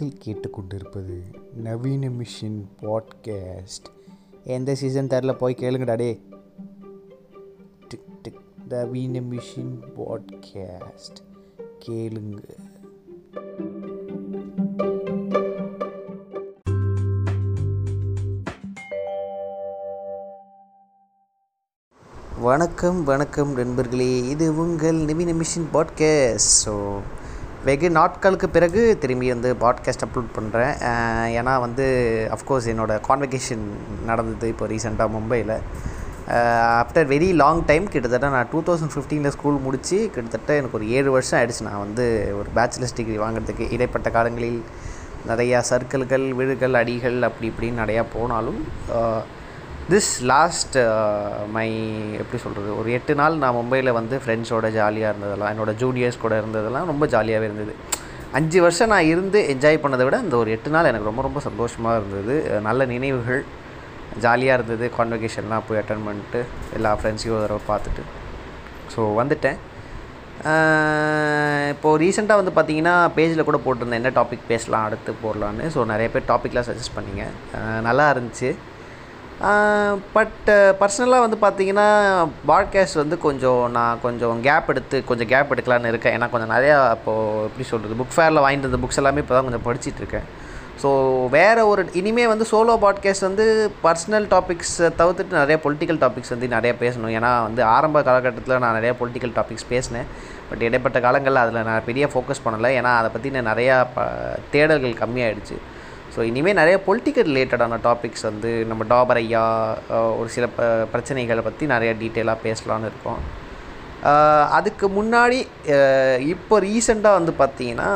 நீங்கள் 0.00 0.18
கேட்டுக்கொண்டிருப்பது 0.24 1.22
நவீன 1.54 2.08
மிஷின் 2.08 2.64
பாட்காஸ்ட். 2.80 3.88
எந்த 4.44 4.74
சீசன் 4.74 5.06
தெரில 5.06 5.32
போய் 5.32 5.56
கேளுங்கடா 5.58 5.96
டே 5.96 6.22
டிக் 7.88 8.22
டிக். 8.22 8.40
நவீன 8.68 9.20
மிஷின் 9.20 9.78
பாட்காஸ்ட். 9.96 11.20
கேளுங்க. 11.86 12.44
வணக்கம் 22.40 23.04
வணக்கம் 23.04 23.52
நண்பர்களே. 23.52 24.28
இது 24.28 24.56
உங்கள் 24.56 24.94
நவீன 24.94 25.32
மிஷின் 25.32 25.66
பாட்காஸ்ட். 25.72 26.38
ஸோ 26.64 27.00
வெகு 27.64 27.90
நாட்களுக்கு 27.90 28.48
பிறகு 28.48 28.98
திரும்பி 29.00 29.28
வந்து 29.28 29.56
பாட்காஸ்ட் 29.60 30.04
அப்லோட் 30.06 30.30
பண்ணுறேன் 30.36 30.74
ஏன்னா 31.38 31.60
வந்து 31.60 31.86
அஃப்கோர்ஸ் 32.30 32.68
என்னோடய 32.72 33.00
கான்வெகேஷன் 33.08 33.64
நடந்தது 34.06 34.48
இப்போ 34.48 34.66
ரீசெண்டாக 34.66 35.14
மும்பையில் 35.16 35.52
ஆஃப்டர் 36.80 37.08
வெரி 37.12 37.34
லாங் 37.34 37.64
டைம் 37.64 37.88
கிட்டத்தட்ட 37.88 38.28
நான் 38.28 38.48
டூ 38.52 38.62
தௌசண்ட் 38.62 38.94
ஃபிஃப்டீனில் 38.94 39.28
ஸ்கூல் 39.28 39.58
முடித்து 39.58 40.10
கிட்டத்தட்ட 40.14 40.56
எனக்கு 40.56 40.78
ஒரு 40.78 40.90
ஏழு 40.90 41.10
வருஷம் 41.10 41.40
ஆயிடுச்சு. 41.40 41.62
நான் 41.62 41.78
வந்து 41.78 42.34
ஒரு 42.38 42.48
பேச்சுலர்ஸ் 42.54 42.94
டிகிரி 42.94 43.18
வாங்குறதுக்கு. 43.18 43.72
இடைப்பட்ட 43.72 44.10
காலங்களில் 44.10 44.62
நிறையா 45.28 45.62
சர்க்கிள்கள் 45.70 46.30
விழுகள் 46.30 46.74
அடிகள் 46.74 47.22
அப்படி 47.22 47.48
இப்படின்னு 47.50 47.82
நிறையா 47.82 48.04
போனாலும் 48.12 48.60
திஸ் 49.90 50.10
லாஸ்ட் 50.30 50.76
மை 51.54 51.68
எப்படி 52.22 52.38
சொல்கிறது 52.42 52.70
ஒரு 52.80 52.88
எட்டு 52.96 53.12
நாள் 53.20 53.38
நான் 53.42 53.56
மும்பையில் 53.58 53.90
வந்து 53.98 54.16
ஃப்ரெண்ட்ஸோட 54.22 54.66
ஜாலியாக 54.76 55.12
இருந்ததெல்லாம் 55.12 55.52
என்னோடய 55.52 55.80
ஜூனியர்ஸ் 55.82 56.20
கூட 56.24 56.34
இருந்ததெல்லாம் 56.40 56.88
ரொம்ப 56.90 57.04
ஜாலியாகவே 57.14 57.46
இருந்தது. 57.48 57.72
அஞ்சு 58.38 58.58
வருஷம் 58.64 58.92
நான் 58.92 59.08
இருந்து 59.12 59.38
என்ஜாய் 59.52 59.80
பண்ணதை 59.84 60.04
விட 60.08 60.18
இந்த 60.26 60.36
ஒரு 60.42 60.50
எட்டு 60.56 60.70
நாள் 60.74 60.90
எனக்கு 60.90 61.10
ரொம்ப 61.10 61.22
ரொம்ப 61.26 61.40
சந்தோஷமாக 61.48 61.98
இருந்தது. 62.00 62.34
நல்ல 62.68 62.86
நினைவுகள் 62.94 63.42
ஜாலியாக 64.24 64.58
இருந்தது 64.58 64.86
கான்வெகேஷன்லாம் 64.98 65.66
போய் 65.68 65.80
அட்டன் 65.82 66.06
பண்ணிட்டு 66.08 66.42
எல்லா 66.78 66.92
ஃப்ரெண்ட்ஸையும் 67.00 67.36
ஒரு 67.38 67.44
தடவை 67.46 67.62
பார்த்துட்டு. 67.72 68.04
ஸோ 68.94 69.02
வந்துட்டேன். 69.20 69.58
இப்போது 71.74 72.00
ரீசெண்டாக 72.02 72.40
வந்து 72.42 72.56
பார்த்தீங்கன்னா 72.58 72.96
பேஜில் 73.16 73.48
கூட 73.48 73.60
போட்டிருந்தேன் 73.64 74.02
என்ன 74.02 74.12
டாபிக் 74.18 74.50
பேசலாம் 74.52 74.86
அடுத்து 74.88 75.20
போடலான்னு 75.24 75.66
ஸோ 75.76 75.82
நிறைய 75.92 76.08
பேர் 76.14 76.30
டாப்பிக்லாம் 76.32 76.68
சஜஸ்ட் 76.70 76.98
பண்ணிங்க. 76.98 77.24
நல்லா 77.88 78.06
இருந்துச்சு. 78.14 78.50
பட் 80.16 80.48
பர்சனலாக 80.80 81.24
வந்து 81.24 81.38
பார்த்தீங்கன்னா 81.42 81.86
பாட்காஸ்ட் 82.48 82.98
வந்து 83.02 83.18
கொஞ்சம் 83.18 83.70
நான் 83.70 84.00
கொஞ்சம் 84.02 84.40
கேப் 84.40 84.68
எடுத்து 84.68 85.04
கொஞ்சம் 85.04 85.28
கேப் 85.28 85.52
எடுக்கலான்னு 85.54 85.92
இருக்கேன். 85.92 86.14
ஏன்னா 86.18 86.30
கொஞ்சம் 86.30 86.52
நிறையா 86.56 86.90
இப்போது 86.96 87.46
எப்படி 87.46 87.66
சொல்கிறது 87.68 87.98
புக் 88.02 88.16
ஃபேரில் 88.16 88.42
வாங்கிட்டு 88.44 88.68
இருந்த 88.68 88.80
புக்ஸ் 88.82 89.00
எல்லாமே 89.02 89.22
இப்போ 89.24 89.34
தான் 89.34 89.48
கொஞ்சம் 89.48 89.66
படிச்சுட்டு 89.68 90.02
இருக்கேன். 90.04 90.28
ஸோ 90.82 90.90
வேறு 91.28 91.68
ஒரு 91.68 91.82
இனிமேல் 91.92 92.30
வந்து 92.32 92.46
சோலோ 92.52 92.74
பாட்காஸ்ட் 92.84 93.26
வந்து 93.28 93.72
பர்சனல் 93.82 94.28
டாபிக்ஸை 94.34 94.88
தவிர்த்துட்டு 95.00 95.40
நிறைய 95.40 95.60
பொலிட்டிக்கல் 95.64 96.02
டாபிக்ஸ் 96.04 96.34
வந்து 96.34 96.46
நிறையா 96.56 96.74
பேசணும். 96.84 97.14
ஏன்னா 97.18 97.32
வந்து 97.42 97.62
ஆரம்ப 97.64 98.02
காலகட்டத்தில் 98.02 98.58
நான் 98.58 98.82
நிறையா 98.82 98.94
பொலிட்டிக்கல் 99.00 99.36
டாபிக்ஸ் 99.40 99.68
பேசினேன். 99.68 100.06
பட் 100.50 100.62
இடைப்பட்ட 100.62 101.00
காலங்களில் 101.00 101.36
அதில் 101.36 101.62
நான் 101.62 101.84
பெரிய 101.84 102.06
ஃபோக்கஸ் 102.06 102.46
பண்ணலை. 102.46 102.70
ஏன்னா 102.78 102.92
அதை 103.00 103.10
பற்றி 103.10 103.30
நான் 103.30 103.56
நிறையா 103.56 103.86
ப 103.94 104.06
தேடல்கள் 104.52 105.00
கம்மியாயிடுச்சு. 105.02 105.58
ஸோ 106.20 106.24
இனிமேல் 106.30 106.58
நிறைய 106.58 106.76
பொலிட்டிக்கல் 106.86 107.28
ரிலேட்டடான 107.28 107.74
டாபிக்ஸ் 107.84 108.24
வந்து 108.28 108.48
நம்ம 108.70 108.82
டாபர் 108.90 109.18
ஐயா 109.20 109.44
ஒரு 110.20 110.26
சில 110.34 110.46
ப 110.56 110.66
பிரச்சனைகளை 110.92 111.42
பற்றி 111.46 111.64
நிறையா 111.72 111.92
டீட்டெயிலாக 112.00 112.42
பேசலான்னு 112.46 112.88
இருக்கோம். 112.90 113.20
அதுக்கு 114.56 114.86
முன்னாடி 114.96 115.38
இப்போ 116.32 116.56
ரீசெண்டாக 116.66 117.18
வந்து 117.18 117.32
பார்த்தீங்கன்னா 117.40 117.88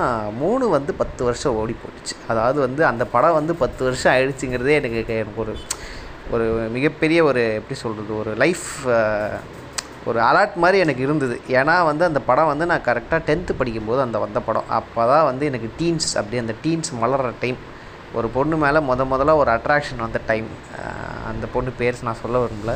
மூணு 0.42 0.69
வந்து 0.77 0.94
பத்து 1.00 1.25
வருஷம் 1.28 1.58
ஓடி 1.62 1.75
போட்டுச்சு 1.83 2.16
அதாவது 2.34 2.58
வந்து 2.66 2.84
அந்த 2.91 3.06
படம் 3.16 3.36
வந்து 3.39 3.56
பத்து 3.64 3.84
வருஷம் 3.89 4.12
ஆயிடுச்சுங்கிறதே 4.14 4.78
எனக்கு 4.81 5.19
எனக்கு 5.25 5.43
ஒரு 5.44 5.54
ஒரு 6.37 6.47
மிகப்பெரிய 6.78 7.21
ஒரு 7.31 7.44
எப்படி 7.59 7.78
சொல்கிறது 7.84 8.15
ஒரு 8.22 8.34
லைஃப் 8.44 8.66
ஒரு 10.09 10.21
அலர்ட் 10.31 10.59
மாதிரி 10.65 10.78
எனக்கு 10.87 11.06
இருந்தது. 11.09 11.38
ஏன்னா 11.59 11.77
வந்து 11.91 12.09
அந்த 12.10 12.22
படம் 12.31 12.50
வந்து 12.53 12.71
நான் 12.72 12.88
கரெக்டாக 12.88 13.22
டென்த்து 13.28 13.60
படிக்கும்போது 13.60 14.03
அந்த 14.06 14.16
வந்த 14.25 14.41
படம். 14.48 14.66
அப்போ 14.81 15.03
தான் 15.12 15.28
வந்து 15.31 15.44
எனக்கு 15.53 15.71
டீன்ஸ் 15.82 16.10
அப்படி 16.22 16.44
அந்த 16.47 16.56
டீன்ஸ் 16.66 16.93
மலர்கிற 17.04 17.32
டைம் 17.44 17.60
ஒரு 18.19 18.28
பொண்ணு 18.34 18.56
மேலே 18.64 18.80
முத 18.88 19.04
முதல்ல 19.12 19.32
ஒரு 19.42 19.50
அட்ராக்ஷன் 19.54 20.02
வந்த 20.04 20.19
டைம் 20.28 20.48
அந்த 21.30 21.47
பொண்ணு 21.54 21.70
பேர் 21.80 22.04
நான் 22.08 22.20
சொல்ல 22.22 22.42
விரும்பல. 22.42 22.75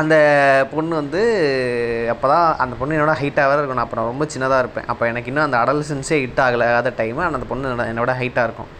அந்த 0.00 0.14
பொண்ணு 0.72 0.92
வந்து 1.00 1.20
அப்போ 2.12 2.26
தான் 2.32 2.48
அந்த 2.62 2.74
பொண்ணு 2.78 2.96
என்னோட 2.96 3.14
ஹைட்டாக 3.20 3.48
வேறு 3.50 3.60
இருக்கும் 3.60 3.82
அப்போ 3.84 3.96
நான் 3.98 4.10
ரொம்ப 4.12 4.26
சின்னதாக 4.34 4.62
இருப்பேன். 4.64 4.88
அப்போ 4.92 5.04
எனக்கு 5.10 5.30
இன்னும் 5.30 5.46
அந்த 5.46 5.58
அடலசன்ஸே 5.62 6.18
ஹிட் 6.22 6.42
ஆகலாத 6.46 6.92
டைமு 7.00 7.22
ஆனால் 7.24 7.38
அந்த 7.40 7.48
பொண்ணு 7.52 7.74
என்னோட 7.92 8.14
ஹைட்டாக 8.20 8.46
இருக்கும். 8.48 8.72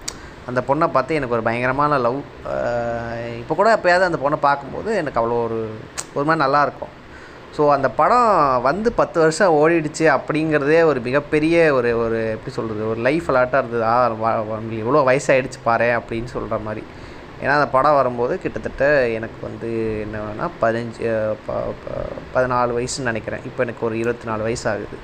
அந்த 0.51 0.61
பொண்ணை 0.69 0.87
பார்த்து 0.95 1.19
எனக்கு 1.19 1.37
ஒரு 1.37 1.47
பயங்கரமான 1.49 1.99
லவ் 2.07 2.19
இப்போ 3.43 3.55
கூட 3.61 3.69
எப்போயாவது 3.77 4.09
அந்த 4.11 4.21
பொண்ணை 4.25 4.39
பார்க்கும்போது 4.49 4.91
எனக்கு 5.03 5.21
அவ்வளோ 5.21 5.39
ஒரு 5.47 5.59
ஒரு 6.17 6.25
மாதிரி 6.29 6.43
நல்லாயிருக்கும் 6.45 6.93
ஸோ 7.57 7.63
அந்த 7.75 7.89
படம் 7.99 8.29
வந்து 8.67 8.89
பத்து 9.01 9.19
வருஷம் 9.23 9.57
ஓடிடுச்சு 9.61 10.05
அப்படிங்கிறதே 10.15 10.81
ஒரு 10.91 11.01
மிகப்பெரிய 11.09 11.57
ஒரு 11.79 11.91
ஒரு 12.05 12.21
எப்படி 12.37 12.53
சொல்கிறது 12.57 12.83
ஒரு 12.93 13.01
லைஃப் 13.07 13.29
அலாட்டாக 13.31 13.61
இருந்தது. 13.63 13.85
ஆ 13.93 13.95
உங்களுக்கு 14.43 14.81
இவ்வளோ 14.85 15.03
வயசாகிடுச்சு 15.11 15.61
பாரு 15.69 15.89
அப்படின்னு 15.99 16.31
சொல்கிற 16.35 16.59
மாதிரி. 16.67 16.83
ஏன்னா 17.43 17.55
அந்த 17.59 17.69
படம் 17.77 17.99
வரும்போது 17.99 18.35
கிட்டத்தட்ட 18.43 18.85
எனக்கு 19.19 19.39
வந்து 19.49 19.71
என்னன்னா 20.05 20.47
பதினஞ்சு 20.63 21.05
பதினாலு 22.35 22.77
வயசுன்னு 22.79 23.11
நினைக்கிறேன். 23.13 23.45
இப்போ 23.51 23.63
எனக்கு 23.67 23.87
ஒரு 23.89 23.97
இருபத்தி 24.03 24.29
நாலு 24.31 24.43
வயசு 24.49 24.67
ஆகுது 24.73 24.99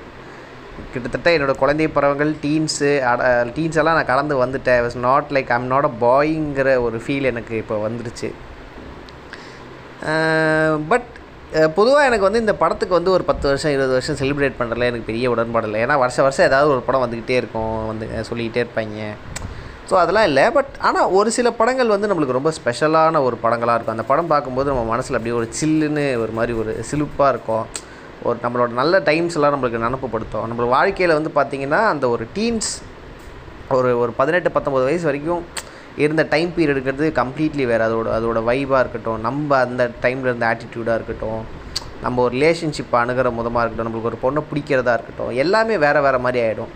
கிட்டத்தட்ட 0.93 1.29
என்னோடய 1.35 1.61
குழந்தை 1.63 1.87
பறவைகள் 1.95 2.31
டீன்ஸு 2.43 2.91
அட 3.09 3.31
டீன்ஸ் 3.57 3.79
எல்லாம் 3.81 3.97
நான் 3.99 4.11
கலந்து 4.11 4.35
வந்துட்டேன். 4.43 4.81
Was 4.85 4.99
not 5.07 5.31
like 5.37 5.51
I'm 5.57 5.71
not 5.73 5.89
a 5.89 5.93
பாய்ங்கிற 6.05 6.69
ஒரு 6.85 6.99
ஃபீல் 7.05 7.29
எனக்கு 7.31 7.55
இப்போ 7.63 7.77
வந்துருச்சு. 7.87 8.29
பட் 10.91 11.09
பொதுவாக 11.77 12.03
எனக்கு 12.09 12.25
வந்து 12.27 12.41
இந்த 12.43 12.53
படத்துக்கு 12.59 12.95
வந்து 12.97 13.11
ஒரு 13.15 13.23
பத்து 13.29 13.45
வருஷம் 13.49 13.73
இருபது 13.73 13.93
வருஷம் 13.95 14.17
செலிப்ரேட் 14.19 14.57
பண்ணுறதுல 14.59 14.87
எனக்கு 14.89 15.07
பெரிய 15.09 15.31
உடன்பாடு 15.33 15.67
இல்லை 15.69 15.79
ஏன்னா 15.85 15.95
வருஷம் 16.03 16.25
வருஷம் 16.25 16.47
ஏதாவது 16.49 16.69
ஒரு 16.75 16.81
படம் 16.87 17.03
வந்துக்கிட்டே 17.03 17.35
இருக்கும் 17.41 17.73
வந்து 17.89 18.05
சொல்லிக்கிட்டே 18.29 18.61
இருப்பாங்க. 18.63 19.07
ஸோ 19.89 19.95
அதெல்லாம் 20.01 20.27
இல்லை. 20.29 20.45
பட் 20.57 20.71
ஆனால் 20.87 21.09
ஒரு 21.19 21.29
சில 21.37 21.47
படங்கள் 21.59 21.93
வந்து 21.93 22.09
நம்மளுக்கு 22.09 22.37
ரொம்ப 22.37 22.51
ஸ்பெஷலான 22.57 23.21
ஒரு 23.27 23.37
படங்களாக 23.45 23.75
இருக்கும். 23.77 23.95
அந்த 23.97 24.05
படம் 24.11 24.31
பார்க்கும்போது 24.33 24.71
நம்ம 24.71 24.85
மனசில் 24.93 25.17
அப்படியே 25.17 25.35
ஒரு 25.39 25.49
சில்லுன்னு 25.59 26.05
ஒரு 26.23 26.33
மாதிரி 26.37 26.55
ஒரு 26.61 26.73
சிலுப்பாக 26.91 27.33
இருக்கும். 27.33 27.65
ஒரு 28.27 28.37
நம்மளோட 28.45 28.71
நல்ல 28.81 28.95
டைம்ஸ் 29.09 29.35
எல்லாம் 29.39 29.53
நம்மளுக்கு 29.55 29.85
நினப்புப்படுத்தும் 29.87 30.47
நம்மளோட 30.49 30.69
வாழ்க்கையில் 30.77 31.17
வந்து 31.19 31.33
பார்த்திங்கன்னா 31.39 31.81
அந்த 31.93 32.07
ஒரு 32.15 32.25
டீன்ஸ் 32.37 32.71
ஒரு 33.77 33.91
ஒரு 34.03 34.13
பதினெட்டு 34.21 34.49
பத்தொம்பது 34.55 34.87
வயசு 34.89 35.09
வரைக்கும் 35.09 35.43
இருந்த 36.03 36.23
டைம் 36.33 36.51
பீரியடுங்கிறது 36.57 37.07
கம்ப்ளீட்லி 37.21 37.65
வேறு. 37.71 37.83
அதோட 37.87 38.07
அதோட 38.17 38.39
வைபாக 38.49 38.83
இருக்கட்டும் 38.83 39.19
நம்ம 39.27 39.57
அந்த 39.65 39.83
டைமில் 40.05 40.29
இருந்த 40.31 40.47
ஆட்டிடியூடாக 40.51 40.97
இருக்கட்டும் 40.99 41.41
நம்ம 42.05 42.21
ஒரு 42.25 42.33
ரிலேஷன்ஷிப் 42.37 42.95
அணுகிற 43.01 43.29
முதமாக 43.39 43.63
இருக்கட்டும் 43.63 43.87
நம்மளுக்கு 43.87 44.11
ஒரு 44.11 44.21
பொண்ணை 44.23 44.43
பிடிக்கிறதா 44.51 44.93
இருக்கட்டும் 44.97 45.33
எல்லாமே 45.43 45.75
வேறு 45.85 45.99
வேறு 46.07 46.19
மாதிரி 46.25 46.41
ஆகிடும் 46.45 46.71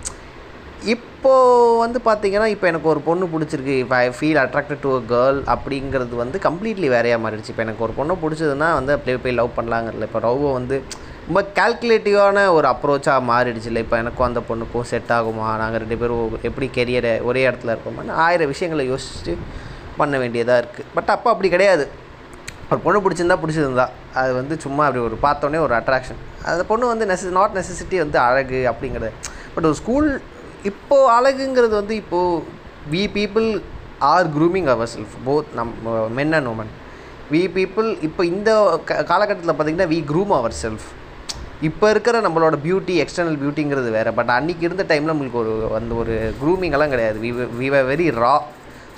இப்போது 0.94 1.78
வந்து 1.84 2.00
பார்த்திங்கன்னா 2.08 2.48
இப்போ 2.54 2.66
எனக்கு 2.72 2.90
ஒரு 2.92 3.02
பொண்ணு 3.08 3.26
பிடிச்சிருக்கு. 3.34 3.76
இப்போ 3.84 3.96
I 4.06 4.10
feel 4.18 4.40
attracted 4.42 4.84
to 4.84 4.90
a 4.98 5.00
girl 5.12 5.40
அப்படிங்கிறது 5.54 6.16
வந்து 6.22 6.38
கம்ப்ளீட்லி 6.48 6.88
வேறையாக 6.96 7.24
மாறிடுச்சு. 7.24 7.52
இப்போ 7.54 7.64
எனக்கு 7.66 7.86
ஒரு 7.88 7.94
பொண்ணை 8.00 8.16
பிடிச்சதுன்னா 8.24 8.68
வந்து 8.80 8.94
அப்படியே 8.96 9.18
போய் 9.24 9.38
லவ் 9.40 9.56
பண்ணலாங்கிறல 9.58 10.08
இப்போ 10.10 10.22
லவ்வை 10.26 10.52
வந்து 10.60 10.78
ரொம்ப 11.28 11.42
கால்குலேட்டிவான 11.58 12.40
ஒரு 12.56 12.68
அப்ரோச்சாக 12.72 13.22
மாறிடுச்சு 13.30 13.70
இல்லை 13.70 13.82
இப்போ 13.86 13.96
எனக்கும் 14.02 14.26
அந்த 14.28 14.42
பொண்ணுக்கும் 14.50 14.88
செட் 14.90 15.12
ஆகுமா? 15.16 15.46
நாங்கள் 15.62 15.82
ரெண்டு 15.84 15.96
பேரும் 16.02 16.34
எப்படி 16.48 16.68
கெரியரை 16.76 17.14
ஒரே 17.30 17.42
இடத்துல 17.50 17.74
இருக்கோமான்னு 17.76 18.18
ஆயிரம் 18.26 18.52
விஷயங்களை 18.52 18.84
யோசிச்சுட்டு 18.90 19.34
பண்ண 20.00 20.16
வேண்டியதாக 20.24 20.60
இருக்குது 20.62 20.90
பட் 20.96 21.10
அப்போ 21.16 21.30
அப்படி 21.34 21.50
கிடையாது. 21.54 21.86
ஒரு 22.72 22.80
பொண்ணு 22.86 23.00
பிடிச்சிருந்தா 23.06 23.38
பிடிச்சிருந்தா. 23.44 23.86
அது 24.20 24.32
வந்து 24.40 24.56
சும்மா 24.66 24.84
அப்படி 24.88 25.02
ஒரு 25.08 25.18
பார்த்தோன்னே 25.26 25.60
ஒரு 25.68 25.74
அட்ராக்ஷன் 25.80 26.20
அந்த 26.52 26.64
பொண்ணு 26.72 26.92
வந்து 26.92 27.06
நெச 27.12 27.32
நாட் 27.38 27.56
நெசசிட்டி 27.60 27.98
வந்து 28.04 28.20
அழகு 28.28 28.60
அப்படிங்கிறது. 28.72 29.10
பட் 29.56 29.68
ஒரு 29.70 29.78
ஸ்கூல் 29.82 30.10
இப்போது 30.72 31.10
அழகுங்கிறது 31.16 31.76
வந்து 31.82 31.96
இப்போது 32.04 32.44
we 32.94 33.04
people 33.18 33.48
are 34.12 34.30
grooming 34.36 34.70
our 34.76 34.92
self 34.94 35.16
both 35.30 35.50
நம் 35.60 35.74
men 36.20 36.36
and 36.40 36.52
woman 36.54 36.72
we 37.34 37.42
people 37.58 37.90
இப்போ 38.10 38.22
இந்த 38.34 38.50
காலகட்டத்தில் 39.12 39.54
பார்த்திங்கன்னா 39.56 39.90
வி 39.96 40.00
க்ரூம் 40.12 40.34
அவர் 40.40 40.56
செல்ஃப் 40.64 40.88
இப்போ 41.68 41.86
இருக்கிற 41.94 42.16
நம்மளோட 42.26 42.56
பியூட்டி 42.66 42.94
எக்ஸ்டர்னல் 43.04 43.40
பியூட்டிங்கிறது 43.42 43.90
வேறு. 43.98 44.12
பட் 44.18 44.32
அன்றைக்கி 44.38 44.64
இருந்த 44.68 44.84
டைமில் 44.90 45.12
நம்மளுக்கு 45.14 45.40
ஒரு 45.44 45.54
அந்த 45.80 45.94
ஒரு 46.02 46.16
க்ரூமிங்கெல்லாம் 46.42 46.94
கிடையாது. 46.94 47.18
We 47.26 47.32
we 47.60 47.68
very 47.92 48.08
raw 48.24 48.36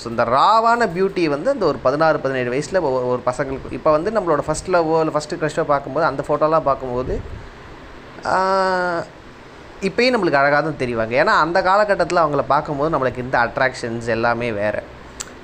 so 0.01 0.05
இந்த 0.13 0.23
ராவான 0.35 0.87
பியூட்டி 0.95 1.23
வந்து 1.35 1.49
அந்த 1.53 1.65
ஒரு 1.71 1.79
பதினாறு 1.85 2.17
பதினேழு 2.23 2.49
வயசில் 2.53 2.79
ஒரு 3.11 3.21
பசங்களுக்கு 3.29 3.77
இப்போ 3.77 3.91
வந்து 3.97 4.09
நம்மளோட 4.17 4.43
ஃபஸ்ட் 4.47 4.71
லவ்வோ 4.75 4.97
இல்லை 5.03 5.13
ஃபஸ்ட்டு 5.15 5.39
க்ரஷோ 5.43 5.65
பார்க்கும்போது 5.73 6.05
அந்த 6.09 6.23
ஃபோட்டோலாம் 6.27 6.67
பார்க்கும்போது 6.69 7.15
இப்போயும் 9.87 10.13
நம்மளுக்கு 10.15 10.41
அழகாக 10.41 10.61
தான் 10.67 10.81
தெரிவாங்க. 10.83 11.13
ஏன்னா 11.21 11.33
அந்த 11.45 11.57
காலகட்டத்தில் 11.69 12.23
அவங்கள 12.23 12.43
பார்க்கும்போது 12.53 12.93
நம்மளுக்கு 12.93 13.25
இந்த 13.25 13.37
அட்ராக்ஷன்ஸ் 13.45 14.07
எல்லாமே 14.15 14.47
வேறு. 14.61 14.81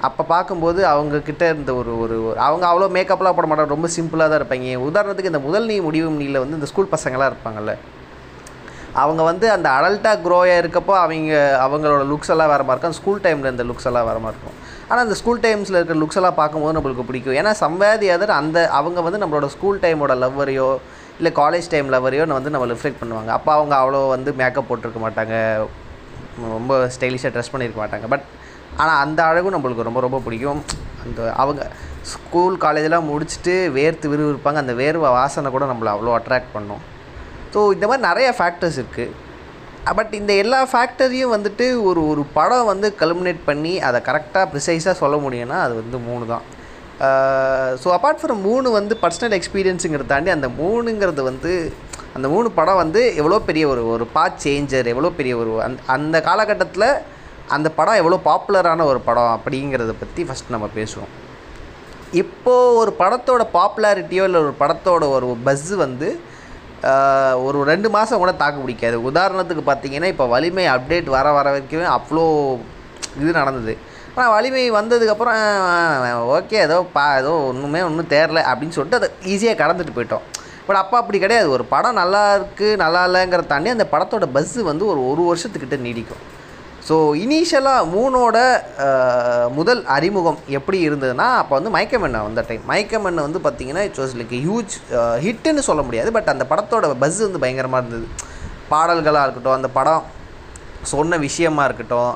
அப்போ 0.08 0.22
பார்க்கும்போது 0.34 0.80
அவங்கக்கிட்ட 0.92 1.44
இருந்த 1.52 1.72
ஒரு 1.82 1.92
ஒரு 2.04 2.16
அவங்க 2.48 2.66
அவ்வளோ 2.70 2.88
மேக்கப்லாம் 2.98 3.36
போட 3.38 3.48
மாட்டாங்க. 3.50 3.74
ரொம்ப 3.76 3.90
சிம்பிளாக 3.98 4.28
தான் 4.32 4.40
இருப்பாங்க. 4.42 4.78
உதாரணத்துக்கு 4.90 5.32
இந்த 5.34 5.42
முதல் 5.48 5.70
நீ 5.72 5.76
முடிவும் 5.88 6.22
நீல 6.24 6.40
வந்து 6.44 6.58
இந்த 6.60 6.70
ஸ்கூல் 6.72 6.94
பசங்களாம் 6.96 7.32
இருப்பாங்கள்ல 7.32 7.74
அவங்க 9.02 9.22
வந்து 9.30 9.46
அந்த 9.54 9.68
அடல்ட்டாக 9.78 10.18
க்ரோயாக 10.26 10.62
இருக்கப்போ 10.62 10.94
அவங்க 11.04 11.38
அவங்களோட 11.66 12.04
லுக்ஸ் 12.12 12.32
எல்லாம் 12.34 12.52
வேறு 12.52 12.66
மாதிரி 12.68 12.78
இருக்கும். 12.80 12.98
ஸ்கூல் 13.00 13.22
டைமில் 13.24 13.48
இருந்த 13.50 13.66
லுக்ஸ் 13.70 13.88
எல்லாம் 13.90 14.08
வேறு 14.10 14.20
மாதிரி 14.26 14.38
இருக்கும். 14.38 14.58
ஆனால் 14.90 15.04
அந்த 15.06 15.16
ஸ்கூல் 15.22 15.42
டைம்ஸில் 15.46 15.78
இருக்கிற 15.80 15.98
லுக்ஸ் 16.02 16.20
எல்லாம் 16.20 16.38
பார்க்கும்போது 16.42 16.76
நம்மளுக்கு 16.78 17.08
பிடிக்கும். 17.08 17.38
ஏன்னா 17.42 17.52
சம்வேதி 17.64 18.10
அதர் 18.16 18.34
அந்த 18.42 18.58
அவங்க 18.80 19.02
வந்து 19.08 19.22
நம்மளோட 19.24 19.48
ஸ்கூல் 19.56 19.82
டைமோட 19.86 20.16
லவ்வரையோ 20.24 20.70
இல்லை 21.20 21.32
காலேஜ் 21.42 21.72
டைம் 21.74 21.90
லவ்வரையோ 21.96 22.28
வந்து 22.38 22.54
நம்ம 22.56 22.68
ரிஃப்ளெக்ட் 22.74 23.02
பண்ணுவாங்க. 23.02 23.32
அப்போ 23.38 23.52
அவங்க 23.58 23.74
அவ்வளோ 23.82 24.02
வந்து 24.16 24.30
மேக்கப் 24.42 24.70
போட்டிருக்க 24.70 25.02
மாட்டாங்க. 25.06 25.36
ரொம்ப 26.56 26.74
ஸ்டைலிஷாக 26.98 27.32
ட்ரெஸ் 27.36 27.54
பண்ணியிருக்க 27.54 27.82
மாட்டாங்க. 27.84 28.08
பட் 28.14 28.26
ஆனால் 28.82 29.00
அந்த 29.06 29.20
அழகும் 29.30 29.56
நம்மளுக்கு 29.56 29.88
ரொம்ப 29.88 30.02
ரொம்ப 30.06 30.20
பிடிக்கும். 30.26 30.62
அந்த 31.04 31.20
அவங்க 31.44 31.62
ஸ்கூல் 32.12 32.56
காலேஜெலாம் 32.64 33.10
முடிச்சுட்டு 33.12 33.54
வேர்த்து 33.78 34.12
விறுவிறுப்பாங்க. 34.14 34.62
அந்த 34.64 34.74
வேர்வை 34.82 35.10
வாசனை 35.18 35.50
கூட 35.56 35.66
நம்மளை 35.72 35.92
அவ்வளோ 35.96 36.16
அட்ராக்ட் 36.20 36.56
பண்ணும். 36.56 36.82
ஸோ 37.54 37.60
இந்த 37.76 37.86
மாதிரி 37.90 38.08
நிறைய 38.10 38.30
ஃபேக்டர்ஸ் 38.40 38.80
இருக்குது 38.82 39.22
பட் 39.98 40.12
இந்த 40.18 40.32
எல்லா 40.42 40.60
ஃபேக்டரையும் 40.72 41.34
வந்துட்டு 41.36 41.66
ஒரு 41.90 42.02
ஒரு 42.12 42.22
படம் 42.36 42.70
வந்து 42.72 42.88
கல்மினேட் 43.02 43.42
பண்ணி 43.48 43.74
அதை 43.88 44.00
கரெக்டாக 44.10 44.46
ப்ரிசைஸாக 44.52 44.96
சொல்ல 45.02 45.16
முடியும்னா 45.26 45.58
அது 45.66 45.74
வந்து 45.82 45.98
மூணு 46.10 46.26
தான். 46.34 46.44
ஸோ 47.82 47.88
அப்பார்ட் 47.96 48.22
ஃப்ரம் 48.22 48.42
மூணு 48.50 48.68
வந்து 48.78 48.94
பர்சனல் 49.04 49.36
எக்ஸ்பீரியன்ஸுங்கிறத 49.38 50.12
தாண்டி 50.12 50.32
அந்த 50.36 50.50
மூணுங்கிறது 50.60 51.24
வந்து 51.32 51.52
அந்த 52.18 52.28
மூணு 52.34 52.48
படம் 52.60 52.82
வந்து 52.84 53.02
எவ்வளோ 53.22 53.40
பெரிய 53.50 53.64
ஒரு 53.74 53.82
ஒரு 53.94 54.06
பாத் 54.16 54.40
சேஞ்சர் 54.46 54.90
எவ்வளோ 54.94 55.12
பெரிய 55.20 55.36
ஒரு 55.42 55.52
அந்த 55.68 55.80
அந்த 55.96 56.18
காலகட்டத்தில் 56.30 56.88
அந்த 57.56 57.68
படம் 57.78 58.00
எவ்வளோ 58.02 58.20
பாப்புலரான 58.30 58.86
ஒரு 58.92 59.00
படம் 59.08 59.32
அப்படிங்கிறத 59.36 59.94
பற்றி 60.02 60.22
ஃபஸ்ட் 60.28 60.54
நம்ம 60.56 60.70
பேசுவோம். 60.80 61.12
இப்போது 62.22 62.76
ஒரு 62.82 62.92
படத்தோட 63.02 63.44
பாப்புலாரிட்டியோ 63.58 64.26
இல்லை 64.30 64.42
ஒரு 64.46 64.54
படத்தோட 64.62 65.04
ஒரு 65.16 65.28
பஸ்ஸு 65.48 65.76
வந்து 65.86 66.10
ஒரு 67.48 67.58
ரெண்டு 67.70 67.88
மாதம் 67.96 68.22
கூட 68.22 68.32
தாக்கு 68.42 68.60
பிடிக்காது. 68.64 68.98
உதாரணத்துக்கு 69.10 69.64
பார்த்தீங்கன்னா 69.70 70.10
இப்போ 70.14 70.26
வலிமை 70.34 70.66
அப்டேட் 70.76 71.10
வர 71.16 71.28
வர 71.38 71.48
வரைக்குமே 71.54 71.88
அவ்வளோ 71.98 72.24
இது 73.22 73.32
நடந்தது. 73.40 73.74
ஆனால் 74.16 74.34
வலிமை 74.36 74.64
வந்ததுக்கப்புறம் 74.78 75.38
ஓகே 76.38 76.58
ஏதோ 76.68 76.78
பா 76.96 77.06
ஏதோ 77.22 77.32
ஒன்றுமே 77.52 77.82
ஒன்றும் 77.88 78.10
தேரல 78.14 78.42
அப்படின்னு 78.50 78.76
சொல்லிட்டு 78.78 79.00
அதை 79.00 79.10
ஈஸியாக 79.34 79.58
கடந்துட்டு 79.62 79.96
போயிட்டோம். 79.98 80.26
பட் 80.68 80.80
அப்போ 80.82 80.96
அப்படி 81.02 81.18
கிடையாது. 81.24 81.48
ஒரு 81.56 81.64
படம் 81.74 82.00
நல்லா 82.02 82.22
இருக்குது 82.38 82.80
நல்லா 82.84 83.02
இல்லைங்கிறத 83.08 83.52
தாண்டி 83.54 83.76
அந்த 83.76 83.88
படத்தோட 83.94 84.28
பஸ்ஸு 84.36 84.70
வந்து 84.72 84.86
ஒரு 84.92 85.02
ஒரு 85.12 85.24
வருஷத்துக்கிட்ட 85.30 85.80
நீடிக்கும். 85.88 86.22
ஸோ 86.88 86.96
இனிஷியலாக 87.24 87.84
மூனோட 87.94 88.38
முதல் 89.58 89.82
அறிமுகம் 89.96 90.40
எப்படி 90.58 90.78
இருந்ததுன்னா 90.88 91.28
அப்போ 91.42 91.54
வந்து 91.58 91.72
மயக்கமண்ணை 91.76 92.22
வந்த 92.28 92.42
டைம் 92.50 92.64
மயக்கமண்ணை 92.72 93.22
வந்து 93.28 93.42
பார்த்திங்கன்னா 93.46 93.84
இட்ஸ் 93.88 94.02
வாஸ் 94.04 94.16
லைக் 94.22 94.34
ஹியூஜ் 94.46 94.74
ஹிட்டுன்னு 95.26 95.64
சொல்ல 95.70 95.82
முடியாது. 95.88 96.10
பட் 96.18 96.32
அந்த 96.34 96.46
படத்தோட 96.52 96.90
பஸ் 97.04 97.22
வந்து 97.28 97.42
பயங்கரமாக 97.44 97.82
இருந்தது. 97.84 98.08
பாடல்களாக 98.74 99.26
இருக்கட்டும் 99.28 99.58
அந்த 99.60 99.70
படம் 99.78 100.04
சொன்ன 100.94 101.18
விஷயமா 101.28 101.64
இருக்கட்டும் 101.70 102.14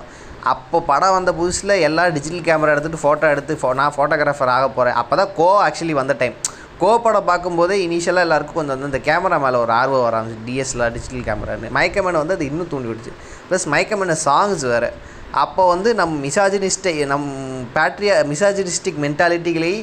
அப்போ 0.53 0.77
படம் 0.91 1.15
வந்த 1.17 1.31
புதுசில் 1.39 1.73
எல்லாம் 1.87 2.11
டிஜிட்டல் 2.17 2.45
கேமரா 2.47 2.73
எடுத்துகிட்டு 2.73 3.03
ஃபோட்டோ 3.05 3.31
எடுத்து 3.33 3.53
ஃபோ 3.61 3.69
நான் 3.79 3.95
ஃபோட்டோகிராஃபர் 3.95 4.53
ஆக 4.57 4.67
போகிறேன் 4.75 4.97
அப்போ 5.01 5.15
தான் 5.21 5.31
கோ 5.39 5.49
ஆக்சுவலி 5.65 5.95
வந்த 6.01 6.13
டைம் 6.21 6.35
கோ 6.81 6.91
படம் 7.05 7.27
பார்க்கும்போதே 7.29 7.75
இனிஷியலாக 7.85 8.27
எல்லாருக்கும் 8.27 8.57
கொஞ்சம் 8.59 8.75
வந்து 8.75 8.89
இந்த 8.91 8.99
கேமரா 9.07 9.37
மேலே 9.45 9.57
ஒரு 9.63 9.71
ஆர்வம் 9.79 10.03
வர 10.05 10.15
ஆரம்பிச்சு 10.17 10.45
டிஎஸ்எல்ஆர் 10.49 10.93
டிஜிட்டல் 10.97 11.25
கேமரான்னு 11.29 11.73
மயக்கமேனை 11.77 12.19
வந்து 12.23 12.37
அது 12.37 12.49
இன்னும் 12.51 12.71
தூண்டி 12.73 12.89
விடுச்சு. 12.91 13.13
ப்ளஸ் 13.49 13.67
மயக்கம் 13.73 14.03
என்ன 14.05 14.17
சாங்ஸ் 14.27 14.65
வேறு. 14.73 14.89
அப்போ 15.43 15.63
வந்து 15.73 15.89
நம் 15.99 16.17
மிசாஜினிஸ்டை 16.25 16.93
நம் 17.13 17.29
பேட்ரியா 17.77 18.13
மிசாஜினிஸ்டிக் 18.33 19.01
மென்டாலிட்டிகளை 19.05 19.73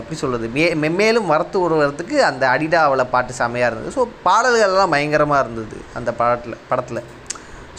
எப்படி 0.00 0.16
சொல்கிறது 0.20 0.48
மே 0.56 0.64
மென்மேலும் 0.82 1.30
மறத்து 1.30 1.60
விடுறதுக்கு 1.62 2.16
அந்த 2.28 2.44
அடிடாவில் 2.54 3.10
பாட்டு 3.12 3.32
செமையாக 3.38 3.68
இருந்தது. 3.70 3.94
ஸோ 3.96 4.02
பாடல்கள்லாம் 4.26 4.92
பயங்கரமாக 4.94 5.42
இருந்தது 5.44 5.78
அந்த 5.98 6.10
பாட்டில் 6.20 6.56
படத்தில். 6.70 7.00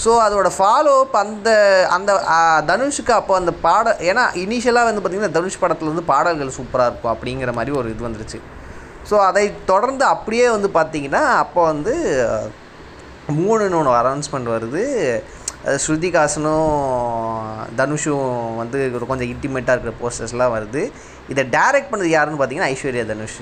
ஸோ 0.04 0.12
அதோட 0.26 0.50
ஃபாலோ 0.56 0.94
அப் 1.04 1.18
அந்த 1.24 1.50
அந்த 1.96 2.12
தனுஷுக்கு 2.70 3.14
அப்போ 3.20 3.34
அந்த 3.42 3.52
பாட 3.66 3.96
ஏன்னா 4.10 4.24
இனிஷியலாக 4.44 4.88
வந்து 4.90 5.02
பார்த்திங்கன்னா 5.04 5.38
தனுஷ் 5.38 5.62
படத்தில் 5.64 5.92
வந்து 5.92 6.06
பாடல்கள் 6.12 6.56
சூப்பராக 6.58 6.90
இருக்கும் 6.92 7.14
அப்படிங்கிற 7.14 7.54
மாதிரி 7.60 7.78
ஒரு 7.80 7.92
இது 7.94 8.08
வந்துருச்சு. 8.08 8.40
ஸோ 9.10 9.16
அதை 9.30 9.46
தொடர்ந்து 9.72 10.06
அப்படியே 10.14 10.48
வந்து 10.56 10.72
பார்த்திங்கன்னா 10.80 11.24
அப்போ 11.44 11.62
வந்து 11.72 11.96
மூணுன்னு 13.30 13.80
ஒன்று 13.82 13.98
அனௌன்ஸ்மெண்ட் 14.02 14.50
வருது. 14.56 14.84
அது 15.66 15.78
ஸ்ருதிகாசனும் 15.88 16.72
தனுஷும் 17.82 18.56
வந்து 18.62 18.80
கொஞ்சம் 19.12 19.30
இன்டிமேட்டாக 19.34 19.76
இருக்கிற 19.76 19.94
போஸ்டர்ஸ்லாம் 20.02 20.56
வருது. 20.56 20.82
இதை 21.32 21.44
டைரக்ட் 21.52 21.92
பண்ணது 21.92 22.10
யாருன்னு 22.16 22.40
பார்த்தீங்கன்னா 22.42 22.72
ஐஸ்வர்யா 22.74 23.06
தனுஷ். 23.12 23.38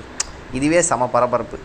இதுவே 0.58 0.80
செம 0.88 1.08
பரபரப்பு. 1.14 1.58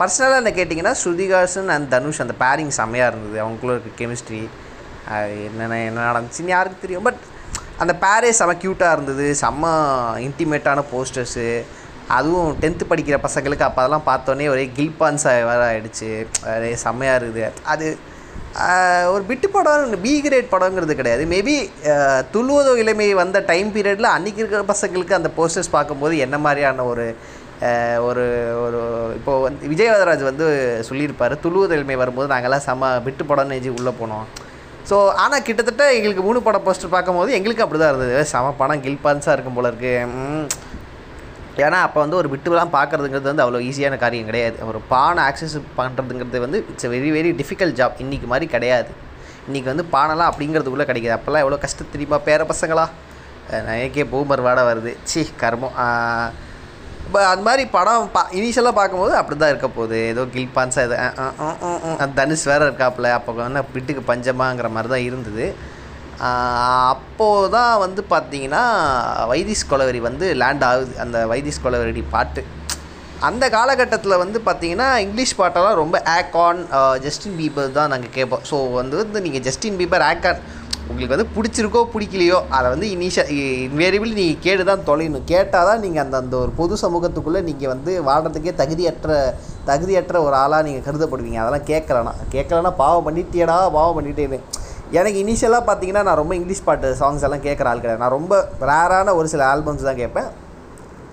பர்சனலாக 0.00 0.40
என்ன 0.40 0.52
கேட்டிங்கன்னா 0.58 0.94
ஸ்ருதிகாசன் 1.02 1.70
அண்ட் 1.74 1.88
தனுஷ் 1.94 2.20
அந்த 2.24 2.34
பேரிங் 2.42 2.72
செம்மையாக 2.78 3.12
இருந்தது. 3.12 3.36
அவங்களுக்குள்ள 3.44 3.76
இருக்க 3.76 4.04
கெமிஸ்ட்ரி 4.04 4.42
என்னென்ன 5.46 5.78
என்ன 5.88 6.04
நடந்துச்சுன்னு 6.08 6.54
யாருக்கு 6.56 6.84
தெரியும். 6.84 7.06
பட் 7.08 7.20
அந்த 7.82 7.92
பேரே 8.04 8.30
செம 8.40 8.52
க்யூட்டாக 8.62 8.96
இருந்தது. 8.96 9.26
செம்ம 9.40 9.64
இன்டிமேட்டான 10.26 10.84
போஸ்டர்ஸு 10.92 11.46
அதுவும் 12.16 12.50
டென்த்து 12.62 12.84
படிக்கிற 12.90 13.16
பசங்களுக்கு 13.26 13.66
அப்போ 13.66 13.80
அதெல்லாம் 13.82 14.08
பார்த்தோன்னே 14.08 14.46
ஒரே 14.54 14.64
கில்பான்ஸ் 14.78 15.26
வேறு 15.50 15.64
ஆகிடுச்சு 15.68 16.10
ஒரே 16.56 16.72
செம்மையாக 16.84 17.20
இருக்குது. 17.20 17.52
அது 17.72 17.86
ஒரு 19.12 19.22
பிட்டு 19.28 19.48
படம் 19.54 19.94
பி 20.02 20.12
கிரேட் 20.24 20.52
படங்கிறது 20.52 20.94
கிடையாது. 20.98 21.22
மேபி 21.32 21.54
துள்ளுவதோ 22.34 22.72
இளமை 22.82 23.06
வந்த 23.22 23.38
டைம் 23.50 23.70
பீரியடில் 23.76 24.14
அன்றைக்கி 24.16 24.42
இருக்கிற 24.42 24.64
பசங்களுக்கு 24.72 25.18
அந்த 25.18 25.30
போஸ்டர்ஸ் 25.38 25.74
பார்க்கும்போது 25.76 26.16
என்ன 26.26 26.38
மாதிரியான 26.46 26.84
ஒரு 26.92 27.06
ஒரு 28.08 28.24
ஒரு 28.64 28.80
இப்போது 29.18 29.42
வந்து 29.44 29.68
விஜயவதராஜ் 29.72 30.24
வந்து 30.30 30.46
சொல்லியிருப்பார் 30.88 31.34
துள்ளுவது 31.44 31.76
இளமை 31.78 31.96
வரும்போது 32.02 32.32
நாங்கள்லாம் 32.32 32.64
செம 32.66 32.90
பிட்டு 33.06 33.24
படம் 33.30 33.52
நெஞ்சு 33.52 33.70
உள்ளே 33.78 33.92
போனோம். 34.00 34.24
ஸோ 34.88 34.96
ஆனால் 35.22 35.44
கிட்டத்தட்ட 35.48 35.84
எங்களுக்கு 35.98 36.24
மூணு 36.28 36.40
படம் 36.46 36.64
போஸ்டர் 36.66 36.94
பார்க்கும்போது 36.94 37.36
எங்களுக்கு 37.38 37.64
அப்படி 37.64 37.80
தான் 37.80 37.92
இருந்தது 37.92 38.16
செம 38.32 38.50
படம் 38.62 38.82
கில்பான்ஸாக 38.86 39.36
இருக்கும் 39.36 39.58
போல 39.58 39.70
இருக்குது 39.72 40.72
ஏன்னா 41.64 41.78
அப்போ 41.86 41.98
வந்து 42.04 42.16
ஒரு 42.20 42.28
விட்டுலாம் 42.32 42.72
பார்க்குறதுங்கிறது 42.76 43.30
வந்து 43.30 43.44
அவ்வளோ 43.44 43.60
ஈஸியான 43.68 43.96
காரியம் 44.04 44.28
கிடையாது. 44.30 44.56
ஒரு 44.70 44.80
பானை 44.92 45.22
ஆக்சஸ் 45.28 45.56
பண்ணுறதுங்கிறது 45.78 46.40
வந்து 46.44 46.58
it's 46.70 46.88
very 46.94 47.10
very 47.16 47.30
difficult 47.40 47.76
job 47.80 48.00
இன்றைக்கி 48.04 48.28
மாதிரி 48.32 48.46
கிடையாது. 48.54 48.90
இன்றைக்கி 49.48 49.68
வந்து 49.72 49.84
பானைலாம் 49.96 50.30
அப்படிங்கிறதுக்குள்ளே 50.30 50.86
கிடைக்கிது. 50.90 51.16
அப்போல்லாம் 51.16 51.44
எவ்வளோ 51.44 51.58
கஷ்டம் 51.64 51.92
தெரியுமா? 51.94 52.18
பேர 52.28 52.46
பசங்களா? 52.52 52.86
எனக்கே 53.58 54.04
பூமர் 54.12 54.44
வாட 54.46 54.60
வருது. 54.70 54.92
சி 55.10 55.20
கர்மம். 55.42 55.76
இப்போ 57.06 57.20
அது 57.30 57.42
மாதிரி 57.46 57.64
படம் 57.74 58.06
பா 58.14 58.20
இனிஷியலாக 58.38 58.74
பார்க்கும்போது 58.78 59.14
அப்படி 59.20 59.36
தான் 59.40 59.52
இருக்க 59.52 59.68
போகுது. 59.78 59.98
ஏதோ 60.12 60.22
கில்பான்ஸாக 60.34 60.86
இது. 60.88 60.96
தனுஷ் 62.20 62.46
வேறு 62.50 62.66
இருக்காப்புல. 62.68 63.10
அப்போ 63.18 63.32
வந்து 63.40 63.62
வீட்டுக்கு 63.74 64.02
பஞ்சமாங்கிற 64.12 64.70
மாதிரி 64.76 64.90
தான் 64.94 65.06
இருந்தது. 65.08 65.46
அப்போது 66.90 67.52
தான் 67.56 67.74
வந்து 67.84 68.02
பார்த்தீங்கன்னா 68.12 68.64
வைதிஸ் 69.32 69.68
கொலவரி 69.70 70.00
வந்து 70.08 70.26
லேண்ட் 70.42 70.66
ஆகுது. 70.70 70.92
அந்த 71.04 71.26
வைதிஸ் 71.32 71.62
கொலவெறி 71.64 72.04
பாட்டு. 72.16 72.42
அந்த 73.28 73.44
காலகட்டத்தில் 73.54 74.20
வந்து 74.22 74.38
பார்த்தீங்கன்னா 74.46 74.88
இங்கிலீஷ் 75.04 75.38
பாட்டெல்லாம் 75.38 75.80
ரொம்ப 75.82 75.96
ஆக்கான் 76.16 76.60
ஜஸ்டின் 77.04 77.38
பீபர் 77.40 77.76
தான் 77.78 77.92
நாங்கள் 77.92 78.14
கேட்போம் 78.16 78.44
ஸோ 78.50 78.56
வந்து 78.80 78.96
வந்து 79.02 79.24
நீங்கள் 79.26 79.44
ஜஸ்டின் 79.46 79.78
பீபர் 79.80 80.04
ஆக்கான் 80.10 80.42
உங்களுக்கு 80.88 81.14
வந்து 81.14 81.32
பிடிச்சிருக்கோ 81.36 81.82
பிடிக்கலையோ 81.92 82.38
அதை 82.56 82.66
வந்து 82.72 82.88
இனிஷியல் 82.94 83.30
இன்வேரியபிள் 83.68 84.10
நீங்கள் 84.18 84.42
கேடு 84.46 84.62
தான் 84.70 84.84
தொலையணும். 84.88 85.24
கேட்டால் 85.30 85.68
தான் 85.68 85.80
நீங்கள் 85.84 86.02
அந்த 86.04 86.16
அந்த 86.22 86.36
ஒரு 86.42 86.52
பொது 86.58 86.74
சமூகத்துக்குள்ளே 86.82 87.40
நீங்கள் 87.48 87.72
வந்து 87.74 87.92
வாழ்கிறதுக்கே 88.08 88.52
தகுதியற்ற 88.60 89.16
தகுதியற்ற 89.70 90.16
ஒரு 90.26 90.36
ஆளாக 90.42 90.66
நீங்கள் 90.66 90.84
கருதப்படுவீங்க. 90.88 91.40
அதெல்லாம் 91.44 91.68
கேட்கலனா 91.72 92.12
கேட்கலனா 92.34 92.72
பாவம் 92.82 93.06
பண்ணிட்டேடா 93.08 93.56
பாவம் 93.78 93.98
பண்ணிட்டேன்னு. 93.98 94.40
எனக்கு 95.00 95.18
இனிஷியலாக 95.24 95.64
பார்த்தீங்கன்னா 95.68 96.02
நான் 96.08 96.20
ரொம்ப 96.22 96.34
இங்கிலீஷ் 96.38 96.64
பாட்டு 96.66 96.88
சாங்ஸ் 97.02 97.26
எல்லாம் 97.26 97.44
கேட்குற 97.46 97.68
ஆள் 97.70 97.82
கிடையாது. 97.82 98.02
நான் 98.02 98.16
ரொம்ப 98.18 98.34
ரேரான 98.70 99.14
ஒரு 99.18 99.28
சில 99.34 99.44
ஆல்பம்ஸ் 99.52 99.86
தான் 99.88 100.00
கேட்பேன். 100.02 100.28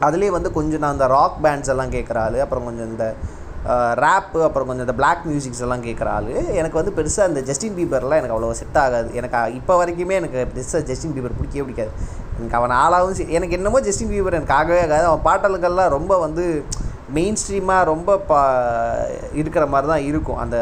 அதுலேயே 0.07 0.31
வந்து 0.37 0.49
கொஞ்சம் 0.57 0.81
நான் 0.83 0.95
இந்த 0.97 1.07
ராக் 1.17 1.37
பேண்ட்ஸ் 1.45 1.71
எல்லாம் 1.73 1.93
கேட்குற 1.95 2.17
ஆள் 2.25 2.37
அப்புறம் 2.45 2.67
கொஞ்சம் 2.69 2.89
இந்த 2.93 3.05
ரேப்பு 4.03 4.39
அப்புறம் 4.45 4.67
கொஞ்சம் 4.69 4.85
இந்த 4.85 4.95
பிளாக் 4.99 5.25
மியூசிக்ஸ் 5.29 5.63
எல்லாம் 5.65 5.83
கேட்குற 5.87 6.07
ஆள். 6.17 6.29
எனக்கு 6.59 6.77
வந்து 6.79 6.93
பெருசாக 6.99 7.29
அந்த 7.29 7.41
ஜஸ்டின் 7.49 7.75
பீபர்லாம் 7.79 8.19
எனக்கு 8.21 8.35
அவ்வளோ 8.35 8.55
செட் 8.59 8.79
ஆகாது. 8.83 9.09
எனக்கு 9.19 9.57
இப்போ 9.59 9.73
வரைக்குமே 9.81 10.15
எனக்கு 10.21 10.39
பெருசாக 10.53 10.81
ஜஸ்டின் 10.89 11.13
பீபர் 11.17 11.37
பிடிக்கவே 11.39 11.65
பிடிக்காது. 11.67 11.91
எனக்கு 12.37 12.57
அவன் 12.59 12.73
ஆளாகவும் 12.83 13.17
சரி 13.19 13.35
எனக்கு 13.39 13.57
என்னமோ 13.59 13.81
ஜஸ்டின் 13.89 14.11
பீபர் 14.13 14.37
எனக்கு 14.39 14.57
ஆகவே 14.59 14.79
ஆகாது. 14.85 15.05
அவன் 15.09 15.25
பாட்டல்கள்லாம் 15.27 15.93
ரொம்ப 15.97 16.17
வந்து 16.25 16.45
மெயின் 17.17 17.37
ஸ்ட்ரீமாக 17.41 17.89
ரொம்ப 17.91 18.17
பா 18.31 18.41
இருக்கிற 19.41 19.63
மாதிரி 19.73 19.89
தான் 19.93 20.05
இருக்கும். 20.09 20.41
அந்த 20.45 20.57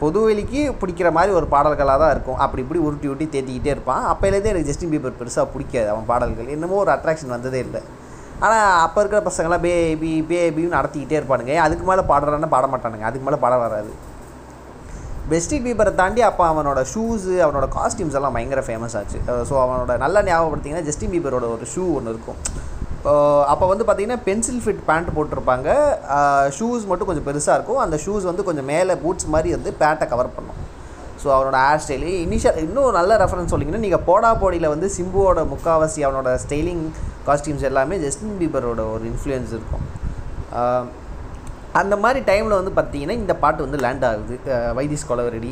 பொதுவெளிக்கு 0.00 0.60
பிடிக்கிற 0.80 1.08
மாதிரி 1.16 1.30
ஒரு 1.38 1.46
பாடல்களாக 1.54 1.98
தான் 2.02 2.12
இருக்கும். 2.14 2.40
அப்படி 2.44 2.62
இப்படி 2.64 2.80
உருட்டி 2.88 3.06
உருட்டி 3.12 3.26
தேத்திக்கிட்டே 3.34 3.72
இருப்பான். 3.74 4.02
அப்போலேருந்தே 4.10 4.52
எனக்கு 4.52 4.68
ஜஸ்டின் 4.70 4.92
பீபர் 4.92 5.16
பெருசாக 5.20 5.46
பிடிக்காது 5.54 5.88
அவன் 5.94 6.06
பாடல்கள். 6.10 6.52
என்னமோ 6.56 6.76
ஒரு 6.84 6.92
அட்ராக்ஷன் 6.96 7.34
வந்ததே 7.36 7.60
இல்லை. 7.66 7.80
ஆனால் 8.46 8.66
அப்போ 8.84 8.98
இருக்கிற 9.02 9.20
பசங்களாம் 9.28 9.64
பேபி 9.66 10.12
பேபின்னு 10.30 10.76
நடத்திக்கிட்டே 10.78 11.18
இருப்பானுங்க. 11.20 11.52
ஏன் 11.56 11.64
அதுக்கு 11.66 11.86
மேலே 11.90 12.04
பாடுறான்னு 12.12 12.54
பாட 12.54 12.66
மாட்டானுங்க. 12.74 13.06
அதுக்கு 13.08 13.26
மேலே 13.28 13.40
பாட 13.44 13.56
வராது. 13.64 13.92
பெஸ்டிக் 15.32 15.64
பீபரை 15.66 15.90
தாண்டி 16.00 16.20
அப்போ 16.28 16.44
அவனோட 16.50 16.80
ஷூஸு 16.92 17.32
அவனோட 17.46 17.66
காஸ்டியூம்ஸ் 17.78 18.16
எல்லாம் 18.18 18.36
பயங்கர 18.36 18.60
ஃபேமஸ் 18.68 18.96
ஆச்சு. 19.00 19.18
ஸோ 19.48 19.54
அவனோட 19.64 19.92
நல்லா 20.04 20.20
ஞாபகப்படுத்திங்கன்னா 20.28 20.86
ஜஸ்டின் 20.90 21.12
பீபரோட 21.14 21.48
ஒரு 21.56 21.66
ஷூ 21.74 21.82
ஒன்று 21.98 22.12
இருக்கும். 22.14 22.38
அப்போ 23.52 23.64
வந்து 23.70 23.84
பார்த்தீங்கன்னா 23.88 24.20
பென்சில் 24.28 24.62
ஃபிட் 24.62 24.82
பேண்ட் 24.88 25.10
போட்டிருப்பாங்க. 25.16 25.68
ஷூஸ் 26.56 26.84
மட்டும் 26.90 27.08
கொஞ்சம் 27.10 27.26
பெருசாக 27.28 27.56
இருக்கும். 27.58 27.82
அந்த 27.84 27.96
ஷூஸ் 28.04 28.24
வந்து 28.30 28.46
கொஞ்சம் 28.48 28.68
மேலே 28.72 28.94
பூட்ஸ் 29.02 29.28
மாதிரி 29.34 29.50
வந்து 29.56 29.72
பேண்ட்டை 29.82 30.06
கவர் 30.12 30.34
பண்ணும். 30.36 30.58
ஸோ 31.22 31.28
அவனோட 31.36 31.56
ஹேர் 31.66 31.82
ஸ்டைலு 31.84 32.10
இனிஷியல் 32.24 32.58
இன்னும் 32.64 32.96
நல்ல 32.98 33.12
ரெஃபரன்ஸ் 33.22 33.52
சொல்லிங்கன்னா 33.52 33.84
நீங்கள் 33.84 34.04
போடா 34.08 34.30
போடியில் 34.42 34.72
வந்து 34.74 34.88
சிம்புவோட 34.96 35.40
முக்காவாசி 35.52 36.00
அவனோட 36.06 36.32
ஸ்டைலிங் 36.44 36.84
காஸ்டியூம்ஸ் 37.28 37.66
எல்லாமே 37.70 37.96
ஜஸ்டின் 38.04 38.36
பீபரோட 38.42 38.82
ஒரு 38.94 39.04
இன்ஃப்ளூயன்ஸ் 39.12 39.54
இருக்கும். 39.56 39.86
அந்த 41.80 41.94
மாதிரி 42.04 42.20
டைமில் 42.28 42.58
வந்து 42.60 42.72
பார்த்தீங்கன்னா 42.76 43.16
இந்த 43.22 43.34
பாட்டு 43.42 43.66
வந்து 43.66 43.80
லேண்ட் 43.86 44.06
ஆகுது. 44.10 44.36
Why this 44.78 45.08
Kolaveri Di. 45.10 45.50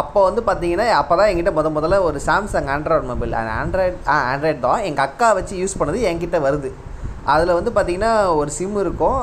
அப்போ 0.00 0.20
வந்து 0.28 0.42
பார்த்தீங்கன்னா 0.46 0.86
அப்போ 1.00 1.14
தான் 1.18 1.28
என்கிட்ட 1.30 1.52
முத 1.56 1.68
முதல்ல 1.76 1.96
ஒரு 2.08 2.18
சாம்சங் 2.28 2.68
ஆண்ட்ராய்டு 2.74 3.06
மொபைல் 3.10 3.34
ஆண்ட்ராய்டு 3.60 3.96
ஆ 4.12 4.14
ஆண்ட்ராய்டு 4.30 4.60
தான். 4.66 4.80
எங்கள் 4.88 5.04
அக்கா 5.08 5.28
வச்சு 5.38 5.54
யூஸ் 5.62 5.78
பண்ணது 5.80 5.98
என்கிட்ட 6.10 6.38
வருது. 6.46 6.70
அதில் 7.32 7.56
வந்து 7.58 7.70
பார்த்தீங்கன்னா 7.76 8.12
ஒரு 8.40 8.50
சிம் 8.56 8.78
இருக்கும். 8.84 9.18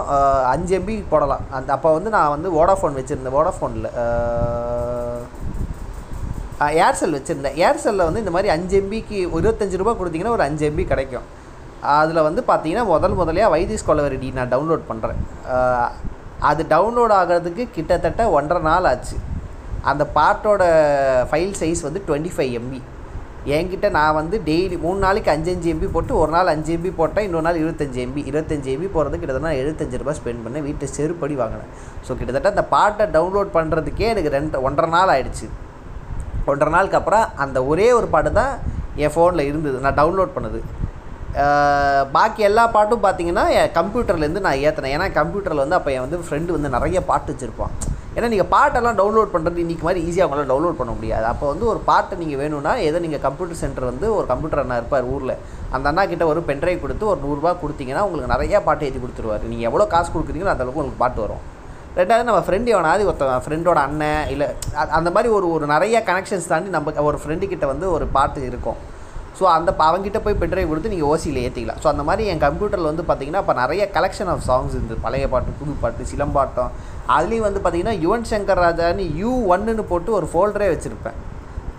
அஞ்சு 0.52 0.74
எம்பி 0.78 0.96
போடலாம். 1.14 1.44
அந்த 1.58 1.70
அப்போ 1.76 1.90
வந்து 1.98 2.14
நான் 2.16 2.34
வந்து 2.36 2.50
வோடாஃபோன் 2.58 2.98
வச்சுருந்தேன். 3.00 3.36
வோடாஃபோனில் 3.38 3.90
ஏர்செல் 6.86 7.16
வச்சுருந்தேன். 7.18 7.58
ஏர்செல்லில் 7.66 8.08
வந்து 8.08 8.24
இந்த 8.24 8.34
மாதிரி 8.36 8.50
அஞ்சு 8.56 8.76
எம்பிக்கு 8.82 9.18
இருபத்தஞ்சி 9.40 9.82
ரூபா 9.82 9.94
கொடுத்தீங்கன்னா 10.00 10.36
ஒரு 10.38 10.46
அஞ்சு 10.48 10.64
எம்பி 10.70 10.86
கிடைக்கும். 10.94 11.28
அதில் 12.00 12.26
வந்து 12.28 12.42
பார்த்தீங்கன்னா 12.50 12.86
முதல் 12.94 13.18
முதலையாக 13.20 13.54
வைத்திஸ் 13.56 13.88
கொலவரெடி 13.90 14.28
நான் 14.40 14.52
டவுன்லோட் 14.54 14.84
பண்ணுறேன் 14.90 15.22
அது 16.50 16.62
டவுன்லோட் 16.74 17.14
ஆகிறதுக்கு 17.20 17.64
கிட்டத்தட்ட 17.78 18.22
ஒன்றரை 18.38 18.62
நாள் 18.70 18.90
ஆச்சு. 18.92 19.18
அந்த 19.90 20.04
பாட்டோட 20.16 20.64
ஃபைல் 21.30 21.54
சைஸ் 21.60 21.80
வந்து 21.86 22.02
டுவெண்ட்டி 22.08 22.32
ஃபைவ் 22.36 22.56
எம்பி 22.60 22.80
என்கிட்ட 23.58 23.88
நான் 23.96 24.18
வந்து 24.18 24.36
டெய்லி 24.48 24.76
மூணு 24.84 25.00
நாளைக்கு 25.04 25.30
அஞ்சு 25.34 25.50
அஞ்சு 25.54 25.70
எம்பி 25.74 25.88
போட்டு 25.94 26.14
ஒரு 26.24 26.32
நாள் 26.36 26.52
அஞ்சு 26.54 26.72
எம்பி 26.76 26.90
போட்டேன் 27.00 27.26
இன்னொரு 27.28 27.46
நாள் 27.48 27.60
இருபத்தஞ்சு 27.62 28.00
எம்பி 28.04 28.22
இருபத்தஞ்சு 28.30 28.70
எம்பி 28.74 28.88
போகிறது 28.96 29.20
கிட்டத்தட்ட 29.22 29.54
எழுபத்தஞ்சு 29.62 30.00
ரூபாய் 30.02 30.18
ஸ்பெண்ட் 30.20 30.44
பண்ணேன். 30.46 30.66
வீட்டை 30.68 30.88
செருப்படி 30.98 31.36
வாங்கினேன். 31.40 31.72
ஸோ 32.08 32.12
கிட்டத்தட்ட 32.20 32.52
அந்த 32.54 32.66
பாட்டை 32.76 33.08
டவுன்லோட் 33.16 33.50
பண்ணுறதுக்கே 33.58 34.08
எனக்கு 34.14 34.36
ரெண்டு 34.38 34.62
ஒன்றரை 34.68 34.90
நாள் 34.98 35.14
ஆயிடுச்சு. 35.16 35.48
ஒன்றரை 36.52 36.74
நாளுக்கு 36.76 37.00
அப்புறம் 37.00 37.26
அந்த 37.46 37.58
ஒரே 37.72 37.88
ஒரு 38.00 38.10
பாட்டு 38.16 38.32
தான் 38.40 38.54
என் 39.04 39.14
ஃபோனில் 39.16 39.48
இருந்தது. 39.50 39.78
நான் 39.86 39.98
டவுன்லோட் 40.02 40.36
பண்ணது. 40.38 40.62
பாக்கி 42.12 42.42
எல்லா 42.42 42.68
பாட்டும் 42.68 43.04
பார்த்தீங்கன்னா 43.04 43.50
என் 43.50 43.72
கம்ப்யூட்டர்லேருந்து 43.74 44.40
நான் 44.40 44.58
ஏற்றினேன் 44.58 44.96
ஏன்னா 44.98 45.08
கம்ப்யூட்டரில் 45.12 45.64
வந்து 45.64 45.76
அப்போ 45.76 45.92
என் 45.92 46.00
வந்து 46.00 46.18
ஃப்ரெண்டு 46.18 46.46
வந்து 46.46 46.70
நிறைய 46.70 47.04
பாட்டு 47.04 47.34
வச்சுருப்பான். 47.34 47.74
ஏன்னா 48.16 48.28
நீங்கள் 48.28 48.50
பாட்டெல்லாம் 48.52 48.98
டவுன்லோட் 49.00 49.34
பண்ணுறது 49.34 49.62
இன்றைக்கி 49.64 49.82
மாதிரி 49.82 50.00
ஈஸியாக 50.08 50.26
அவங்களால 50.28 50.50
டவுன்லோட் 50.52 50.80
பண்ண 50.82 50.92
முடியாது. 50.92 51.26
அப்போ 51.26 51.48
வந்து 51.48 51.66
ஒரு 51.66 51.80
பாட்டை 51.80 52.18
நீங்கள் 52.18 52.38
வேணும்னா 52.38 52.76
ஏதோ 52.76 53.00
நீங்கள் 53.00 53.20
கம்ப்யூட்டர் 53.20 53.58
சென்டர் 53.58 53.84
வந்து 53.84 54.16
ஒரு 54.16 54.28
கம்ப்யூட்டர் 54.28 54.60
அண்ணா 54.60 54.76
இருப்பார் 54.76 55.04
ஊரில். 55.04 55.36
அந்த 55.72 55.90
அண்ணா 55.90 56.06
கிட்ட 56.06 56.28
ஒரு 56.28 56.44
பென்ட்ரைவ் 56.48 56.80
கொடுத்து 56.80 57.08
ஒரு 57.08 57.20
நூறுரூவா 57.26 57.56
கொடுத்தீங்கன்னா 57.64 58.00
உங்களுக்கு 58.00 58.34
நிறையா 58.36 58.64
பாட்டு 58.64 58.86
எழுதி 58.86 59.02
கொடுத்துருவார். 59.06 59.44
நீங்கள் 59.44 59.68
எவ்வளோ 59.70 59.86
காசு 59.86 60.12
கொடுக்குறீங்களோ 60.12 60.54
அந்த 60.54 60.64
அளவுக்கு 60.64 60.82
உங்களுக்கு 60.82 61.04
பாட்டு 61.06 61.22
வரும். 61.22 61.44
ரெண்டாவது 61.96 62.24
நம்ம 62.24 62.44
ஃப்ரெண்டு 62.48 62.66
எவனாவது 62.66 63.06
ஒருத்தன் 63.06 63.44
ஃப்ரெண்டோட 63.46 63.74
அண்ணன் 63.74 64.28
இல்லை 64.28 64.48
அ- 64.76 64.88
அந்த 64.88 65.12
மாதிரி 65.12 65.34
ஒரு 65.34 65.52
ஒரு 65.52 65.66
நிறைய 65.66 66.04
கனெக்ஷன்ஸ் 66.06 66.48
தாண்டி 66.48 66.70
நம்ம 66.70 66.92
ஒரு 67.02 67.20
ஃப்ரெண்டு 67.26 67.48
கிட்ட 67.48 67.66
வந்து 67.66 67.92
ஒரு 67.92 68.06
பாட்டு 68.06 68.46
இருக்கும். 68.46 68.76
ஸோ 69.42 69.48
அந்த 69.58 69.70
அவங்ககிட்ட 69.88 70.22
போய் 70.26 70.40
பென்ட்ரைவ் 70.42 70.72
கொடுத்து 70.72 70.94
நீங்கள் 70.94 71.12
ஓசியில் 71.14 71.42
ஏற்றிக்கலாம் 71.46 71.82
ஸோ 71.84 71.90
அந்த 71.94 72.04
மாதிரி 72.10 72.30
என் 72.32 72.44
கம்ப்யூட்டரில் 72.46 72.90
வந்து 72.92 73.04
பார்த்தீங்கன்னா 73.10 73.42
இப்போ 73.44 73.56
நிறைய 73.64 73.84
கலெக்ஷன் 73.98 74.32
ஆஃப் 74.34 74.46
சாங்ஸ் 74.50 74.76
இருந்தது 74.78 75.04
பழைய 75.06 75.28
பாட்டு 75.34 75.58
புது 75.60 75.74
பாட்டு 75.84 76.10
சிலம்பாட்டம். 76.14 76.72
அதுலேயும் 77.18 77.48
வந்து 77.48 77.62
பார்த்தீங்கன்னா 77.64 77.98
யுவன் 78.06 78.30
சங்கர் 78.32 78.64
ராஜான்னு 78.66 79.06
யூ 79.22 79.34
ஒன்னுன்னு 79.54 79.86
போட்டு 79.92 80.12
ஒரு 80.20 80.28
ஃபோல்டரே 80.34 80.70
வச்சுருப்பேன். 80.74 81.18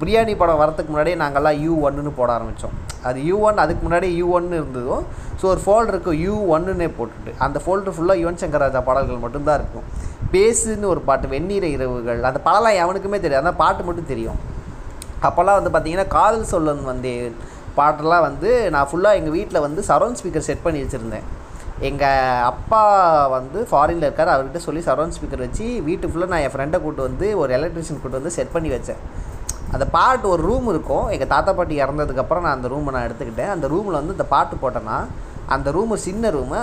பிரியாணி 0.01 0.33
படம் 0.39 0.61
வரதுக்கு 0.61 0.93
முன்னாடியே 0.93 1.17
நாங்கள்லாம் 1.21 1.59
யூ 1.65 1.73
ஒன்னுன்னு 1.87 2.13
போட 2.17 2.31
ஆரம்பித்தோம் 2.37 2.77
அது 3.09 3.19
யூ 3.29 3.37
ஒன் 3.49 3.61
அதுக்கு 3.65 3.83
முன்னாடி 3.87 4.09
யூ 4.21 4.27
ஒன்னு 4.39 4.59
இருந்ததும் 4.61 5.05
ஸோ 5.41 5.45
ஒரு 5.53 5.61
ஃபோல்டர் 5.65 5.93
இருக்கும் 5.95 6.19
யூ 6.25 6.35
ஒன்னுன்னே 6.55 6.89
போட்டுட்டு. 6.97 7.33
அந்த 7.45 7.59
ஃபோல்டர் 7.65 7.95
ஃபுல்லாக 7.97 8.23
யுவன் 8.23 8.41
சங்கர் 8.43 8.65
ராஜா 8.65 8.81
பாடல்கள் 8.89 9.23
மட்டும்தான் 9.25 9.59
இருக்கும். 9.61 9.87
பேசுன்னு 10.35 10.91
ஒரு 10.95 11.03
பாட்டு 11.09 11.33
வெந்நீர 11.35 11.65
இரவுகள் 11.77 12.21
அந்த 12.31 12.41
படம்லாம் 12.49 12.81
எவனுக்குமே 12.83 13.21
தெரியாது. 13.25 13.45
அந்த 13.45 13.57
பாட்டு 13.63 13.87
மட்டும் 13.89 14.11
தெரியும். 14.13 14.41
அப்போல்லாம் 15.29 15.59
வந்து 15.59 15.73
பார்த்தீங்கன்னா 15.73 16.09
காதல் 16.19 16.51
சொல்லன் 16.53 16.85
வந்தேன். 16.93 17.35
பாட்டெல்லாம் 17.79 18.27
வந்து 18.29 18.51
நான் 18.75 18.89
ஃபுல்லாக 18.91 19.19
எங்கள் 19.21 19.37
வீட்டில் 19.39 19.65
வந்து 19.67 19.83
சரௌண்ட் 19.91 20.19
ஸ்பீக்கர் 20.21 20.47
செட் 20.49 20.65
பண்ணி 20.67 20.81
வச்சுருந்தேன். 20.83 21.27
எங்கள் 21.89 22.43
அப்பா 22.51 22.83
வந்து 23.37 23.59
ஃபாரினில் 23.71 24.07
இருக்கார் 24.09 24.33
அவர்கிட்ட 24.35 24.61
சொல்லி 24.67 24.83
சரௌண்ட் 24.89 25.17
ஸ்பீக்கர் 25.17 25.45
வச்சு 25.47 25.67
வீட்டு 25.89 26.11
ஃபுல்லாக 26.11 26.33
நான் 26.33 26.45
என் 26.47 26.55
ஃப்ரெண்டை 26.55 26.79
கூட்டு 26.85 27.03
வந்து 27.09 27.27
ஒரு 27.43 27.51
எலக்ட்ரிஷியன் 27.59 28.01
கூட்டு 28.03 28.21
வந்து 28.21 28.35
செட் 28.37 28.55
பண்ணி 28.55 28.71
வச்சேன். 28.75 29.01
அந்த 29.75 29.85
பாட்டு 29.97 30.27
ஒரு 30.35 30.43
ரூம் 30.49 30.67
இருக்கும். 30.73 31.07
எங்கள் 31.15 31.31
தாத்தா 31.35 31.53
பாட்டி 31.59 31.75
இறந்ததுக்கப்புறம் 31.83 32.45
நான் 32.47 32.57
அந்த 32.59 32.69
ரூமை 32.75 32.93
நான் 32.97 33.07
எடுத்துக்கிட்டேன். 33.09 33.53
அந்த 33.57 33.67
ரூமில் 33.75 33.99
வந்து 34.01 34.17
இந்த 34.17 34.27
பாட்டு 34.35 34.57
போட்டேன்னா 34.63 34.99
அந்த 35.57 35.71
ரூமு 35.77 35.95
சின்ன 36.07 36.31
ரூமு 36.39 36.61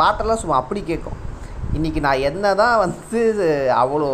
பாட்டெல்லாம் 0.00 0.40
சும்மா 0.42 0.56
அப்படி 0.62 0.82
கேட்கும். 0.90 1.18
இன்றைக்கி 1.76 2.00
நான் 2.04 2.22
என்ன 2.28 2.46
தான் 2.60 2.74
வந்து 2.82 3.20
அவ்வளோ 3.82 4.08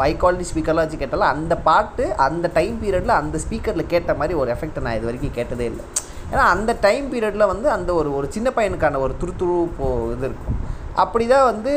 ஹை 0.00 0.08
குவாலிட்டி 0.22 0.46
ஸ்பீக்கர்லாம் 0.48 0.84
வச்சு 0.84 0.98
கேட்டாலும் 1.02 1.30
அந்த 1.34 1.54
பாட்டு 1.68 2.04
அந்த 2.24 2.46
டைம் 2.56 2.74
பீரியடில் 2.80 3.12
அந்த 3.18 3.36
ஸ்பீக்கரில் 3.44 3.90
கேட்ட 3.92 4.14
மாதிரி 4.18 4.34
ஒரு 4.40 4.50
எஃபெக்ட்டை 4.54 4.82
நான் 4.86 4.96
இது 4.98 5.08
வரைக்கும் 5.08 5.34
கேட்டதே 5.38 5.66
இல்லை. 5.70 5.84
ஏன்னா 6.32 6.42
அந்த 6.54 6.72
டைம் 6.86 7.06
பீரியடில் 7.12 7.44
வந்து 7.52 7.68
அந்த 7.76 7.90
ஒரு 8.00 8.10
ஒரு 8.18 8.26
சின்ன 8.34 8.50
பையனுக்கான 8.56 9.00
ஒரு 9.04 9.14
துருத்துரு 9.22 9.56
போ 9.78 9.86
இது 10.16 10.26
இருக்கும். 10.28 10.58
அப்படி 11.04 11.26
தான் 11.32 11.46
வந்து 11.50 11.72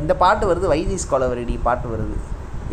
இந்த 0.00 0.16
பாட்டு 0.24 0.48
வருது 0.50 0.72
வைதிஸ் 0.74 1.10
கொலவரடி 1.12 1.54
பாட்டு 1.68 1.86
வருது. 1.94 2.16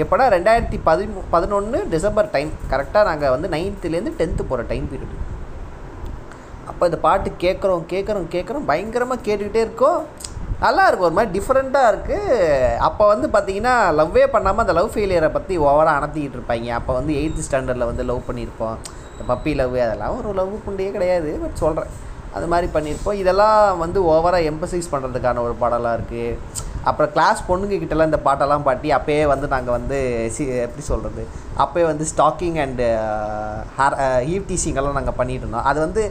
எப்போனா 0.04 0.28
ரெண்டாயிரத்தி 0.36 0.80
பதிமூ 0.90 1.24
பதினொன்று 1.36 1.80
டிசம்பர் 1.94 2.34
டைம் 2.38 2.52
கரெக்டாக 2.74 3.06
நாங்கள் 3.10 3.34
வந்து 3.36 3.54
நைன்த்துலேருந்து 3.56 4.16
டென்த்து 4.22 4.50
போகிற 4.52 4.68
டைம் 4.74 4.90
பீரியட் 4.94 5.16
அப்போ 6.72 6.84
இந்த 6.90 7.02
பாட்டு 7.08 7.30
கேட்குறோம் 7.46 7.86
கேட்குறோம் 7.94 8.28
கேட்குறோம் 8.36 8.68
பயங்கரமாக 8.72 9.26
கேட்டுக்கிட்டே 9.28 9.64
இருக்கோம். 9.68 10.02
நல்லா 10.64 10.84
இருக்கும் 10.88 11.08
ஒரு 11.10 11.18
மாதிரி 11.18 11.34
டிஃப்ரெண்ட்டாக 11.38 11.92
இருக்குது 11.92 12.78
அப்போ 12.88 13.04
வந்து 13.12 13.28
பார்த்தீங்கன்னா 13.36 13.76
லவ்வே 14.00 14.26
பண்ணாமல் 14.36 14.64
அந்த 14.64 14.74
லவ் 14.78 14.94
ஃபெயிலியரை 14.94 15.30
பற்றி 15.38 15.54
ஓவராக 15.68 16.00
அனுத்திக்கிட்டு 16.00 16.38
இருப்பாங்க. 16.40 16.70
அப்போ 16.80 16.92
வந்து 17.00 17.14
எயித்து 17.22 17.46
ஸ்டாண்டர்டில் 17.48 17.90
வந்து 17.92 18.04
லவ் 18.10 18.28
பண்ணியிருப்போம் 18.30 18.76
இந்த 19.14 19.24
பப்பி 19.32 19.54
லவ் 19.62 19.76
அதெல்லாம் 19.86 20.18
ஒரு 20.22 20.32
லவ் 20.40 20.54
புண்டையே 20.66 20.92
கிடையாது 20.98 21.32
பட் 21.44 21.62
சொல்கிறேன் 21.64 21.92
அது 22.38 22.46
மாதிரி 22.52 22.68
பண்ணியிருப்போம் 22.76 23.18
இதெல்லாம் 23.22 23.80
வந்து 23.84 24.00
ஓவராக 24.12 24.50
எம்பசைஸ் 24.52 24.92
பண்ணுறதுக்கான 24.92 25.42
ஒரு 25.48 25.56
பாடலாக 25.62 25.98
இருக்குது 25.98 26.28
அப்புறம் 26.90 27.12
கிளாஸ் 27.16 27.40
பொண்ணுங்க 27.48 27.78
கிட்டலாம் 27.82 28.10
இந்த 28.10 28.20
பாட்டெல்லாம் 28.28 28.64
பாட்டி 28.68 28.90
அப்போயே 28.98 29.24
வந்து 29.32 29.48
நாங்கள் 29.54 29.76
வந்து 29.78 29.98
சி 30.36 30.44
எப்படி 30.66 30.84
சொல்கிறது 30.92 31.24
அப்போயே 31.64 31.86
வந்து 31.90 32.06
stalking 32.12 32.58
and 32.64 32.88
hair 33.78 33.98
uh, 34.06 34.20
eve 34.34 34.48
டீசிங்கெல்லாம் 34.50 34.96
uh, 34.96 35.00
நாங்கள் 35.00 35.18
பண்ணிகிட்டு 35.20 35.46
இருந்தோம். 35.46 35.68
அது 35.72 35.80
வந்து 35.86 36.04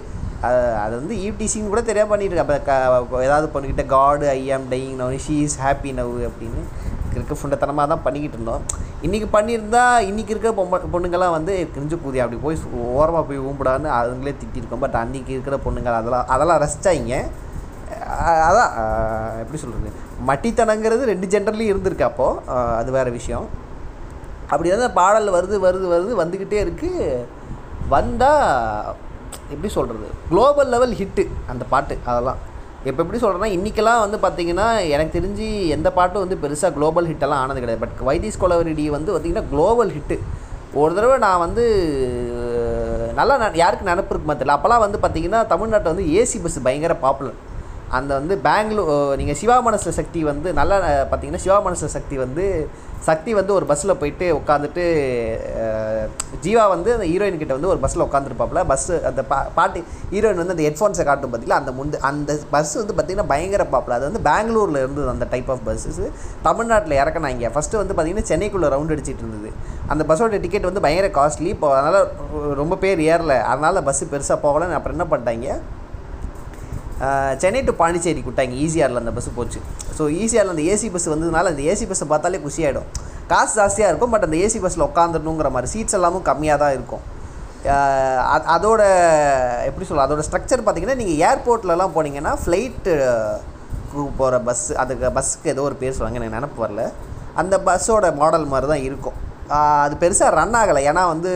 அது 0.47 0.61
அது 0.83 0.93
வந்து 1.01 1.15
ஈவ் 1.25 1.39
டீசிங் 1.41 1.73
கூட 1.73 1.81
தெரியாம 1.89 2.11
பண்ணிட்டு 2.11 2.35
இருக்கேன் 2.35 2.85
அப்போ 2.87 3.01
க 3.09 3.25
ஏதாவது 3.27 3.47
பொண்ணுக்கிட்ட 3.55 3.85
God 3.95 4.27
I 4.37 4.43
am 4.57 4.69
dying 4.73 4.95
now 5.01 5.17
she 5.27 5.35
is 5.47 5.59
happy 5.65 5.91
now 5.99 6.15
அப்படின்னு 6.29 6.63
இருக்க 7.15 7.35
ஃபுண்டத்தனமாக 7.39 7.87
தான் 7.93 8.03
பண்ணிக்கிட்டு 8.05 8.37
இருந்தோம். 8.39 8.63
இன்றைக்கி 9.07 9.27
பண்ணியிருந்தா 9.33 9.85
இன்றைக்கி 10.11 10.33
இருக்க 10.35 10.51
பொம்மை 10.59 10.79
பொண்ணுங்கள்லாம் 10.93 11.37
வந்து 11.37 11.55
கிரிஞ்சு 11.75 11.97
கூதி 12.05 12.19
அப்படி 12.25 12.39
போய் 12.45 12.59
ஓரமாக 12.97 13.23
போய் 13.29 13.45
ஊம்பிடான்னு 13.49 13.91
அதுங்களே 13.99 14.35
திட்டிருக்கோம் 14.41 14.83
பட் 14.85 14.99
அன்றைக்கி 15.03 15.33
இருக்கிற 15.37 15.57
பொண்ணுங்கள் 15.67 15.99
அதெல்லாம் 16.01 16.29
அதெல்லாம் 16.35 16.61
ரசித்தாங்க 16.65 17.17
அதான் 18.49 18.73
எப்படி 19.43 19.59
சொல்கிறது 19.63 19.91
மட்டித்தனங்கிறது 20.29 21.11
ரெண்டு 21.13 21.27
ஜென்டர்லேயும் 21.35 21.73
இருந்திருக்கு 21.73 22.09
அப்போது 22.09 22.43
அது 22.81 22.91
வேறு 22.99 23.11
விஷயம். 23.11 23.47
அப்படி 24.53 24.69
தான் 24.71 24.99
பாடல் 25.01 25.35
வருது 25.37 25.57
வருது 25.67 25.87
வருது 25.95 26.15
வந்துக்கிட்டே 26.23 26.59
இருக்குது 26.65 27.25
வந்தால் 27.89 28.97
எப்படி 29.55 29.71
சொல்கிறது 29.77 30.09
குளோபல் 30.31 30.71
லெவல் 30.75 30.95
ஹிட்டு 31.01 31.25
அந்த 31.53 31.65
பாட்டு 31.73 31.95
அதெல்லாம். 32.11 32.41
இப்போ 32.89 33.01
எப்படி 33.05 33.19
சொல்கிறேன்னா 33.23 33.51
இன்றைக்கெல்லாம் 33.57 34.03
வந்து 34.05 34.19
பார்த்தீங்கன்னா 34.25 34.67
எனக்கு 34.95 35.17
தெரிஞ்சு 35.19 35.47
எந்த 35.77 35.89
பாட்டும் 35.99 36.25
வந்து 36.25 36.39
பெருசாக 36.45 36.71
குளோபல் 36.77 37.09
ஹிட்டெல்லாம் 37.11 37.43
ஆனது 37.45 37.63
கிடையாது. 37.63 37.83
பட் 37.85 37.99
வைத்தீஸ் 38.09 38.41
கொலவரிடி 38.43 38.87
வந்து 38.97 39.11
பார்த்திங்கன்னா 39.13 39.47
குளோபல் 39.53 39.93
ஹிட்டு 39.97 40.17
ஒரு 40.81 40.93
தடவை 40.97 41.17
நான் 41.27 41.43
வந்து 41.45 41.63
நல்லா 43.19 43.35
ந 43.43 43.47
யாருக்கு 43.63 43.89
நினப்பு 43.91 44.13
இருக்குமா 44.15 44.35
தெரியல. 44.41 44.57
அப்போல்லாம் 44.57 44.85
வந்து 44.85 44.99
பார்த்திங்கன்னா 45.05 45.41
தமிழ்நாட்டில் 45.53 45.93
வந்து 45.93 46.07
ஏசி 46.21 46.39
பஸ் 46.45 46.59
பயங்கர 46.67 46.95
பாப்புலர் 47.05 47.39
அந்த 47.99 48.11
வந்து 48.19 48.35
பெங்களூர் 48.47 49.17
நீங்கள் 49.21 49.39
சிவா 49.41 49.57
மனச 49.69 49.93
சக்தி 49.99 50.21
வந்து 50.31 50.49
நல்லா 50.59 50.77
பார்த்தீங்கன்னா 51.11 51.43
சிவா 51.45 51.57
மனச 51.67 51.89
சக்தி 51.97 52.17
வந்து 52.25 52.45
சக்தி 53.09 53.31
வந்து 53.39 53.53
ஒரு 53.59 53.67
பஸ்ஸில் 53.71 53.99
போயிட்டு 54.01 54.27
உட்காந்துட்டு 54.39 54.83
ஜீவா 56.45 56.65
வந்து 56.73 56.91
அந்த 56.97 57.07
ஹீரோயின் 57.11 57.39
கிட்ட 57.41 57.55
வந்து 57.57 57.71
ஒரு 57.73 57.81
பஸ்ஸில் 57.85 58.05
உட்காந்துருப்பாப்புல 58.07 58.61
பஸ்ஸு 58.71 58.95
அந்த 59.11 59.23
பா 59.31 59.39
பாட்டு 59.59 59.81
ஹீரோயின் 60.13 60.41
வந்து 60.43 60.55
அந்த 60.57 60.67
ஹெட்ஃபோன்ஸை 60.69 61.05
காட்டும் 61.09 61.33
பார்த்தீங்களா 61.33 61.61
அந்த 61.63 61.73
முந்து 61.79 62.01
அந்த 62.11 62.39
பஸ் 62.55 62.75
வந்து 62.81 62.97
பார்த்திங்கன்னா 62.99 63.31
பயங்கர 63.33 63.67
பாப்புல 63.75 63.97
அது 63.99 64.09
வந்து 64.09 64.23
பெங்களூரில் 64.29 64.81
இருந்தது 64.83 65.09
அந்த 65.15 65.29
டைப் 65.35 65.51
ஆஃப் 65.55 65.65
பஸ்ஸஸ் 65.69 66.03
தமிழ்நாட்டில் 66.49 66.99
இறக்கினாங்க 67.03 67.53
ஃபஸ்ட்டு 67.57 67.81
வந்து 67.83 67.97
பார்த்திங்கன்னா 67.97 68.31
சென்னைக்குள்ளே 68.33 68.71
ரவுண்ட் 68.77 68.95
அடிச்சிட்டு 68.95 69.25
இருந்தது. 69.27 69.51
அந்த 69.93 70.03
பஸ்ஸோட 70.09 70.41
டிக்கெட் 70.47 70.69
வந்து 70.71 70.85
பயங்கர 70.87 71.11
காஸ்ட்லி 71.21 71.51
இப்போ 71.57 71.69
அதனால் 71.79 72.57
ரொம்ப 72.63 72.77
பேர் 72.85 73.01
ஏறல. 73.13 73.37
அதனால் 73.53 73.85
பஸ்ஸு 73.89 74.11
பெருசாக 74.15 74.39
போகலன்னு 74.47 74.79
அப்புறம் 74.79 74.97
என்ன 74.99 75.07
பண்ணிட்டாங்க? 75.13 75.59
சென்னை 77.37 77.63
டு 77.63 77.73
பாண்டிச்சேரி 77.75 78.25
விட்டாங்க 78.29 78.55
ஈஸியாரில் 78.65 78.97
அந்த 78.97 79.11
பஸ்ஸு 79.11 79.31
போச்சு. 79.35 79.61
ஸோ 79.99 80.01
ஈஸியாரில் 80.01 80.49
அந்த 80.49 80.63
ஏசி 80.63 80.93
பஸ் 80.93 81.11
வந்ததுனால 81.11 81.51
அந்த 81.53 81.63
ஏசி 81.63 81.87
பஸ்ஸை 81.87 82.09
பார்த்தாலே 82.09 82.41
குஷியாயிடும். 82.49 82.89
காசு 83.27 83.63
ஜாஸ்தியாக 83.63 83.89
இருக்கும் 83.89 84.11
பட் 84.11 84.23
அந்த 84.23 84.37
ஏசி 84.37 84.61
பஸ்ஸில் 84.61 84.85
உட்காந்துடணுங்கிற 84.85 85.51
மாதிரி 85.51 85.69
சீட்ஸ் 85.73 85.93
எல்லாமும் 85.93 86.25
கம்மியாக 86.25 86.59
தான் 86.59 86.73
இருக்கும். 86.73 87.19
அது- 87.65 88.49
அதோட 88.57 88.83
எப்படி 89.65 89.87
சொல்ல 89.87 90.07
அதோட 90.07 90.23
ஸ்ட்ரக்சர் 90.31 90.63
பார்த்தீங்கன்னா 90.67 90.95
நீங்கள் 90.95 91.21
ஏர்போர்ட்லலாம் 91.29 91.91
போனீங்கன்னா 91.95 92.37
ஃப்ளைட்டு 92.45 92.93
போகிற 94.17 94.39
பஸ் 94.41 94.73
அதுக்கு 94.73 95.11
பஸ்ஸுக்கு 95.21 95.47
ஏதோ 95.49 95.63
ஒரு 95.63 95.75
பேர் 95.75 95.93
சொல்லுவாங்க 95.93 96.27
எனக்கு 96.27 96.47
நினப்பு 96.47 96.69
வரல. 96.69 96.93
அந்த 97.35 97.59
பஸ்ஸோட 97.59 98.15
மாடல் 98.15 98.47
மாதிரி 98.47 98.69
தான் 98.69 98.83
இருக்கும். 98.83 99.29
அது 99.49 99.97
பெருசாக 100.01 100.31
ரன் 100.31 100.55
ஆகலை. 100.55 100.83
ஏன்னா 100.91 101.07
வந்து 101.07 101.31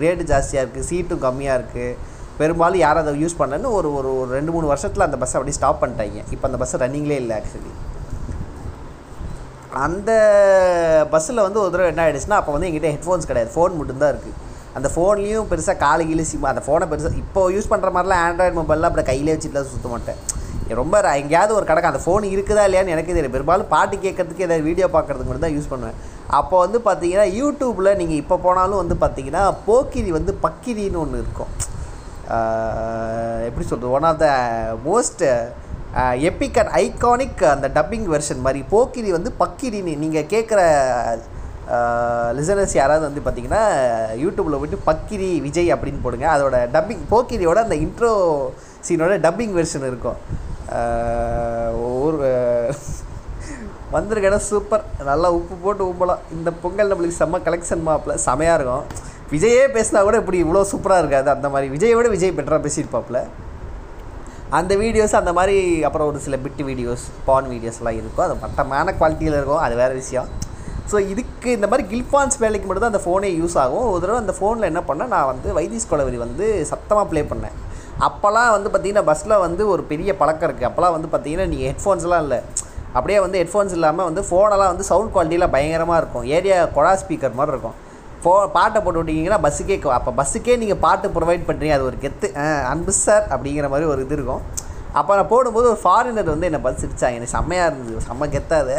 ரேட்டு 0.00 0.24
ஜாஸ்தியாக 0.32 0.66
இருக்குது 0.66 0.88
சீட்டும் 0.90 1.24
கம்மியாக 1.26 1.60
இருக்குது 1.60 1.96
பெரும்பாலும் 2.40 2.82
யாரும் 2.84 3.02
அதை 3.04 3.12
யூஸ் 3.24 3.38
பண்ணலன்னு 3.40 3.70
ஒரு 3.78 3.88
ஒரு 3.98 4.10
ரெண்டு 4.36 4.50
மூணு 4.54 4.66
வருஷத்தில் 4.72 5.06
அந்த 5.06 5.18
பஸ்ஸை 5.22 5.36
அப்படியே 5.38 5.58
ஸ்டாப் 5.58 5.80
பண்ணிட்டாங்க. 5.82 6.24
இப்போ 6.34 6.44
அந்த 6.48 6.58
பஸ்ஸு 6.62 6.82
ரன்னிங்லேயே 6.84 7.20
இல்லை 7.22 7.36
ஆக்சுவலி 7.38 7.72
அந்த 9.86 10.10
பஸ்ஸில் 11.14 11.44
வந்து 11.46 11.60
ஒரு 11.62 11.70
தடவை 11.72 11.88
என்ன 11.92 12.04
ஆகிடுச்சுன்னா 12.04 12.38
அப்போ 12.40 12.52
வந்து 12.54 12.68
எங்கிட்ட 12.68 12.90
ஹெட்ஃபோன்ஸ் 12.94 13.28
கிடையாது. 13.30 13.50
ஃபோன் 13.56 13.78
மட்டும்தான் 13.80 14.12
இருக்குது 14.14 14.36
அந்த 14.78 14.88
ஃபோன்லேயும் 14.94 15.48
பெருசாக 15.50 15.76
காலு 15.84 16.02
கீழே 16.08 16.24
சிம் 16.30 16.50
அந்த 16.50 16.62
ஃபோனை 16.66 16.86
பெருசாக 16.90 17.20
இப்போ 17.22 17.40
யூஸ் 17.54 17.70
பண்ணுற 17.72 17.88
மாதிரிலாம் 17.96 18.22
ஆண்ட்ராய்டு 18.26 18.56
மொபைலில் 18.58 18.88
அப்படி 18.88 19.04
கையிலே 19.10 19.34
வச்சுட்டுலாம் 19.34 19.70
சுற்ற 19.74 19.88
மாட்டேன். 19.94 20.18
ரொம்ப 20.80 20.96
எங்கேயாவது 21.20 21.52
ஒரு 21.58 21.66
கடை 21.68 21.88
அந்த 21.90 22.00
ஃபோன் 22.04 22.24
இருக்குதா 22.34 22.64
இல்லையான்னு 22.68 22.94
எனக்கு 22.94 23.14
தெரியும் 23.16 23.34
பெரும்பாலும் 23.36 23.70
பாட்டு 23.74 23.96
கேட்கறதுக்கு 24.04 24.46
ஏதாவது 24.46 24.66
வீடியோ 24.68 24.86
பார்க்குறதுக்கு 24.96 25.30
மட்டும் 25.30 25.46
தான் 25.46 25.56
யூஸ் 25.56 25.70
பண்ணுவேன். 25.72 25.96
அப்போ 26.38 26.56
வந்து 26.64 26.78
பார்த்தீங்கன்னா 26.88 27.26
யூடியூப்பில் 27.40 27.96
நீங்கள் 28.00 28.20
இப்போ 28.22 28.36
போனாலும் 28.46 28.80
வந்து 28.82 28.96
பார்த்தீங்கன்னா 29.04 29.44
போக்கிரி 29.68 30.10
வந்து 30.18 30.34
பக்கிரின்னு 30.44 31.00
ஒன்று 31.04 31.22
இருக்கும். 31.24 31.52
எப்படி 33.48 33.64
சொல்கிறது 33.68 33.94
one 33.96 34.06
of 34.10 34.20
the 34.24 34.28
most 34.88 35.24
epic 36.28 36.58
and 36.62 36.72
iconic 36.82 37.42
அந்த 37.52 37.66
டப்பிங் 37.76 38.06
வெர்ஷன் 38.14 38.44
மாதிரி. 38.46 38.60
போக்கிரி 38.72 39.10
வந்து 39.16 39.30
பக்கிரின்னு 39.42 39.94
நீங்கள் 40.04 40.30
கேட்குற 40.34 40.60
லிசனர்ஸ் 42.38 42.74
யாராவது 42.80 43.04
வந்து 43.08 43.22
பார்த்தீங்கன்னா 43.24 43.62
யூடியூப்பில் 44.24 44.60
போய்ட்டு 44.60 44.86
பக்கிரி 44.90 45.30
விஜய் 45.46 45.74
அப்படின்னு 45.74 46.04
போடுங்க. 46.04 46.26
அதோட 46.34 46.58
டப்பிங் 46.76 47.02
போக்கிரியோட 47.12 47.58
அந்த 47.66 47.78
இன்ட்ரோ 47.86 48.12
சீனோட 48.88 49.16
டப்பிங் 49.26 49.56
வெர்ஷன் 49.58 49.88
இருக்கும். 49.90 50.18
ஒரு 51.98 52.30
வந்திருக்கேன்னா 53.92 54.40
சூப்பர் 54.48 54.82
நல்லா 55.10 55.28
உப்பு 55.36 55.54
போட்டு 55.64 55.82
உம்பலாம். 55.90 56.24
இந்த 56.36 56.50
பொங்கல் 56.62 56.90
நம்மளுக்கு 56.92 57.20
செம்ம 57.20 57.38
கலெக்ஷன் 57.46 57.86
மாப்பில் 57.88 58.20
செமையாக 58.26 58.58
இருக்கும். 58.58 58.84
விஜயே 59.32 59.62
பேசினா 59.76 60.00
கூட 60.06 60.16
இப்படி 60.22 60.38
இவ்வளோ 60.44 60.60
சூப்பராக 60.72 61.02
இருக்காது. 61.02 61.28
அந்த 61.36 61.46
மாதிரி 61.52 61.66
விஜயை 61.74 61.94
விட 61.98 62.08
விஜய் 62.14 62.34
பெட்டராக 62.36 62.62
பேசியிருப்பாப்புல. 62.66 63.18
அந்த 64.58 64.72
வீடியோஸ் 64.82 65.14
அந்த 65.20 65.32
மாதிரி 65.38 65.56
அப்புறம் 65.86 66.08
ஒரு 66.10 66.18
சில 66.26 66.36
பிட்டு 66.44 66.62
வீடியோஸ் 66.68 67.02
பான் 67.26 67.48
வீடியோஸ்லாம் 67.54 67.98
இருக்கும். 68.00 68.24
அது 68.26 68.36
மட்டமான 68.44 68.94
குவாலிட்டியில் 69.00 69.36
இருக்கும். 69.38 69.62
அது 69.64 69.74
வேறு 69.80 69.94
விஷயம். 70.02 70.28
ஸோ 70.90 70.96
இதுக்கு 71.12 71.48
இந்த 71.56 71.66
மாதிரி 71.70 71.84
கில்பான்ஸ் 71.90 72.38
வேலைக்கு 72.44 72.66
மட்டும் 72.68 72.84
தான் 72.84 72.92
அந்த 72.94 73.02
ஃபோனே 73.06 73.30
யூஸ் 73.40 73.56
ஆகும். 73.62 73.86
ஒரு 73.94 74.00
தடவை 74.02 74.20
அந்த 74.24 74.34
ஃபோனில் 74.38 74.68
என்ன 74.70 74.80
பண்ணேன் 74.90 75.12
நான் 75.14 75.28
வந்து 75.32 75.48
வைத்தீஸ் 75.58 75.88
கொலவரி 75.90 76.18
வந்து 76.24 76.46
சத்தமாக 76.70 77.04
ப்ளே 77.10 77.22
பண்ணேன். 77.32 77.56
அப்போல்லாம் 78.06 78.50
வந்து 78.56 78.70
பார்த்திங்கன்னா 78.72 79.04
பஸ்ஸில் 79.10 79.36
வந்து 79.46 79.62
ஒரு 79.72 79.84
பெரிய 79.90 80.10
பழக்கம் 80.22 80.48
இருக்குது 80.48 80.68
அப்போல்லாம் 80.68 80.94
வந்து 80.96 81.10
பார்த்திங்கன்னா 81.14 81.46
நீங்கள் 81.52 81.68
ஹெட்ஃபோன்ஸ்லாம் 81.70 82.24
இல்லை. 82.26 82.38
அப்படியே 82.96 83.18
வந்து 83.24 83.38
ஹெட்ஃபோன்ஸ் 83.42 83.74
இல்லாமல் 83.78 84.08
வந்து 84.10 84.24
ஃபோனெல்லாம் 84.28 84.72
வந்து 84.72 84.86
சவுண்ட் 84.90 85.12
குவாலிட்டியில் 85.16 85.52
பயங்கரமாக 85.56 86.00
இருக்கும். 86.02 86.26
ஏரியா 86.38 86.58
கொழா 86.78 86.94
ஸ்பீக்கர் 87.02 87.38
மாதிரி 87.40 87.54
இருக்கும். 87.56 87.76
ஃபோ 88.22 88.32
பாட்டை 88.56 88.78
போட்டு 88.84 89.00
விட்டீங்கன்னா 89.00 89.40
பஸ்ஸுக்கே 89.46 89.76
அப்போ 89.98 90.12
பஸ்ஸுக்கே 90.20 90.56
நீங்கள் 90.62 90.80
பாட்டு 90.86 91.08
ப்ரொவைட் 91.16 91.46
பண்ணுறீங்க 91.48 91.76
அது 91.78 91.88
ஒரு 91.90 91.98
கெத்து. 92.04 92.28
அன்பு 92.72 92.94
சார் 93.04 93.24
அப்படிங்கிற 93.34 93.68
மாதிரி 93.74 93.88
ஒரு 93.92 94.02
இது 94.06 94.16
இருக்கும். 94.18 94.42
அப்போ 94.98 95.12
நான் 95.18 95.30
போடும்போது 95.32 95.66
ஒரு 95.72 95.80
ஃபாரினர் 95.84 96.32
வந்து 96.34 96.48
என்னை 96.48 96.60
பஸ் 96.66 96.80
சிரிச்சாங்க. 96.82 97.18
எனக்கு 97.18 97.36
செம்மையாக 97.36 97.68
இருந்தது. 97.70 98.04
செம்ம 98.08 98.28
கெத்தாது. 98.34 98.76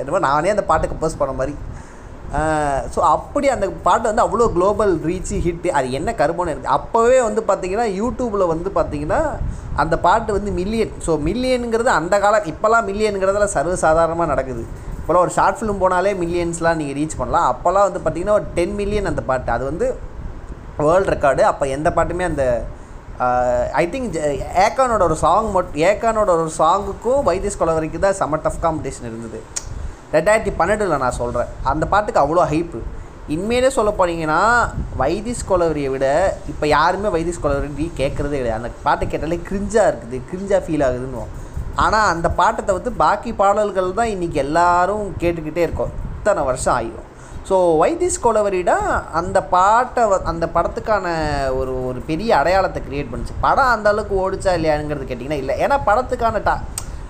என்னமோ 0.00 0.20
நானே 0.30 0.54
அந்த 0.54 0.64
பாட்டை 0.70 0.88
கம்போஸ் 0.92 1.20
பண்ண 1.20 1.34
மாதிரி. 1.40 1.54
ஸோ 2.94 3.00
அப்படி 3.12 3.46
அந்த 3.52 3.66
பாட்டு 3.86 4.06
வந்து 4.08 4.24
அவ்வளோ 4.24 4.46
குளோபல் 4.56 4.92
ரீச்சு 5.08 5.36
ஹிட்டு 5.44 5.68
அது 5.78 5.86
என்ன 5.98 6.10
கருமம்னு 6.18 6.52
இருக்குது 6.54 6.74
அப்போவே 6.78 7.18
வந்து 7.28 7.42
பார்த்தீங்கன்னா 7.50 7.86
யூடியூப்பில் 8.00 8.50
வந்து 8.52 8.70
பார்த்தீங்கன்னா 8.78 9.20
அந்த 9.82 9.94
பாட்டு 10.06 10.30
வந்து 10.36 10.50
மில்லியன் 10.58 10.92
ஸோ 11.06 11.14
மில்லியனுங்கிறது 11.28 11.90
அந்த 12.00 12.14
காலம் 12.24 12.48
இப்போல்லாம் 12.52 12.86
மில்லியனுங்கிறதுல 12.90 13.48
சர்வசாதாரணமாக 13.56 14.32
நடக்குது. 14.32 14.64
இப்போலாம் 15.08 15.26
ஒரு 15.26 15.32
ஷார்ட் 15.36 15.58
ஃபிலிம் 15.58 15.78
போனாலே 15.82 16.10
மில்லியன்ஸ்லாம் 16.22 16.78
நீங்கள் 16.78 16.96
ரீச் 16.98 17.14
பண்ணலாம். 17.18 17.46
அப்போல்லாம் 17.52 17.86
வந்து 17.86 18.00
பார்த்தீங்கன்னா 18.04 18.34
ஒரு 18.38 18.46
டென் 18.56 18.74
மில்லியன் 18.80 19.08
அந்த 19.10 19.22
பாட்டு. 19.28 19.48
அது 19.54 19.64
வந்து 19.68 19.86
வேர்ல்டு 20.86 21.10
ரெக்கார்டு. 21.12 21.42
அப்போ 21.50 21.64
எந்த 21.76 21.90
பாட்டுமே 21.98 22.24
அந்த 22.30 22.44
ஐ 23.82 23.84
திங்க் 23.94 24.18
ஏக்கானோட 24.64 25.00
ஒரு 25.08 25.16
சாங் 25.22 25.48
மட்டும் 25.54 25.80
ஏக்கானோட 25.92 26.28
ஒரு 26.42 26.52
சாங்குக்கும் 26.58 27.24
வைத்தியஸ் 27.28 27.58
கொலவரிக்கு 27.62 28.02
தான் 28.04 28.18
செம்ம 28.20 28.42
டஃப் 28.44 28.60
காம்படிஷன் 28.66 29.08
இருந்தது. 29.10 29.40
ரெண்டாயிரத்தி 30.16 30.54
பன்னெண்டில் 30.60 30.94
நான் 31.06 31.18
சொல்கிறேன் 31.22 31.50
அந்த 31.72 31.86
பாட்டுக்கு 31.94 32.22
அவ்வளோ 32.26 32.46
ஹைப்பு 32.52 32.82
இனிமேலே 33.36 33.72
சொல்ல 33.78 33.90
போனீங்கன்னா 34.02 34.42
வைத்திஸ் 35.02 35.44
கொலவரியை 35.52 35.90
விட 35.96 36.06
இப்போ 36.52 36.64
யாருமே 36.76 37.08
வைத்திஸ் 37.18 37.44
கொலவரி 37.46 37.90
கேட்குறதே 38.02 38.36
கிடையாது. 38.40 38.60
அந்த 38.60 38.72
பாட்டு 38.86 39.12
கேட்டாலே 39.14 39.42
கிரிஞ்சாக 39.50 39.90
இருக்குது. 39.90 40.18
கிரிஞ்சாக 40.32 40.62
ஃபீல் 40.66 40.86
ஆகுதுன்னு 40.88 41.26
ஆனால் 41.84 42.10
அந்த 42.12 42.28
பாட்டை 42.38 42.62
தவிர்த்து 42.68 42.90
பாக்கி 43.02 43.30
பாடல்கள் 43.40 43.98
தான் 43.98 44.12
இன்றைக்கி 44.14 44.38
எல்லாரும் 44.46 45.04
கேட்டுக்கிட்டே 45.22 45.62
இருக்கோம். 45.66 45.92
இத்தனை 46.18 46.42
வருஷம் 46.48 46.74
ஆகிடும் 46.78 47.06
ஸோ 47.48 47.56
வைத்திஸ் 47.80 48.22
கொலவரிடா 48.24 48.76
அந்த 49.18 49.38
பாட்டை 49.52 50.02
அந்த 50.30 50.46
படத்துக்கான 50.56 51.06
ஒரு 51.58 51.74
ஒரு 51.90 52.00
பெரிய 52.08 52.30
அடையாளத்தை 52.40 52.80
கிரியேட் 52.88 53.12
பண்ணுச்சு. 53.12 53.36
படம் 53.44 53.72
அந்த 53.74 53.86
அளவுக்கு 53.92 54.14
ஓடிச்சா 54.24 54.52
இல்லையாங்கிறது 54.58 55.08
கேட்டிங்கன்னா 55.10 55.40
இல்லை. 55.42 55.54
ஏன்னா 55.64 55.78
படத்துக்கான 55.88 56.42
டா 56.48 56.56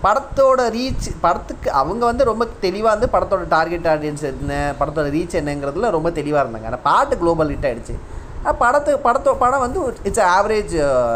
படத்தோட 0.04 0.61
ரீச் 0.76 1.09
படத்துக்கு 1.24 1.68
அவங்க 1.81 2.02
வந்து 2.11 2.28
ரொம்ப 2.31 2.44
தெளிவாக 2.66 2.94
வந்து 2.94 3.09
படத்தோட 3.14 3.46
டார்கெட் 3.57 3.88
ஆடியன்ஸ் 3.94 4.22
என்ன 4.31 4.61
படத்தோட 4.81 5.09
ரீச் 5.16 5.38
என்னங்கிறதுல 5.40 5.90
ரொம்ப 5.96 6.11
தெளிவாக 6.20 6.44
இருந்தாங்க. 6.44 6.70
ஆனால் 6.70 6.85
பாட்டு 6.88 7.16
குளோபல் 7.22 7.52
ஹிட் 7.54 7.68
ஆகிடுச்சு 7.70 7.96
படத்து 8.62 8.90
படத்தோ 9.07 9.31
படம் 9.42 9.64
வந்து 9.66 9.81
இட்ஸ் 10.09 10.24
ஆவரேஜ் 10.37 10.74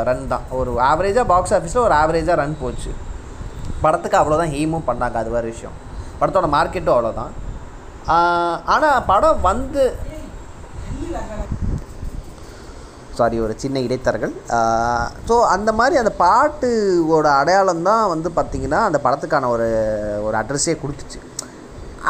ரன் 0.09 0.27
தான். 0.35 0.47
ஒரு 0.61 0.71
ஆவரேஜாக 0.91 1.27
பாக்ஸ் 1.33 1.57
ஆஃபீஸில் 1.59 1.87
ஒரு 1.89 1.97
ஆவரேஜாக 2.03 2.41
ரன் 2.43 2.61
போச்சு. 2.63 2.91
படத்துக்கு 3.85 4.21
அவ்வளோதான் 4.21 4.55
எய்மும் 4.61 4.89
பண்ணாங்க 4.89 5.19
அது 5.23 5.35
வேறு 5.37 5.53
விஷயம். 5.55 5.77
படத்தோட 6.21 6.49
மார்க்கெட்டும் 6.57 6.97
அவ்வளோதான் 6.97 7.33
ஆனால் 8.75 9.05
படம் 9.11 9.43
வந்து 9.51 9.85
சாரி 13.19 13.37
ஒரு 13.45 13.55
சின்ன 13.63 13.81
இடைத்தரகல் 13.87 14.35
ஸோ 15.29 15.35
அந்த 15.55 15.71
மாதிரி 15.79 15.97
அந்த 16.03 16.13
பாட்டுவோட 16.23 17.27
அடையாளம் 17.41 17.85
தான் 17.89 18.05
வந்து 18.13 18.29
பார்த்திங்கன்னா 18.39 18.81
அந்த 18.89 18.99
படத்துக்கான 19.07 19.51
ஒரு 19.55 19.67
ஒரு 20.27 20.37
அட்ரஸே 20.41 20.75
கொடுத்துச்சு. 20.83 21.19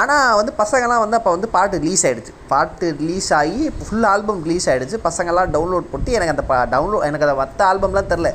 ஆனால் 0.00 0.36
வந்து 0.40 0.52
பசங்கள்லாம் 0.60 1.02
வந்து 1.04 1.16
அப்போ 1.18 1.30
வந்து 1.34 1.48
பாட்டு 1.56 1.80
ரிலீஸ் 1.84 2.04
ஆகிடுச்சு 2.08 2.34
பாட்டு 2.52 2.86
ரிலீஸ் 3.00 3.30
ஆகி 3.38 3.64
ஃபுல் 3.86 4.06
ஆல்பம் 4.12 4.40
ரிலீஸ் 4.46 4.68
ஆகிடுச்சு 4.72 4.98
பசங்கள்லாம் 5.08 5.50
டவுன்லோட் 5.56 5.90
போட்டு 5.90 6.16
எனக்கு 6.18 6.34
அந்த 6.34 6.44
பா 6.50 6.58
டவுன்லோட் 6.74 7.06
எனக்கு 7.08 7.26
அந்த 7.26 7.36
மற்ற 7.42 7.66
ஆல்பம்லாம் 7.70 8.12
தெரில 8.12 8.30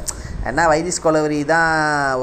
என்ன 0.47 0.67
வைதிஸ் 0.67 1.03
கொலவரி 1.03 1.45
தான் 1.45 1.71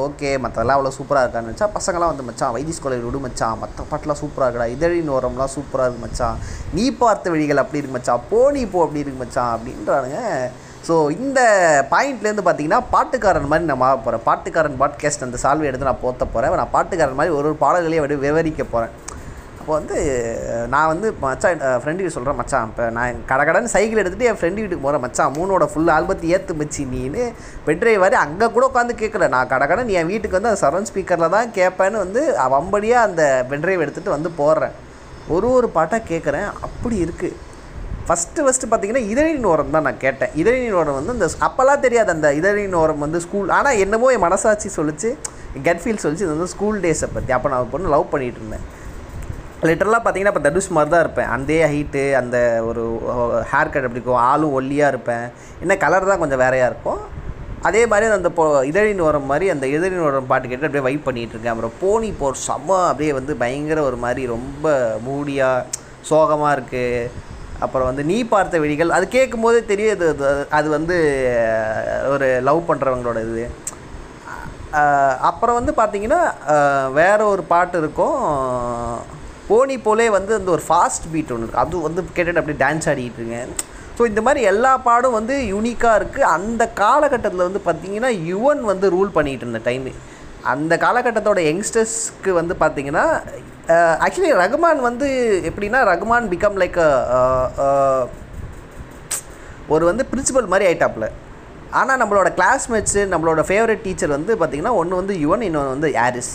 ஓகே 0.05 0.31
மற்றதெல்லாம் 0.39 0.77
அவ்வளோ 0.79 0.93
சூப்பராக 0.97 1.25
இருக்கான்னு 1.25 1.53
வச்சா 1.53 1.69
பசங்களாம் 1.75 2.13
வந்து 2.13 2.23
மச்சான் 2.23 2.53
வைதிஸ் 2.53 2.83
கொலவரி 2.83 3.05
விடு 3.05 3.19
மச்சான் 3.19 3.59
மற்ற 3.59 3.85
பாட்டெலாம் 3.91 4.21
சூப்பராக 4.21 4.49
இருக்கடா 4.49 4.67
இதழின் 4.67 5.11
ஓரம்லாம் 5.11 5.55
சூப்பராக 5.55 5.87
இருக்கு 5.87 6.05
மச்சான் 6.05 6.39
நீ 6.73 6.91
பார்த்த 6.93 7.31
வழிகள் 7.31 7.57
அப்படி 7.57 7.79
இருக்கு 7.79 7.97
மச்சான் 7.97 8.23
போ 8.29 8.51
நீ 8.51 8.67
போ 8.67 8.83
அப்படி 8.85 9.01
இருக்கு 9.01 9.23
மச்சான் 9.25 9.53
அப்படின்றானுங்க. 9.55 10.21
ஸோ 10.89 10.95
இந்த 11.17 11.41
பாயிண்ட்லேருந்து 11.91 12.45
பார்த்தீங்கன்னா 12.45 12.81
பாட்டுக்காரன் 12.91 13.49
மாதிரி 13.49 13.65
நான் 13.65 13.79
மாற 13.79 13.97
போகிறேன் 13.97 14.25
பாட்டுக்காரன் 14.27 14.81
பாட்காஸ்ட் 14.81 15.23
அந்த 15.23 15.39
சால்வை 15.43 15.65
எடுத்து 15.65 15.85
நான் 15.85 16.03
போத்த 16.03 16.25
போகிறேன் 16.27 16.57
நான் 16.57 16.75
பாட்டுக்காரன் 16.75 17.15
மாதிரி 17.15 17.35
ஒரு 17.35 17.49
ஒரு 17.49 17.57
பாடல்களையும் 17.57 18.21
விவரிக்க 18.21 18.65
போகிறேன் 18.65 18.95
அப்போ 19.65 19.77
வந்து 19.81 19.99
நான் 20.73 20.89
வந்து 20.91 21.09
மச்சான் 21.21 21.63
ஃப்ரெண்டுக்கு 21.83 22.15
சொல்கிறேன் 22.15 22.37
மச்சான் 22.41 22.67
இப்போ 22.71 22.87
நான் 22.97 23.21
கடகடன்னு 23.31 23.71
சைக்கிள் 23.75 24.01
எடுத்துகிட்டு 24.01 24.29
என் 24.31 24.39
ஃப்ரெண்டு 24.41 24.61
வீட்டுக்கு 24.63 24.85
போகிறேன் 24.87 25.03
மச்சான் 25.05 25.33
மூணோட 25.37 25.65
ஃபுல் 25.73 25.93
ஆல்பத்தை 25.95 26.33
ஏற்று 26.37 26.55
மச்சி 26.61 26.83
நீன்னு 26.91 27.23
பெட்ரைவர் 27.69 28.15
அங்கே 28.25 28.47
கூட 28.57 28.65
உட்காந்து 28.71 28.95
கேட்கல 29.03 29.29
நான் 29.35 29.51
கடகடன் 29.53 29.93
என் 30.01 30.11
வீட்டுக்கு 30.11 30.39
வந்து 30.39 30.51
அந்த 30.51 30.61
சரௌண்ட் 30.65 30.91
ஸ்பீக்கரில் 30.91 31.35
தான் 31.37 31.55
கேட்பேன்னு 31.59 32.03
வந்து 32.05 32.23
வம்படியாக 32.57 33.07
அந்த 33.09 33.23
பென்ட்ரைவ் 33.53 33.85
எடுத்துகிட்டு 33.87 34.17
வந்து 34.17 34.33
போடுறேன். 34.41 34.77
ஒரு 35.37 35.49
ஒரு 35.57 35.71
பாட்டாக 35.79 36.09
கேட்குறேன் 36.13 36.47
அப்படி 36.69 36.99
இருக்குது 37.07 37.41
ஃபஸ்ட்டு 38.09 38.45
ஃபஸ்ட்டு 38.47 38.71
பார்த்தீங்கன்னா 38.71 39.05
இதழின் 39.15 39.49
ஓரம் 39.55 39.75
தான் 39.77 39.89
நான் 39.89 40.05
கேட்டேன். 40.07 40.35
இதழின் 40.43 40.79
ஓரம் 40.83 40.99
வந்து 41.01 41.17
இந்த 41.17 41.31
அப்போல்லாம் 41.49 41.85
தெரியாது 41.89 42.17
அந்த 42.17 42.35
இதழின் 42.43 42.79
ஓரம் 42.85 43.05
வந்து 43.07 43.25
ஸ்கூல் 43.27 43.57
ஆனால் 43.59 43.81
என்னமோ 43.87 44.13
என் 44.17 44.27
மனசாட்சி 44.29 44.71
சொல்லிச்சு 44.79 45.11
கட் 45.69 45.85
ஃபீல் 45.85 46.05
சொல்லிச்சு 46.07 46.29
இது 46.29 46.35
வந்து 46.37 46.53
ஸ்கூல் 46.57 46.85
டேஸை 46.87 47.11
பற்றி 47.19 47.33
அப்போ 47.39 47.49
நான் 47.55 47.75
பொண்ணு 47.75 47.95
லவ் 47.97 48.11
பண்ணிகிட்டு 48.15 48.41
இருந்தேன். 48.43 48.67
லிட்டரலாக 49.65 50.01
பார்த்தீங்கன்னா 50.05 50.27
இப்போ 50.27 50.41
தனுஷ் 50.41 50.69
மாதிரி 50.69 50.91
தான் 50.91 51.01
இருப்பேன். 51.01 51.27
அதே 51.27 51.65
ஹைட்டு 51.65 52.13
அந்த 52.13 52.63
ஒரு 52.67 52.83
ஹேர் 53.43 53.47
கட் 53.51 53.67
அப்படி 53.67 53.93
இருக்கும் 53.93 54.23
ஆளும் 54.31 54.61
ஒல்லியாக 54.61 54.89
இருப்பேன். 54.89 55.31
என்ன 55.61 55.77
கலர் 55.77 56.05
தான் 56.05 56.19
கொஞ்சம் 56.19 56.39
வேறையாக 56.39 56.71
இருக்கும். 56.71 56.99
அதே 57.63 57.87
மாதிரி 57.87 58.11
அந்த 58.11 58.29
இப்போ 58.29 58.67
இதழின் 58.67 58.97
வரம் 58.97 59.27
மாதிரி 59.27 59.51
அந்த 59.51 59.67
இதழின் 59.67 60.03
வரம் 60.03 60.27
பாட்டு 60.27 60.49
கேட்டு 60.49 60.67
அப்படியே 60.67 60.91
வைப் 60.91 61.09
பண்ணிகிட்டு 61.09 61.33
இருக்கேன். 61.33 61.53
அப்புறம் 61.53 61.73
போனி 61.81 62.11
போர் 62.13 62.39
செம்ம 62.49 62.87
அப்படியே 62.87 63.13
வந்து 63.13 63.37
பயங்கர 63.37 63.83
ஒரு 63.83 63.97
மாதிரி 63.97 64.27
ரொம்ப 64.27 64.95
மூடியாக 65.09 65.65
சோகமாக 66.01 66.61
இருக்குது 66.61 67.11
அப்புறம் 67.59 67.87
வந்து 67.87 68.05
நீ 68.05 68.25
பார்த்த 68.25 68.59
வெடிகள் 68.59 68.89
அது 68.89 69.09
கேட்கும்போதே 69.09 69.61
போதே 69.61 69.91
அது 69.91 70.17
அது- 70.19 70.47
அது 70.51 70.69
வந்து 70.69 70.97
ஒரு 72.09 72.41
லவ் 72.43 72.71
பண்ணுறவங்களோட 72.71 73.19
இது. 73.31 73.51
அப்புறம் 75.21 75.65
வந்து 75.65 75.73
பார்த்திங்கன்னா 75.83 76.23
வேறு 76.93 77.29
ஒரு 77.29 77.43
பாட்டு 77.43 77.79
இருக்கும். 77.79 78.23
போனி 79.49 79.77
போலே 79.87 80.07
வந்து 80.17 80.33
அந்த 80.39 80.51
ஒரு 80.57 80.63
ஃபாஸ்ட் 80.69 81.07
பீட் 81.13 81.33
ஒன்று 81.35 81.47
இருக்குது 81.47 81.63
அது 81.65 81.85
வந்து 81.87 82.03
கேட்டுட்டு 82.17 82.41
அப்படியே 82.43 82.61
டான்ஸ் 82.65 82.89
ஆடிக்கிட்டு 82.93 83.21
இருக்கேன். 83.23 83.53
ஸோ 83.99 84.03
இந்த 84.11 84.21
மாதிரி 84.27 84.41
எல்லா 84.53 84.73
பாடும் 84.89 85.17
வந்து 85.19 85.35
யூனிக்காக 85.53 85.99
இருக்குது 86.01 86.31
அந்த 86.37 86.63
காலகட்டத்தில் 86.83 87.47
வந்து 87.49 87.63
பார்த்திங்கன்னா 87.67 88.11
யுவன் 88.31 88.63
வந்து 88.73 88.87
ரூல் 88.97 89.15
பண்ணிகிட்டு 89.17 89.47
இருந்த 89.47 89.63
டைமு 89.69 89.93
அந்த 90.53 90.77
காலகட்டத்தோட 90.85 91.41
யங்ஸ்டர்ஸ்க்கு 91.51 92.31
வந்து 92.39 92.55
பார்த்திங்கன்னா 92.63 93.05
ஆக்சுவலி 94.07 94.33
ரகுமான் 94.41 94.81
வந்து 94.89 95.07
எப்படின்னா 95.51 95.79
ரகுமான் 95.91 96.27
பிகம் 96.33 96.59
லைக் 96.63 96.81
ஒரு 99.75 99.85
வந்து 99.91 100.05
பிரின்சிபல் 100.11 100.51
மாதிரி 100.53 100.67
ஆயிட்டாப்புல. 100.71 101.07
ஆனால் 101.81 102.01
நம்மளோட 102.01 102.29
கிளாஸ்மேட்ஸு 102.39 103.03
நம்மளோட 103.13 103.43
ஃபேவரட் 103.51 103.85
டீச்சர் 103.87 104.17
வந்து 104.17 104.33
பார்த்திங்கன்னா 104.41 104.75
ஒன்று 104.81 105.01
வந்து 105.01 105.15
யுவன் 105.23 105.47
இன்னொன்று 105.47 105.75
வந்து 105.77 105.91
ஆரிஸ் 106.07 106.35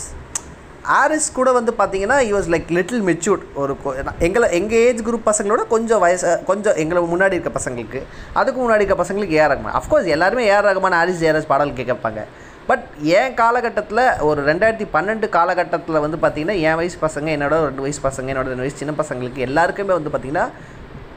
ஆரிஸ் 0.94 1.32
கூட 1.32 1.52
வந்து 1.52 1.72
பார்த்தீங்கன்னா 1.78 2.16
he 2.20 2.32
was 2.32 2.48
like 2.48 2.68
little 2.68 3.02
matured 3.02 3.42
ஒரு 3.54 3.72
எங்களை 4.20 4.46
எங்கள் 4.52 4.78
ஏஜ் 4.78 5.02
குரூப் 5.02 5.26
பசங்களோட 5.26 5.62
கொஞ்சம் 5.68 6.00
வயசு 6.00 6.30
கொஞ்சம் 6.46 6.76
எங்களை 6.76 7.02
முன்னாடி 7.04 7.36
இருக்க 7.38 7.52
பசங்களுக்கு 7.54 8.00
அதுக்கு 8.32 8.60
முன்னாடி 8.60 8.82
இருக்க 8.82 9.02
பசங்களுக்கு 9.02 9.36
ஏஆர் 9.36 9.52
ரகுமான். 9.52 9.76
அஃப்கோர்ஸ் 9.80 10.08
எல்லாருமே 10.08 10.44
ஏஆர் 10.50 10.68
ரகுமான் 10.68 10.98
ஆரிஸ் 11.00 11.22
ஏஆர்எஸ் 11.22 11.46
பாடல் 11.46 11.72
கேட்பாங்க 11.80 12.22
பட் 12.66 12.84
என் 13.14 13.34
காலகட்டத்தில் 13.34 14.00
ஒரு 14.20 14.40
ரெண்டாயிரத்தி 14.44 14.86
பன்னெண்டு 14.92 15.28
காலகட்டத்தில் 15.28 15.98
வந்து 15.98 16.16
பார்த்திங்கன்னா 16.16 16.60
என் 16.60 16.74
வயசு 16.74 16.98
பசங்க 17.00 17.28
என்னோட 17.28 17.64
ரெண்டு 17.64 17.80
வயசு 17.80 18.00
பசங்க 18.02 18.28
என்னோட 18.28 18.46
ரெண்டு 18.46 18.56
வயசு 18.56 18.76
சின்ன 18.76 18.94
பசங்களுக்கு 18.98 19.36
எல்லாருக்குமே 19.40 19.92
வந்து 19.92 20.10
பார்த்திங்கன்னா 20.10 20.46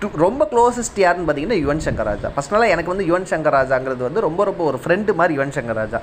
டு- 0.01 0.15
ரொம்ப 0.17 0.47
க்ளோசஸ்ட் 0.51 0.99
யாருன்னு 0.99 1.27
பார்த்தீங்கன்னா 1.27 1.59
யுவன் 1.59 1.83
சங்கர் 1.85 2.03
ராஜா. 2.03 2.29
பர்சனலாக 2.37 2.67
எனக்கு 2.67 2.93
வந்து 2.95 3.07
யுவன் 3.07 3.29
சங்கர் 3.29 3.55
ராஜாங்கிறது 3.55 4.03
வந்து 4.03 4.21
ரொம்ப 4.21 4.43
ரொம்ப 4.43 4.63
ஒரு 4.63 4.79
ஃப்ரெண்டு 4.83 5.13
மாதிரி 5.13 5.37
யுவன் 5.37 5.55
சங்கர் 5.55 5.73
ராஜா. 5.73 5.99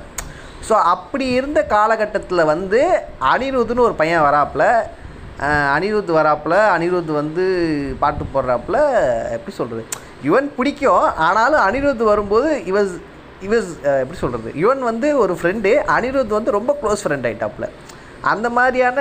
ஸோ 0.69 0.75
அப்படி 0.95 1.27
இருந்த 1.39 1.61
காலகட்டத்தில் 1.75 2.51
வந்து 2.53 2.81
அனிருத்னு 3.33 3.87
ஒரு 3.89 3.97
பையன் 4.01 4.27
வராப்புல 4.29 4.65
அனிருத் 5.75 6.11
வராப்புல 6.19 6.55
அனிருத் 6.75 7.13
வந்து 7.21 7.45
பாட்டு 8.03 8.25
போடுறாப்புல 8.35 8.79
எப்படி 9.37 9.53
சொல்கிறது 9.59 9.85
யுவன் 10.27 10.51
பிடிக்கும் 10.57 11.07
ஆனாலும் 11.29 11.65
அனிருத் 11.69 12.03
வரும்போது 12.11 12.51
இவஸ் 12.73 12.95
இவஸ் 13.47 13.71
எப்படி 14.03 14.19
சொல்கிறது 14.23 14.51
யுவன் 14.63 14.83
வந்து 14.91 15.09
ஒரு 15.23 15.35
ஃப்ரெண்டு 15.39 15.71
அனிருத் 15.97 16.37
வந்து 16.39 16.57
ரொம்ப 16.59 16.73
க்ளோஸ் 16.83 17.05
ஃப்ரெண்ட் 17.05 17.29
ஆயிட்டாப்புல. 17.29 17.67
அந்த 18.33 18.47
மாதிரியான 18.57 18.99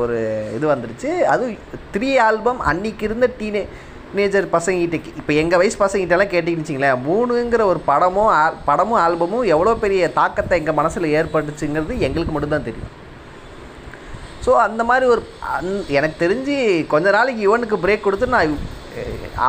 ஒரு 0.00 0.18
இது 0.56 0.66
வந்துடுச்சு 0.72 1.10
அதுவும் 1.32 1.56
த்ரீ 1.94 2.10
ஆல்பம் 2.26 2.60
அன்னைக்கு 2.70 3.04
இருந்த 3.08 3.28
டீனே 3.38 3.62
டீனேஜர் 4.10 4.46
பசங்கிட்ட 4.54 4.96
இப்போ 5.20 5.32
எங்கள் 5.40 5.60
வயசு 5.60 5.76
பசங்கிட்டலாம் 5.82 6.32
கேட்டிங்கன்னு 6.34 6.90
மூணுங்கிற 7.08 7.62
ஒரு 7.72 7.80
படமும் 7.90 8.30
ஆல் 8.40 8.56
படமும் 8.68 9.00
ஆல்பமும் 9.06 9.44
எவ்வளோ 9.54 9.74
பெரிய 9.84 10.08
தாக்கத்தை 10.20 10.58
எங்கள் 10.60 10.78
மனசில் 10.78 11.12
ஏற்பட்டுச்சுங்கிறது 11.18 11.96
எங்களுக்கு 12.08 12.34
மட்டும்தான் 12.34 12.68
தெரியும். 12.68 12.92
ஸோ 14.44 14.52
அந்த 14.66 14.82
மாதிரி 14.88 15.06
ஒரு 15.12 15.22
அந் 15.54 15.70
எனக்கு 15.98 16.16
தெரிஞ்சு 16.24 16.56
கொஞ்ச 16.94 17.06
நாளைக்கு 17.18 17.44
யுவனுக்கு 17.46 17.76
பிரேக் 17.84 18.06
கொடுத்து 18.06 18.34
நான் 18.34 18.58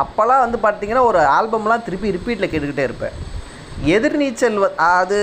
அப்போல்லாம் 0.02 0.44
வந்து 0.44 0.58
பார்த்தீங்கன்னா 0.64 1.04
ஒரு 1.10 1.20
ஆல்பம்லாம் 1.38 1.84
திருப்பி 1.88 2.14
ரிப்பீட்டில் 2.16 2.50
கேட்டுக்கிட்டே 2.52 2.86
இருப்பேன். 2.88 3.14
எதிர்நீச்சல் 3.96 4.56
அது 4.94 5.18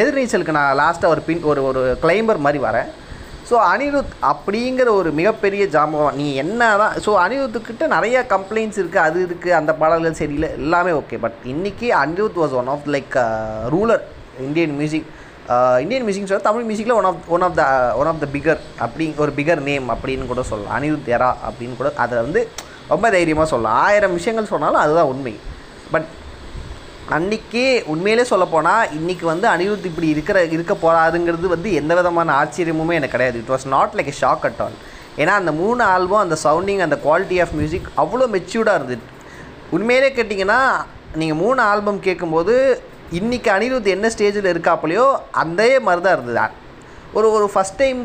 எதிர்நீச்சலுக்கு 0.00 0.58
நான் 0.58 0.78
லாஸ்ட்டாக 0.82 1.14
ஒரு 1.14 1.22
பின் 1.28 1.46
ஒரு 1.52 1.62
ஒரு 1.68 1.82
கிளைம்பர் 2.04 2.44
மாதிரி 2.46 2.60
வரேன். 2.68 2.90
ஸோ 3.50 3.56
அனிருத் 3.70 4.12
அப்படிங்கிற 4.30 4.88
ஒரு 4.98 5.10
மிகப்பெரிய 5.20 5.62
ஜாம்பவான் 5.74 6.18
நீ 6.20 6.26
என்ன 6.42 6.68
தான் 6.82 6.92
ஸோ 7.04 7.10
அனிருத்துக்கிட்ட 7.22 7.86
நிறைய 7.94 8.16
கம்ப்ளைண்ட்ஸ் 8.34 8.78
இருக்குது 8.80 9.04
அது 9.06 9.18
இருக்குது 9.26 9.56
அந்த 9.58 9.72
பாடல்கள் 9.80 10.18
சரியில்லை 10.20 10.50
எல்லாமே 10.58 10.92
ஓகே 10.98 11.18
பட் 11.24 11.38
இன்றைக்கி 11.52 11.88
Anirudh 12.02 12.38
was 12.42 12.54
one 12.60 12.70
of 12.74 12.86
like 12.94 13.16
ruler 13.74 14.04
Indian 14.46 14.76
music 14.80 15.08
Indian 15.84 16.04
music 16.06 16.28
சொல்ல 16.30 16.46
தமிழ் 16.48 16.66
மியூசிக்கில் 16.68 16.96
one 17.00 17.08
of 17.10 17.28
one 17.36 17.44
of 17.46 17.56
the 17.60 17.64
one 18.00 18.10
of 18.10 18.22
the 18.24 18.26
figure 18.34 18.60
அப்படி 18.86 19.06
ஒரு 19.24 19.32
பிகர் 19.38 19.62
நேம் 19.70 19.88
அப்படின்னு 19.94 20.30
கூட 20.32 20.42
சொல்லலாம். 20.50 20.74
அனிருத் 20.78 21.10
எரா 21.16 21.30
அப்படின்னு 21.48 21.78
கூட 21.80 21.90
அதை 22.04 22.16
வந்து 22.24 22.42
ரொம்ப 22.92 23.06
தைரியமாக 23.16 23.48
சொல்லலாம். 23.52 23.78
ஆயிரம் 23.86 24.16
விஷயங்கள் 24.18 24.52
சொன்னாலும் 24.54 24.82
அதுதான் 24.84 25.10
உண்மை. 25.12 25.34
பட் 25.94 26.08
அன்னைக்கு 27.16 27.62
உண்மையிலே 27.92 28.24
சொல்லப்போனால் 28.30 28.90
இன்றைக்கி 28.96 29.24
வந்து 29.30 29.46
அனிருத் 29.52 29.86
இப்படி 29.88 30.08
இருக்கிற 30.14 30.38
இருக்க 30.54 30.74
போகிறாருங்கிறது 30.82 31.46
வந்து 31.52 31.68
எந்த 31.80 31.92
விதமான 31.98 32.28
ஆச்சரியமுமே 32.40 32.96
எனக்கு 32.98 33.14
கிடையாது. 33.14 33.38
It 33.42 33.50
was 33.52 33.66
not 33.74 33.94
like 33.98 34.10
a 34.12 34.14
shock 34.20 34.44
at 34.48 34.60
all 34.64 34.76
ஏன்னா 35.22 35.32
அந்த 35.40 35.52
மூணு 35.60 35.82
ஆல்பம் 35.94 36.22
அந்த 36.24 36.36
சவுண்டிங் 36.44 36.82
அந்த 36.86 36.96
குவாலிட்டி 37.06 37.38
ஆஃப் 37.44 37.54
மியூசிக் 37.60 37.88
அவ்வளோ 38.02 38.26
மெச்சூர்டாக 38.34 38.78
இருந்தது. 38.80 39.02
உண்மையிலே 39.76 40.10
கேட்டிங்கன்னா 40.18 40.60
நீங்கள் 41.22 41.40
மூணு 41.42 41.60
ஆல்பம் 41.70 42.00
கேட்கும்போது 42.06 42.54
இன்றைக்கி 43.20 43.50
அனிருத் 43.56 43.92
என்ன 43.96 44.10
ஸ்டேஜில் 44.14 44.50
இருக்காப்புலையோ 44.52 45.06
அதே 45.44 45.70
மாதிரி 45.86 46.04
தான் 46.06 46.16
இருந்தது. 46.18 46.46
ஒரு 47.18 47.28
ஒரு 47.36 47.48
ஃபஸ்ட் 47.54 47.80
டைம் 47.82 48.00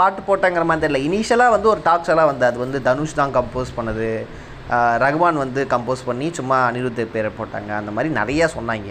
பாட்டு 0.00 0.20
போட்டாங்கிற 0.28 0.64
மாதிரி 0.70 0.82
தெரியல. 0.84 1.00
இனிஷியலாக 1.08 1.54
வந்து 1.56 1.72
ஒரு 1.74 1.80
டாக்ஸ் 1.88 2.12
எல்லாம் 2.14 2.30
வந்து 2.32 2.46
அது 2.50 2.58
வந்து 2.64 2.80
தனுஷ் 2.88 3.18
தான் 3.20 3.34
கம்போஸ் 3.38 3.76
பண்ணது. 3.78 4.10
ரகுமான் 5.04 5.42
வந்து 5.44 5.60
கம்போஸ் 5.72 6.06
பண்ணி 6.08 6.26
சும்மா 6.38 6.58
அனிருத் 6.68 7.00
பேரை 7.14 7.30
போட்டாங்க. 7.38 7.70
அந்த 7.80 7.90
மாதிரி 7.96 8.10
நிறையா 8.20 8.48
சொன்னாங்க. 8.56 8.90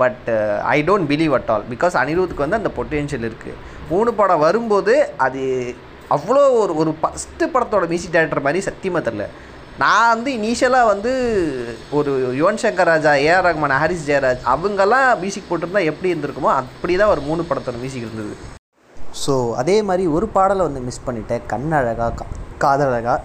But 0.00 0.28
I 0.74 0.78
don't 0.88 1.08
believe 1.12 1.32
at 1.38 1.50
all 1.52 1.64
because 1.74 1.94
அனிருத்துக்கு 2.00 2.44
வந்து 2.46 2.60
அந்த 2.60 2.70
பொட்டென்ஷியல் 2.78 3.26
இருக்குது 3.28 3.60
மூணு 3.92 4.10
படம் 4.18 4.44
வரும்போது 4.46 4.94
அது 5.26 5.42
அவ்வளோ 6.16 6.42
ஒரு 6.62 6.72
ஒரு 6.82 6.90
ஃபஸ்ட்டு 7.00 7.46
படத்தோட 7.54 7.86
மியூசிக் 7.92 8.14
டேரக்டர் 8.16 8.46
மாதிரி 8.46 8.60
சத்தியமாக 8.66 9.02
தெரில 9.06 9.24
நான் 9.82 10.12
வந்து 10.12 10.30
இனிஷியலாக 10.38 10.90
வந்து 10.92 11.10
ஒரு 11.98 12.12
யுவன் 12.38 12.60
சங்கர் 12.62 12.90
ராஜா 12.90 13.12
ஏஆர் 13.26 13.46
ரஹ்மான் 13.46 13.74
ஹாரிஸ் 13.82 14.06
ஜெயராஜ் 14.08 14.46
அவங்கெல்லாம் 14.52 15.08
மியூசிக் 15.22 15.48
போட்டிருந்தா 15.50 15.82
எப்படி 15.90 16.12
இருந்திருக்குமோ 16.12 16.52
அப்படி 16.60 16.94
தான் 17.00 17.12
ஒரு 17.14 17.22
மூணு 17.28 17.42
படத்தோட 17.50 17.76
மியூசிக் 17.82 18.06
இருந்தது. 18.06 18.34
ஸோ 19.24 19.34
அதே 19.62 19.76
மாதிரி 19.88 20.06
ஒரு 20.16 20.28
பாடலை 20.36 20.64
வந்து 20.68 20.82
மிஸ் 20.88 21.06
பண்ணிட்டேன். 21.08 21.44
கண் 21.52 21.68
காதழகா 22.64 23.16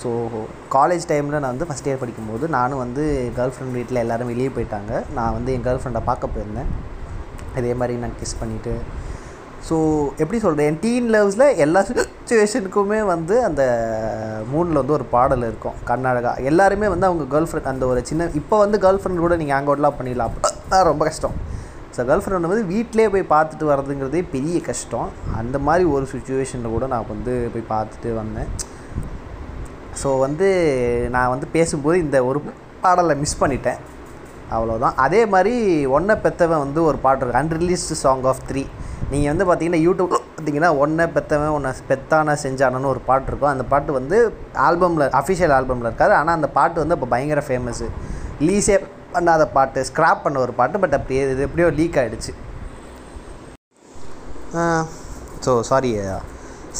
ஸோ 0.00 0.08
காலேஜ் 0.76 1.04
டைமில் 1.10 1.40
நான் 1.42 1.52
வந்து 1.54 1.68
ஃபஸ்ட் 1.68 1.88
இயர் 1.88 2.00
படிக்கும்போது 2.02 2.44
நானும் 2.56 2.82
வந்து 2.84 3.04
கேர்ள் 3.36 3.54
ஃப்ரெண்ட் 3.54 3.76
வீட்டில் 3.78 4.02
எல்லோரும் 4.04 4.30
வெளியே 4.32 4.50
போயிட்டாங்க. 4.56 4.92
நான் 5.18 5.34
வந்து 5.36 5.52
என் 5.56 5.66
கேர்ள் 5.66 5.80
ஃப்ரெண்டை 5.82 6.02
பார்க்க 6.10 6.34
போயிருந்தேன். 6.34 6.70
இதே 7.60 7.74
மாதிரி 7.80 7.94
நான் 8.04 8.18
கிஸ் 8.22 8.40
பண்ணிவிட்டு 8.42 8.74
ஸோ 9.68 9.76
எப்படி 10.22 10.38
சொல்கிறது 10.42 10.66
என் 10.70 10.80
டீன் 10.82 11.08
லவ்ஸில் 11.14 11.56
எல்லா 11.64 11.80
சுச்சுவேஷனுக்குமே 11.88 13.00
வந்து 13.12 13.34
அந்த 13.48 13.62
மூணில் 14.52 14.80
வந்து 14.80 14.94
ஒரு 14.98 15.06
பாடல் 15.14 15.46
இருக்கும். 15.48 15.76
கர்நாடகா. 15.90 16.32
எல்லாருமே 16.50 16.88
வந்து 16.92 17.08
அவங்க 17.08 17.24
கேர்ள் 17.32 17.48
ஃப்ரெண்ட் 17.50 17.70
அந்த 17.72 17.84
ஒரு 17.92 18.00
சின்ன 18.10 18.28
இப்போ 18.40 18.56
வந்து 18.64 18.78
கேர்ள் 18.84 19.00
ஃப்ரெண்ட் 19.02 19.24
கூட 19.24 19.36
நீங்கள் 19.40 19.56
ஹேங் 19.56 19.68
அவுட்லாம் 19.70 19.98
பண்ணிடலாம். 19.98 20.30
அப்படின்னா 20.30 20.80
ரொம்ப 20.90 21.04
கஷ்டம். 21.10 21.36
ஸோ 21.96 22.00
கேர்ள் 22.08 22.22
ஃப்ரெண்ட் 22.24 22.50
வந்து 22.52 22.64
வீட்டிலே 22.72 23.06
போய் 23.14 23.30
பார்த்துட்டு 23.34 23.70
வர்றதுங்கிறதே 23.72 24.22
பெரிய 24.34 24.58
கஷ்டம். 24.70 25.08
அந்த 25.40 25.58
மாதிரி 25.68 25.86
ஒரு 25.96 26.06
சுச்சுவேஷனில் 26.14 26.74
கூட 26.76 26.86
நான் 26.94 27.12
வந்து 27.14 27.34
போய் 27.54 27.70
பார்த்துட்டு 27.74 28.10
வந்தேன். 28.22 28.50
ஸோ 30.00 30.08
வந்து 30.24 30.48
நான் 31.14 31.32
வந்து 31.34 31.46
பேசும்போது 31.56 31.96
இந்த 32.04 32.18
ஒரு 32.30 32.40
பாடலை 32.82 33.14
மிஸ் 33.22 33.40
பண்ணிட்டேன். 33.42 33.80
அவ்வளோதான் 34.56 34.98
அதே 35.04 35.20
மாதிரி 35.32 35.54
ஒன்றை 35.96 36.14
பெத்தவன் 36.24 36.62
வந்து 36.64 36.80
ஒரு 36.90 36.98
பாட்டு 37.06 37.22
இருக்கு 37.22 37.40
அன்ரிலீஸ்டு 37.40 37.96
சாங் 38.02 38.26
ஆஃப் 38.30 38.44
த்ரீ 38.50 38.62
நீங்கள் 39.10 39.30
வந்து 39.32 39.44
பார்த்தீங்கன்னா 39.48 39.80
யூடியூப் 39.86 40.12
பார்த்தீங்கன்னா 40.14 40.70
ஒன்றை 40.82 41.04
பெற்றவன் 41.16 41.54
ஒன்றை 41.56 41.70
பெத்தான 41.90 42.36
செஞ்சானன்னு 42.44 42.90
ஒரு 42.92 43.00
பாட்டு 43.08 43.28
இருக்கும். 43.30 43.52
அந்த 43.54 43.64
பாட்டு 43.72 43.90
வந்து 43.98 44.16
ஆல்பமில் 44.66 45.04
அஃபிஷியல் 45.20 45.54
ஆல்பமில் 45.58 45.88
இருக்காது. 45.90 46.14
ஆனால் 46.20 46.36
அந்த 46.38 46.48
பாட்டு 46.58 46.82
வந்து 46.82 46.96
இப்போ 46.98 47.08
பயங்கர 47.14 47.42
ஃபேமஸ்ஸு 47.48 47.88
லீஸே 48.48 48.76
பண்ணாத 49.14 49.44
பாட்டு 49.56 49.86
ஸ்க்ராப் 49.90 50.24
பண்ண 50.26 50.38
ஒரு 50.46 50.54
பாட்டு 50.60 50.82
பட் 50.84 50.96
அப்படி 50.98 51.16
இது 51.24 51.46
எப்படியோ 51.48 51.68
லீக் 51.78 51.98
ஆகிடுச்சு 52.02 52.34
ஸோ 55.46 55.52
சாரி 55.70 55.90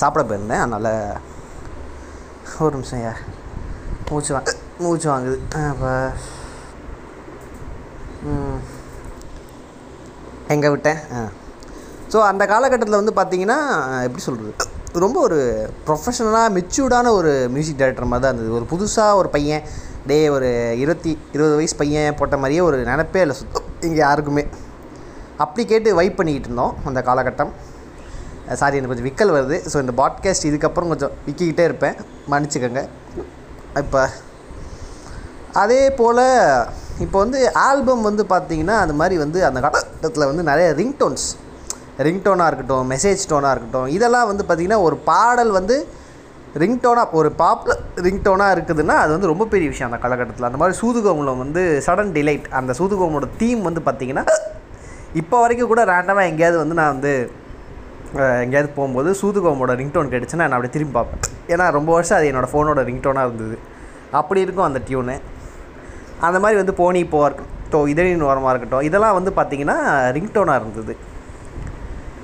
சாப்பிட 0.00 0.22
போயிருந்தேன். 0.28 0.62
அதனால் 0.64 0.92
ஒரு 2.60 2.74
நிமிஷம் 2.74 2.98
ஐயா. 2.98 3.12
மூச்சு 4.10 4.32
வா 4.34 4.40
மூச்சு 4.78 5.08
வாங்குது. 5.10 5.38
அப்போ 5.70 5.90
எங்கே 10.48 10.68
விட்டேன் 10.68 10.98
ஆ. 11.12 11.28
ஸோ 12.12 12.18
அந்த 12.20 12.46
காலகட்டத்தில் 12.46 13.00
வந்து 13.00 13.12
பார்த்தீங்கன்னா 13.16 13.58
எப்படி 14.02 14.22
சொல்கிறது 14.22 14.52
ரொம்ப 14.92 15.20
ஒரு 15.20 15.38
ப்ரொஃபஷனலாக 15.86 16.52
மெச்சூர்டான 16.54 17.10
ஒரு 17.10 17.48
மியூசிக் 17.50 17.76
டைரக்டர் 17.76 18.04
மாதிரி 18.04 18.26
தான் 18.26 18.34
இருந்தது. 18.34 18.56
ஒரு 18.58 18.66
புதுசாக 18.72 19.14
ஒரு 19.14 19.28
பையன் 19.28 19.64
டே 20.06 20.28
ஒரு 20.28 20.48
இருபத்தி 20.78 21.18
இருபது 21.32 21.54
வயசு 21.54 21.76
பையன் 21.76 22.14
போட்ட 22.14 22.36
மாதிரியே 22.36 22.60
ஒரு 22.60 22.76
நினப்பே 22.84 23.20
இல்லை 23.20 23.36
சுத்தம். 23.36 23.66
இங்கே 23.80 23.98
யாருக்குமே. 23.98 24.44
அப்படி 25.36 25.66
கேட்டு 25.66 25.94
வைப் 25.94 26.16
பண்ணிக்கிட்டு 26.16 26.48
இருந்தோம் 26.48 26.74
அந்த 26.84 27.00
காலகட்டம். 27.00 27.52
சாரி 28.60 28.76
எனக்கு 28.76 28.92
கொஞ்சம் 28.92 29.08
விக்கல் 29.08 29.34
வருது. 29.36 29.56
ஸோ 29.72 29.76
இந்த 29.84 29.92
பாட்காஸ்ட் 30.00 30.46
இதுக்கப்புறம் 30.50 30.92
கொஞ்சம் 30.92 31.12
விற்கிக்கிட்டே 31.26 31.64
இருப்பேன். 31.68 31.96
மன்னிச்சுக்கோங்க. 32.32 32.82
இப்போ 33.82 34.02
அதே 35.62 35.90
போல் 35.90 36.24
இப்போ 37.04 37.18
வந்து 37.18 37.52
ஆல்பம் 37.52 38.02
வந்து 38.02 38.22
பார்த்தீங்கன்னா 38.30 38.76
அந்த 38.84 38.94
மாதிரி 39.00 39.16
வந்து 39.18 39.44
அந்த 39.44 39.60
காலகட்டத்தில் 39.60 40.26
வந்து 40.26 40.42
நிறைய 40.42 40.72
ரிங்டோன்ஸ் 40.72 41.26
ரிங்டோனாக 42.06 42.48
இருக்கட்டும் 42.48 42.90
மெசேஜ் 42.90 43.22
டோனாக 43.30 43.52
இருக்கட்டும் 43.54 43.86
இதெல்லாம் 43.86 44.26
வந்து 44.26 44.44
பார்த்திங்கன்னா 44.44 44.80
ஒரு 44.82 44.96
பாடல் 44.96 45.50
வந்து 45.50 45.76
ரிங்டோனாக 46.56 47.10
ஒரு 47.10 47.30
பாப்புலர் 47.32 47.82
ரிங்டோனாக 47.96 48.54
இருக்குதுன்னா 48.56 48.94
அது 49.02 49.12
வந்து 49.12 49.26
ரொம்ப 49.26 49.46
பெரிய 49.46 49.68
விஷயம் 49.68 49.90
அந்த 49.90 50.00
காலகட்டத்தில். 50.04 50.44
அந்த 50.44 50.58
மாதிரி 50.58 50.78
சூதுகோமலம் 50.78 51.38
வந்து 51.38 51.82
சடன் 51.86 52.12
டிலைட் 52.16 52.46
அந்த 52.50 52.74
சூதுகோமோட 52.78 53.28
தீம் 53.36 53.62
வந்து 53.62 53.80
பார்த்திங்கன்னா 53.80 54.24
இப்போ 55.14 55.40
வரைக்கும் 55.40 55.66
கூட 55.66 55.84
ரேண்டமாக 55.84 56.30
எங்கேயாவது 56.30 56.58
வந்து 56.58 56.74
நான் 56.74 56.92
வந்து 56.92 57.30
எங்கேயாவது 58.16 58.68
போகும்போது 58.76 59.10
சூதுகோமோட 59.20 59.72
ரிங்டோன் 59.80 60.12
கிடச்சுன்னா 60.12 60.44
நான் 60.44 60.56
அப்படியே 60.56 60.74
திரும்பி 60.76 60.94
பார்ப்பேன். 60.98 61.22
ஏன்னா 61.52 61.64
ரொம்ப 61.78 61.90
வருஷம் 61.96 62.18
அது 62.18 62.28
என்னோடய 62.30 62.50
ஃபோனோட 62.52 62.82
ரிங்டோனாக 62.90 63.28
இருந்தது. 63.28 63.56
அப்படி 64.20 64.40
இருக்கும் 64.44 64.68
அந்த 64.68 64.80
டியூனு 64.88 65.16
அந்த 66.26 66.36
மாதிரி 66.42 66.58
வந்து 66.60 66.74
போனி 66.80 67.00
போவாக 67.14 67.28
இருக்கட்டும் 67.28 67.88
இதழின் 67.92 68.24
ஓரமாக 68.28 68.52
இருக்கட்டும் 68.52 68.86
இதெல்லாம் 68.88 69.16
வந்து 69.18 69.32
பார்த்திங்கன்னா 69.38 69.76
ரிங்டோனாக 70.16 70.60
இருந்தது. 70.60 70.94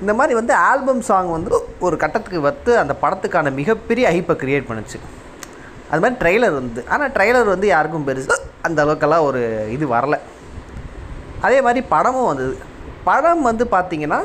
இந்த 0.01 0.13
மாதிரி 0.19 0.33
வந்து 0.39 0.53
ஆல்பம் 0.69 1.03
சாங் 1.09 1.29
வந்து 1.35 1.59
ஒரு 1.87 1.97
கட்டத்துக்கு 2.03 2.39
வந்து 2.47 2.71
அந்த 2.83 2.93
படத்துக்கான 3.03 3.53
மிகப்பெரிய 3.59 4.07
ஹைப்பை 4.13 4.35
க்ரியேட் 4.41 4.69
பண்ணுச்சு. 4.69 4.97
அது 5.91 6.01
மாதிரி 6.03 6.17
ட்ரெய்லர் 6.21 6.55
வந்து 6.59 6.81
ஆனால் 6.93 7.11
ட்ரெய்லர் 7.17 7.53
வந்து 7.53 7.67
யாருக்கும் 7.73 8.07
பெருசு 8.07 8.37
அந்த 8.67 8.79
அளவுக்கெல்லாம் 8.85 9.25
ஒரு 9.29 9.41
இது 9.75 9.87
வரலை. 9.93 10.19
அதே 11.45 11.59
மாதிரி 11.67 11.81
படமும் 11.93 12.29
வந்தது. 12.31 12.55
படம் 13.09 13.45
வந்து 13.49 13.65
பார்த்திங்கன்னா 13.75 14.19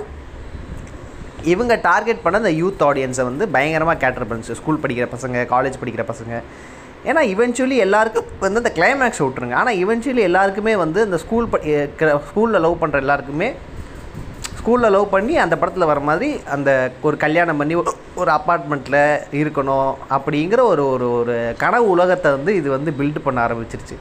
இவங்க 1.45 1.75
டார்கெட் 1.83 2.23
பண்ண 2.23 2.39
அந்த 2.39 2.51
யூத் 2.51 2.89
ஆடியன்ஸை 2.89 3.23
வந்து 3.23 3.49
பயங்கரமாக 3.49 3.99
கேட்டர் 3.99 4.27
பண்ணுச்சு. 4.27 4.53
ஸ்கூல் 4.53 4.81
படிக்கிற 4.83 5.09
பசங்க 5.19 5.47
காலேஜ் 5.47 5.75
படிக்கிற 5.85 6.05
பசங்க. 6.07 6.43
ஏன்னா 7.07 7.21
இவென்ச்சுவலி 7.25 7.77
எல்லாருக்கும் 7.77 8.25
வந்து 8.41 8.63
அந்த 8.63 8.73
கிளைமேக்ஸ் 8.75 9.23
விட்ருங்க 9.23 9.53
ஆனால் 9.53 9.77
இவென்ச்சுவலி 9.77 10.19
எல்லாருக்குமே 10.19 10.77
வந்து 10.77 11.05
இந்த 11.05 11.17
ஸ்கூல் 11.17 11.47
ப 11.47 11.59
ஸ்கூலில் 12.05 12.61
லவ் 12.61 12.83
பண்ணுற 12.83 12.95
எல்லாருக்குமே 12.95 13.55
ஸ்கூலில் 14.59 14.91
லவ் 14.91 15.11
பண்ணி 15.11 15.37
அந்த 15.37 15.59
படத்தில் 15.59 15.85
வர 15.85 16.01
மாதிரி 16.01 16.41
அந்த 16.51 16.91
ஒரு 17.03 17.17
கல்யாணம் 17.17 17.57
பண்ணி 17.57 17.77
ஒரு- 17.77 17.95
அப்பார்ட்மெண்ட்டில் 18.17 19.21
இருக்கணும் 19.33 19.95
அப்படிங்கிற 20.11 20.61
ஒரு 20.61 20.89
ஒரு 20.89 21.13
ஒரு 21.13 21.55
கனவு 21.59 21.89
உலகத்தை 21.89 22.33
வந்து 22.33 22.55
இது 22.55 22.71
வந்து 22.71 22.91
பில்டு 22.99 23.19
பண்ண 23.25 23.47
ஆரம்பிச்சிருச்சு. 23.47 23.97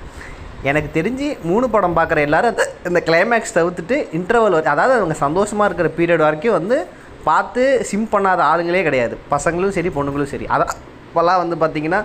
எனக்கு 0.64 1.02
தெரிஞ்சு 1.02 1.42
மூணு 1.44 1.70
படம் 1.70 1.96
பார்க்குற 1.96 2.18
எல்லாரும் 2.18 2.50
அந்த 2.50 2.72
இந்த 2.88 3.04
கிளைமேக்ஸ் 3.06 3.56
தவிர்த்துட்டு 3.56 4.08
இன்டர்வல் 4.14 4.64
அதாவது 4.64 4.94
அவங்க 4.94 5.14
சந்தோஷமாக 5.14 5.74
இருக்கிற 5.74 5.90
பீரியட் 5.98 6.20
வரைக்கும் 6.20 6.52
வந்து 6.52 6.86
பார்த்து 7.28 7.64
சிம் 7.90 8.10
பண்ணாத 8.14 8.42
ஆளுங்களே 8.52 8.82
கிடையாது. 8.88 9.16
பசங்களும் 9.34 9.76
சரி 9.78 9.90
பொண்ணுங்களும் 9.98 10.32
சரி. 10.34 10.46
அதான் 10.56 10.74
இப்போல்லாம் 11.08 11.42
வந்து 11.44 11.56
பார்த்திங்கன்னா 11.62 12.00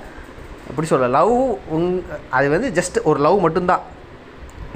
எப்படி 0.71 0.87
சொல்ல 0.91 1.09
லவ் 1.19 1.35
உங் 1.77 1.89
அது 2.37 2.47
வந்து 2.55 2.69
ஜஸ்ட் 2.79 2.99
ஒரு 3.11 3.19
லவ் 3.27 3.39
மட்டும்தான். 3.47 3.83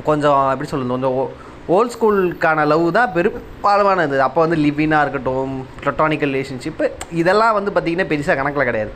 கொஞ்சம் 0.08 0.40
எப்படி 0.54 0.68
சொல்கிறது 0.70 0.94
கொஞ்சம் 0.96 1.16
ஓல்ட் 1.76 1.94
ஸ்கூலுக்கான 1.94 2.64
லவ் 2.72 2.84
தான் 2.98 3.12
பெரும்பாலுமானது. 3.16 4.16
அப்போ 4.26 4.38
வந்து 4.44 4.58
லிவினாக 4.64 5.04
இருக்கட்டும் 5.04 5.54
ப்ளட்டானிக்கல் 5.82 6.32
ரிலேஷன்ஷிப்பு 6.34 6.84
இதெல்லாம் 7.20 7.56
வந்து 7.58 7.72
பார்த்திங்கன்னா 7.72 8.10
பெருசாக 8.12 8.36
கணக்கில் 8.40 8.68
கிடையாது. 8.70 8.92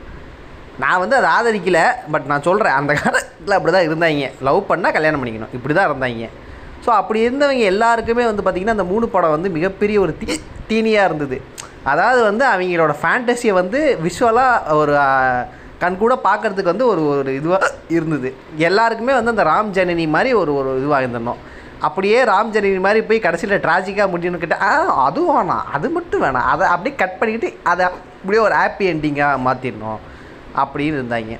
நான் 0.82 1.00
வந்து 1.02 1.16
அதை 1.18 1.28
ஆதரிக்கலை 1.36 1.84
பட் 2.12 2.28
நான் 2.30 2.46
சொல்கிறேன் 2.46 2.76
அந்த 2.78 2.92
காலத்தில் 3.00 3.56
அப்படி 3.56 3.72
தான் 3.76 3.86
இருந்தாங்க. 3.88 4.28
லவ் 4.48 4.60
பண்ணால் 4.70 4.94
கல்யாணம் 4.96 5.20
பண்ணிக்கணும். 5.22 5.52
இப்படி 5.58 5.74
தான் 5.78 5.88
இருந்தாங்க. 5.90 6.28
ஸோ 6.84 6.90
அப்படி 7.00 7.18
இருந்தவங்க 7.26 7.64
எல்லாருக்குமே 7.72 8.24
வந்து 8.30 8.42
பார்த்திங்கன்னா 8.44 8.76
அந்த 8.78 8.86
மூணு 8.92 9.08
படம் 9.14 9.34
வந்து 9.36 9.50
மிகப்பெரிய 9.56 9.98
ஒரு 10.04 10.14
தீ 10.20 10.28
தீனியாக 10.72 11.08
இருந்தது. 11.10 11.38
அதாவது 11.92 12.20
வந்து 12.30 12.44
அவங்களோட 12.52 12.92
ஃபேண்டஸியை 13.02 13.54
வந்து 13.62 13.80
விஷுவலாக 14.08 14.74
ஒரு 14.80 14.94
கண்கூட 15.82 15.84
கண் 15.84 16.02
கூட 16.02 16.14
பார்க்கறதுக்கு 16.26 16.72
வந்து 16.72 16.86
ஒரு 16.90 17.02
ஒரு 17.12 17.30
இதுவாக 17.38 17.68
இருந்தது. 17.96 18.28
எல்லாருக்குமே 18.66 19.14
வந்து 19.16 19.32
அந்த 19.32 19.44
ராம் 19.48 19.72
ஜனனி 19.78 20.04
மாதிரி 20.14 20.30
ஒரு 20.40 20.52
ஒரு 20.58 20.70
இதுவாக 20.80 21.00
இருந்தோம் 21.04 21.40
அப்படியே 21.86 22.18
ராம் 22.30 22.52
ஜனனி 22.54 22.80
மாதிரி 22.84 23.00
போய் 23.06 23.24
கடைசியில் 23.24 23.62
ட்ராஜிக்காக 23.64 24.06
முடியும்னு 24.12 24.40
கேட்டால் 24.42 24.62
ஆ 24.66 24.68
அதுவும் 25.06 25.36
வேணாம். 25.38 25.64
அது 25.76 25.86
மட்டும் 25.96 26.22
வேணாம். 26.24 26.46
அதை 26.52 26.66
அப்படியே 26.74 26.94
கட் 27.00 27.16
பண்ணிக்கிட்டு 27.18 27.48
அதை 27.70 27.82
அப்படியே 27.86 28.42
ஒரு 28.44 28.54
ஹாப்பி 28.60 28.86
என்டிங்காக 28.92 29.40
மாற்றிடணும் 29.46 30.00
அப்படின்னு 30.62 30.98
இருந்தாங்க. 31.00 31.38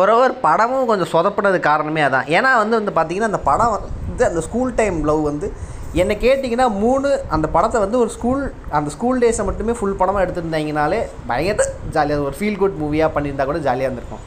ஒருவர் 0.00 0.34
படமும் 0.46 0.88
கொஞ்சம் 0.90 1.12
சொதப்பினது 1.14 1.60
காரணமே 1.60 2.02
அதான். 2.08 2.30
ஏன்னா 2.36 2.52
வந்து 2.62 2.78
வந்து 2.80 2.94
பார்த்திங்கன்னா 2.98 3.30
அந்த 3.32 3.42
படம் 3.50 3.74
வந்து 3.76 4.24
அந்த 4.30 4.42
ஸ்கூல் 4.48 4.72
டைம் 4.80 4.98
லவ் 5.10 5.22
வந்து 5.30 5.48
என்னை 5.98 6.14
கேட்டிங்கன்னா 6.24 6.66
மூணு 6.82 7.08
அந்த 7.34 7.46
படத்தை 7.54 7.78
வந்து 7.84 7.96
ஒரு 8.02 8.10
ஸ்கூல் 8.16 8.42
அந்த 8.78 8.88
ஸ்கூல் 8.94 9.22
டேஸை 9.22 9.44
மட்டுமே 9.46 9.72
ஃபுல் 9.78 9.96
படமாக 10.00 10.24
எடுத்திருந்தாங்கனாலே 10.24 11.00
பயங்கர 11.30 11.66
ஜாலியாக 11.94 12.26
ஒரு 12.26 12.36
ஃபீல் 12.38 12.58
குட் 12.60 12.76
மூவியாக 12.82 13.10
பண்ணியிருந்தா 13.14 13.46
கூட 13.48 13.60
ஜாலியாக 13.64 13.88
இருந்திருக்கும். 13.88 14.22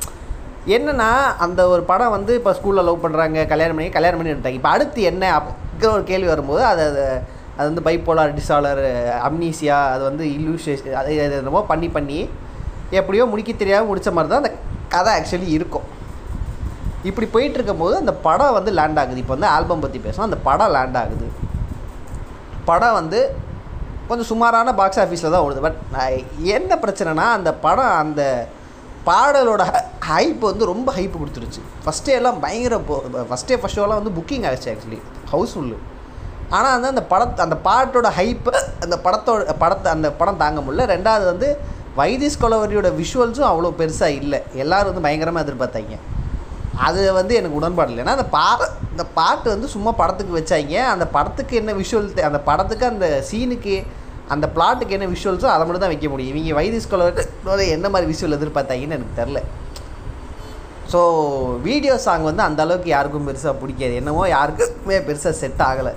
என்னன்னா 0.75 1.07
அந்த 1.45 1.61
ஒரு 1.73 1.83
படம் 1.91 2.13
வந்து 2.15 2.33
இப்போ 2.39 2.51
ஸ்கூலில் 2.57 2.87
லவ் 2.87 3.03
பண்ணுறாங்க 3.05 3.45
கல்யாணம் 3.53 3.77
பண்ணி 3.77 3.91
கல்யாணம் 3.95 4.19
பண்ணி 4.19 4.33
எடுத்தாங்க 4.33 4.59
இப்போ 4.59 4.71
அடுத்து 4.75 5.01
என்ன? 5.11 5.23
அப்படிங்கிற 5.37 5.91
ஒரு 5.97 6.03
கேள்வி 6.11 6.29
வரும்போது 6.33 6.61
அது 6.71 6.83
அது 6.89 7.05
அது 7.57 7.65
வந்து 7.69 7.85
பைப்போலார் 7.87 8.35
டிசாலர் 8.39 8.83
அம்னீசியா 9.29 9.79
அது 9.95 10.03
வந்து 10.09 10.25
இல்யூஷேஷன் 10.35 10.99
அது 11.01 11.15
என்னமோ 11.39 11.63
பண்ணி 11.71 11.89
பண்ணி 11.97 12.19
எப்படியோ 12.99 13.25
முடிக்க 13.31 13.51
தெரியாமல் 13.63 13.89
முடித்த 13.91 14.11
மாதிரி 14.17 14.31
தான் 14.33 14.43
அந்த 14.43 14.53
கதை 14.95 15.11
ஆக்சுவலி 15.17 15.49
இருக்கும். 15.57 15.87
இப்படி 17.09 17.27
போயிட்டு 17.33 17.57
இருக்கும்போது 17.59 17.95
அந்த 18.01 18.13
படம் 18.27 18.55
வந்து 18.57 18.71
லேண்ட் 18.79 18.99
ஆகுது. 19.01 19.21
இப்போ 19.23 19.33
வந்து 19.35 19.49
ஆல்பம் 19.55 19.83
பற்றி 19.85 19.99
பேசணும் 20.05 20.27
அந்த 20.29 20.39
படம் 20.49 20.73
லேண்ட் 20.75 20.99
ஆகுது. 21.01 21.27
படம் 22.69 22.97
வந்து 22.99 23.19
கொஞ்சம் 24.07 24.29
சுமாரான 24.31 24.73
பாக்ஸ் 24.79 25.01
ஆஃபீஸில் 25.03 25.33
தான் 25.33 25.45
ஓடுது. 25.45 25.61
பட் 25.65 25.79
என்ன 26.55 26.77
பிரச்சனைனா 26.83 27.25
அந்த 27.37 27.51
படம் 27.65 27.95
அந்த 28.03 28.21
பாடலோட 29.07 29.63
ஹைப் 30.09 30.43
வந்து 30.49 30.65
ரொம்ப 30.71 30.89
ஹைப் 30.97 31.15
கொடுத்துருச்சு. 31.21 31.61
ஃபஸ்ட்டே 31.83 32.13
எல்லாம் 32.19 32.37
பயங்கர 32.43 32.75
ஃபஸ்ட்டே 33.29 33.57
ஃபஸ்ட் 33.61 33.79
ஷோலாம் 33.79 33.99
வந்து 34.01 34.15
புக்கிங் 34.19 34.45
ஆகிடுச்சு 34.47 34.71
ஆக்சுவலி 34.73 34.99
ஹவுஸ்ஃபுல்லு 35.33 35.79
ஆனால் 36.55 36.73
வந்து 36.75 36.91
அந்த 36.93 37.03
படத் 37.11 37.43
அந்த 37.45 37.55
பாட்டோட 37.67 38.07
ஹைப்பு 38.17 38.51
அந்த 38.85 38.95
படத்தோட 39.05 39.53
படத்தை 39.63 39.89
அந்த 39.95 40.09
படம் 40.19 40.41
தாங்க 40.41 40.59
முடியல. 40.65 40.85
ரெண்டாவது 40.93 41.25
வந்து 41.31 41.47
வைதிஸ் 41.99 42.41
கொலவரியோட 42.41 42.89
விஷுவல்ஸும் 42.99 43.49
அவ்வளோ 43.51 43.71
பெருசாக 43.79 44.19
இல்லை. 44.21 44.39
எல்லோரும் 44.63 44.91
வந்து 44.91 45.05
பயங்கரமாக 45.07 45.45
எதிர்பார்த்தாங்க. 45.45 45.97
அது 46.87 47.01
வந்து 47.17 47.33
எனக்கு 47.39 47.57
உடன்பாடு 47.59 47.89
இல்லை. 47.91 48.03
ஏன்னா 48.03 48.15
அந்த 48.17 48.27
பா 48.35 48.45
இந்த 48.91 49.03
பாட்டு 49.17 49.47
வந்து 49.53 49.67
சும்மா 49.73 49.91
படத்துக்கு 49.99 50.37
வச்சாங்க. 50.39 50.75
அந்த 50.93 51.05
படத்துக்கு 51.17 51.53
என்ன 51.61 51.73
விஷுவல் 51.81 52.07
அந்த 52.29 52.39
படத்துக்கு 52.49 52.85
அந்த 52.93 53.07
சீனுக்கு 53.29 53.75
அந்த 54.33 54.45
பிளாட்டுக்கு 54.55 54.95
என்ன 54.97 55.07
விஷுவல்ஸோ 55.13 55.47
அதை 55.53 55.63
மட்டும் 55.65 55.83
தான் 55.83 55.93
வைக்க 55.93 56.07
முடியும். 56.09 56.31
இவங்க 56.33 56.55
வைதிஸ் 56.59 56.89
கொலவரி 56.91 57.65
என்ன 57.77 57.89
மாதிரி 57.93 58.09
விஷுவல் 58.11 58.37
எதிர்பார்த்தாங்கன்னு 58.37 58.97
எனக்கு 58.97 59.19
தெரில. 59.21 59.41
ஸோ 60.93 60.99
வீடியோ 61.67 61.93
சாங் 62.05 62.29
வந்து 62.29 62.43
அந்த 62.47 62.61
அளவுக்கு 62.65 62.89
யாருக்கும் 62.95 63.27
பெருசாக 63.29 63.53
பிடிக்காது. 63.61 63.93
என்னமோ 64.01 64.23
யாருக்குமே 64.37 64.97
பெருசாக 65.07 65.35
செட் 65.41 65.63
ஆகலை. 65.69 65.93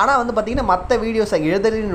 ஆனால் 0.00 0.20
வந்து 0.20 0.34
பார்த்திங்கன்னா 0.34 0.70
மற்ற 0.72 0.96
வீடியோ 1.04 1.24
சாங் 1.30 1.48
எழுதலின் 1.50 1.94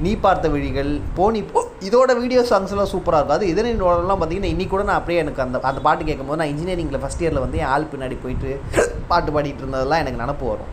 நீ 0.00 0.16
பார்த்த 0.16 0.48
விழிகள் 0.48 1.00
போனி 1.14 1.42
போ. 1.42 1.66
இதோட 1.80 2.20
வீடியோ 2.20 2.40
சாங்ஸ்லாம் 2.40 2.92
சூப்பராக 2.92 3.18
இருக்கும். 3.18 3.28
அது 3.28 3.46
இதனின் 3.46 3.82
ஓடலாம் 3.82 4.20
பார்த்தீங்கன்னா 4.20 4.50
இன்னி 4.54 4.68
கூட 4.68 4.82
நான் 4.82 4.94
அப்படியே 4.94 5.18
எனக்கு 5.18 5.42
அந்த 5.42 5.58
அந்த 5.62 5.80
பாட்டு 5.80 6.04
கேட்கும்போது 6.04 6.38
நான் 6.38 6.56
இன்ஜினியரிங்கில் 6.56 7.00
ஃபஸ்ட் 7.02 7.22
இயரில் 7.22 7.38
வந்து 7.38 7.58
என் 7.58 7.64
ஆள் 7.64 7.84
பின்னாடி 7.84 8.16
போயிட்டு 8.22 8.60
பாட்டு 9.08 9.32
பாடிட்டு 9.32 9.62
இருந்ததெல்லாம் 9.64 10.02
எனக்கு 10.04 10.22
நினப்பு 10.22 10.48
வரும். 10.48 10.70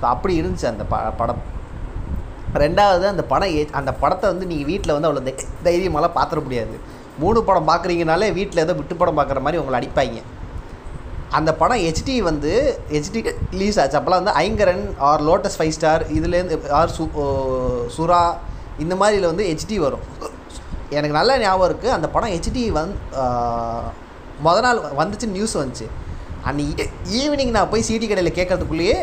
ஸோ 0.00 0.04
அப்படி 0.04 0.40
இருந்துச்சு 0.42 0.66
அந்த 0.66 0.84
ப 0.84 0.96
படம். 0.96 1.54
ரெண்டாவது 2.54 3.04
அந்த 3.04 3.24
படம் 3.24 3.48
ஏ 3.48 3.68
அந்த 3.72 3.92
படத்தை 3.92 4.30
வந்து 4.30 4.46
நீங்கள் 4.46 4.66
வீட்டில் 4.66 5.00
வந்து 5.00 5.08
அவ்வளோ 5.08 5.34
தை- 5.34 5.68
தைரியமாலாம் 5.68 6.16
பார்த்துட 6.16 6.42
முடியாது. 6.42 6.78
மூணு 7.18 7.44
படம் 7.44 7.68
பார்க்குறீங்கனாலே 7.68 8.32
வீட்டில் 8.32 8.62
ஏதோ 8.62 8.72
விட்டு 8.72 8.96
படம் 8.96 9.18
பார்க்குற 9.18 9.40
மாதிரி 9.40 9.62
உங்களை 9.62 9.78
அடிப்பாங்க. 9.80 10.22
அந்த 11.30 11.54
படம் 11.54 11.78
ஹெச்டி 11.78 12.18
வந்து 12.18 12.80
ஹெச்டி 12.90 13.34
ரிலீஸ் 13.50 13.80
ஆச்சு. 13.80 13.98
அப்போல்லாம் 13.98 14.22
வந்து 14.22 14.30
Ayngaran 14.30 14.98
or 14.98 15.22
Lotus 15.22 15.56
Five 15.58 15.68
Star 15.68 16.12
இதுலேருந்து 16.12 16.70
ஆர் 16.70 16.90
சு 16.98 17.08
சுரா 17.96 18.36
இந்த 18.84 18.94
மாதிரில 19.00 19.30
வந்து 19.32 19.44
ஹெச்டி 19.50 19.76
வரும். 19.86 20.04
எனக்கு 20.96 21.14
நல்ல 21.18 21.38
ஞாபகம் 21.44 21.68
இருக்குது 21.68 21.94
அந்த 21.96 22.08
படம் 22.14 22.32
ஹெச்டி 22.34 22.64
வந் 22.78 22.92
மொதல் 24.46 24.66
நாள் 24.66 24.80
வந்துச்சு 25.00 25.28
நியூஸ் 25.36 25.54
வந்துச்சு. 25.60 25.86
அன்னைக்கு 26.48 26.84
ஈவினிங் 27.20 27.54
நான் 27.56 27.70
போய் 27.72 27.86
சிடி 27.88 28.06
கடையில் 28.10 28.36
கேட்கறதுக்குள்ளேயே 28.38 28.98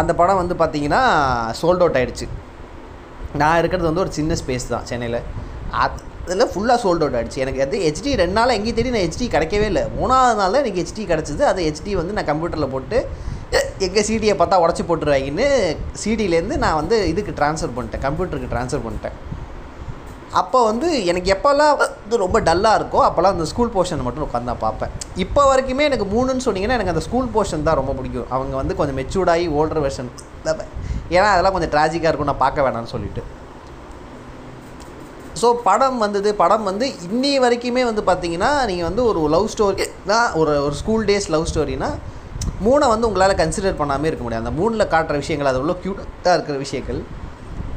அந்த 0.00 0.12
படம் 0.20 0.40
வந்து 0.40 0.54
பார்த்தீங்கன்னா 0.62 1.02
சோல்ட் 1.60 1.82
அவுட் 1.84 1.98
ஆகிடுச்சு 2.00 2.26
நான் 3.40 3.58
இருக்கிறது 3.60 3.88
வந்து 3.88 4.02
ஒரு 4.04 4.12
சின்ன 4.18 4.34
ஸ்பேஸ் 4.40 4.66
தான் 4.72 4.86
சென்னையில். 4.90 5.20
அதில் 5.84 6.50
ஃபுல்லாக 6.52 6.78
சோல்ட் 6.84 7.02
அவுட் 7.04 7.16
ஆகிடுச்சு 7.18 7.42
எனக்கு 7.44 7.62
அது 7.66 7.78
ஹெச்டி 7.86 8.10
ரெண்டு 8.22 8.36
நாள் 8.38 8.54
எங்கேயும் 8.56 8.78
தேடி 8.78 8.92
நான் 8.94 9.06
ஹெச்டி 9.06 9.26
கிடைக்கவே 9.34 9.66
இல்லை. 9.72 9.84
மூணாவது 9.98 10.36
நாள் 10.40 10.52
தான் 10.54 10.62
எனக்கு 10.64 10.82
ஹெச்டி 10.82 11.04
கிடச்சிது. 11.12 11.42
அது 11.50 11.60
ஹெச்டி 11.68 11.94
வந்து 12.00 12.16
நான் 12.18 12.28
கம்ப்யூட்டரில் 12.30 12.72
போட்டு 12.74 12.98
எங்கள் 13.86 14.06
சிடியை 14.08 14.34
பார்த்தா 14.38 14.62
உடச்சி 14.64 14.82
போட்டுருவாங்கன்னு 14.86 15.46
சிடியிலேருந்து 16.02 16.56
நான் 16.64 16.78
வந்து 16.80 16.96
இதுக்கு 17.12 17.32
ட்ரான்ஸ்ஃபர் 17.40 17.74
பண்ணிட்டேன் 17.76 18.04
கம்ப்யூட்டருக்கு 18.06 18.52
ட்ரான்ஸ்ஃபர் 18.54 18.84
பண்ணிட்டேன். 18.86 19.16
அப்போ 20.40 20.58
வந்து 20.68 20.88
எனக்கு 21.10 21.28
எப்போல்லாம் 21.34 21.74
வந்து 21.82 22.16
ரொம்ப 22.22 22.38
டல்லாக 22.48 22.78
இருக்கோ 22.78 23.00
அப்போல்லாம் 23.08 23.34
அந்த 23.36 23.46
ஸ்கூல் 23.52 23.72
போர்ஷன் 23.74 24.04
மட்டும் 24.06 24.24
உட்காந்து 24.26 24.50
நான் 24.50 24.64
பார்ப்பேன். 24.64 24.92
இப்போ 25.24 25.42
வரைக்குமே 25.50 25.86
எனக்கு 25.90 26.06
மூணுன்னு 26.14 26.44
சொன்னீங்கன்னா 26.46 26.78
எனக்கு 26.78 26.94
அந்த 26.94 27.04
ஸ்கூல் 27.06 27.30
போர்ஷன் 27.36 27.66
தான் 27.68 27.78
ரொம்ப 27.80 27.92
பிடிக்கும். 27.98 28.28
அவங்க 28.36 28.54
வந்து 28.60 28.76
கொஞ்சம் 28.80 28.98
மெச்சூர்டாகி 29.00 29.46
ஓல்டர் 29.58 29.82
வெர்ஷன் 29.86 30.10
ஏன்னா 31.14 31.28
அதெல்லாம் 31.34 31.56
கொஞ்சம் 31.56 31.72
ட்ராஜிக்காக 31.76 32.10
இருக்கும் 32.10 32.30
நான் 32.32 32.44
பார்க்க 32.44 32.66
வேணாம்னு 32.66 32.92
சொல்லிட்டு. 32.94 33.22
ஸோ 35.40 35.48
படம் 35.68 35.98
வந்தது 36.04 36.28
படம் 36.42 36.68
வந்து 36.70 36.86
இன்னி 37.06 37.32
வரைக்குமே 37.44 37.82
வந்து 37.90 38.02
பார்த்தீங்கன்னா 38.10 38.50
நீங்கள் 38.70 38.88
வந்து 38.88 39.02
ஒரு 39.10 39.22
லவ் 39.36 39.48
ஸ்டோரினா 39.54 40.20
ஒரு 40.40 40.52
ஒரு 40.66 40.76
ஸ்கூல் 40.82 41.04
டேஸ் 41.10 41.28
லவ் 41.34 41.48
ஸ்டோரினா 41.50 41.90
மூணை 42.64 42.84
வந்து 42.92 43.06
உங்களால் 43.08 43.38
கன்சிடர் 43.40 43.78
பண்ணாமே 43.80 44.08
இருக்க 44.10 44.24
முடியாது. 44.24 44.44
அந்த 44.44 44.54
மூணில் 44.58 44.90
காட்டுற 44.94 45.16
விஷயங்கள் 45.22 45.50
அது 45.50 45.60
உள்ள 45.62 45.72
க்யூட்டாக 45.82 46.34
இருக்கிற 46.36 46.56
விஷயங்கள். 46.64 47.00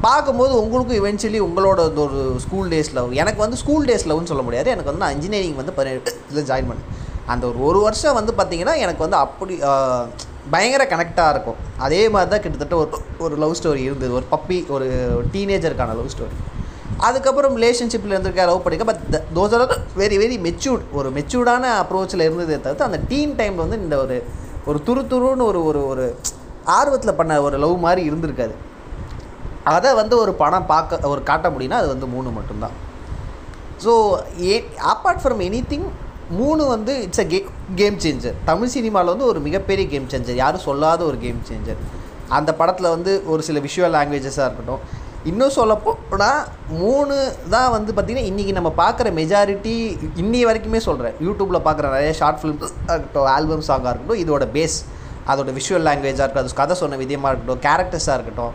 பார்க்கும்போது 0.06 0.52
உங்களுக்கும் 0.62 0.98
இவென்ச்சுவலி 1.00 1.40
உங்களோட 1.46 1.80
ஒரு 2.04 2.20
ஸ்கூல் 2.44 2.68
டேஸ் 2.72 2.90
லவ் 2.98 3.10
எனக்கு 3.22 3.40
வந்து 3.44 3.58
ஸ்கூல் 3.62 3.86
டேஸ் 3.88 4.06
லவ்னு 4.10 4.30
சொல்ல 4.30 4.44
முடியாது. 4.46 4.68
எனக்கு 4.74 4.90
வந்து 4.90 5.04
நான் 5.04 5.16
இன்ஜினியரிங் 5.16 5.58
வந்து 5.60 5.74
பதினெட்டு 5.78 6.12
இதில் 6.30 6.48
ஜாயின் 6.50 6.68
பண்ணேன். 6.70 6.88
அந்த 7.32 7.44
ஒரு 7.50 7.58
ஒரு 7.70 7.80
வருஷம் 7.86 8.16
வந்து 8.20 8.32
பார்த்திங்கன்னா 8.38 8.76
எனக்கு 8.84 9.04
வந்து 9.06 9.18
அப்படி 9.24 9.56
பயங்கர 10.54 10.82
கனெக்டாக 10.92 11.32
இருக்கும். 11.34 11.58
அதே 11.86 12.00
மாதிரி 12.14 12.30
தான் 12.32 12.42
கிட்டத்தட்ட 12.44 12.76
ஒரு 12.82 13.00
ஒரு 13.24 13.34
லவ் 13.42 13.56
ஸ்டோரி 13.58 13.82
இருந்தது. 13.88 14.12
ஒரு 14.18 14.26
பப்பி 14.34 14.58
ஒரு 14.76 14.86
டீனேஜருக்கான 15.34 15.96
லவ் 16.00 16.12
ஸ்டோரி 16.14 16.36
அதுக்கப்புறம் 17.08 17.54
ரிலேஷன்ஷிப்பில் 17.58 18.14
இருந்திருக்க 18.14 18.46
லவ் 18.50 18.64
பண்ணிக்க. 18.64 18.86
But 18.90 19.02
those 19.36 19.54
are 19.56 19.64
very 20.02 20.16
very 20.22 20.36
matured 20.46 20.86
ஒரு 20.98 21.08
மெச்சூர்டான 21.18 21.66
அப்ரோச்சில் 21.82 22.24
இருந்ததே 22.26 22.58
தவிர்த்து 22.64 22.88
அந்த 22.88 23.00
டீன் 23.10 23.36
டைமில் 23.40 23.64
வந்து 23.64 23.78
இந்த 23.84 23.96
ஒரு 24.04 24.16
ஒரு 24.70 24.78
துரு 24.88 25.02
துருன்னு 25.12 25.44
ஒரு 25.50 25.60
ஒரு 25.70 25.80
ஒரு 25.92 26.04
ஆர்வத்தில் 26.78 27.18
பண்ண 27.20 27.38
ஒரு 27.46 27.56
லவ் 27.64 27.76
மாதிரி 27.86 28.02
இருந்திருக்காது. 28.08 28.54
அதை 29.72 29.90
வந்து 30.00 30.14
ஒரு 30.24 30.32
படம் 30.42 30.68
பார்க்க 30.72 31.10
ஒரு 31.12 31.22
காட்ட 31.30 31.46
முடியும்னா 31.54 31.80
அது 31.82 31.88
வந்து 31.94 32.08
மூணு 32.14 32.28
மட்டும்தான். 32.38 32.74
So 33.84 33.92
a 34.50 34.54
apart 34.92 35.22
from 35.22 35.42
anything 35.72 35.88
மூணு 36.40 36.62
வந்து 36.74 36.92
இட்ஸ் 37.04 37.22
அ 37.22 37.26
கே 37.32 37.38
கேம் 37.80 37.96
சேஞ்சர் 38.04 38.36
தமிழ் 38.50 38.72
சினிமாவில் 38.74 39.12
வந்து 39.12 39.28
ஒரு 39.30 39.40
மிகப்பெரிய 39.46 39.84
கேம் 39.92 40.10
சேஞ்சர் 40.12 40.40
யாரும் 40.42 40.66
சொல்லாத 40.68 41.00
ஒரு 41.10 41.18
கேம் 41.24 41.40
சேஞ்சர் 41.50 41.80
அந்த 42.36 42.50
படத்தில் 42.60 42.94
வந்து 42.94 43.12
ஒரு 43.32 43.42
சில 43.48 43.60
விஷுவல் 43.66 43.94
லாங்குவேஜஸாக 43.96 44.48
இருக்கட்டும் 44.48 44.82
இன்னும் 45.28 45.56
சொல்லப்போனால் 45.56 46.38
மூணு 46.80 47.14
தான் 47.54 47.72
வந்து 47.74 47.90
பார்த்திங்கன்னா 47.92 48.28
இன்றைக்கி 48.28 48.52
நம்ம 48.58 48.70
பார்க்குற 48.80 49.08
மெஜாரிட்டி 49.18 49.74
இன்னி 50.22 50.40
வரைக்குமே 50.48 50.80
சொல்கிறேன் 50.86 51.16
யூடியூப்பில் 51.26 51.64
பார்க்குற 51.66 51.88
நிறைய 51.94 52.12
ஷார்ட் 52.20 52.40
ஃபிலிம்ஸ் 52.40 52.72
இருக்கட்டும் 52.92 53.28
ஆல்பம் 53.34 53.66
சாங்காக 53.68 53.92
இருக்கட்டும் 53.92 54.22
இதோட 54.22 54.46
பேஸ் 54.56 54.76
அதோட 55.32 55.50
விஷுவல் 55.58 55.84
லாங்குவேஜாக 55.88 56.24
இருக்கட்டும் 56.24 56.46
அது 56.46 56.60
கதை 56.62 56.76
சொன்ன 56.82 56.98
விதமாக 57.02 57.32
இருக்கட்டும் 57.32 57.62
கேரக்டர்ஸாக 57.66 58.16
இருக்கட்டும். 58.18 58.54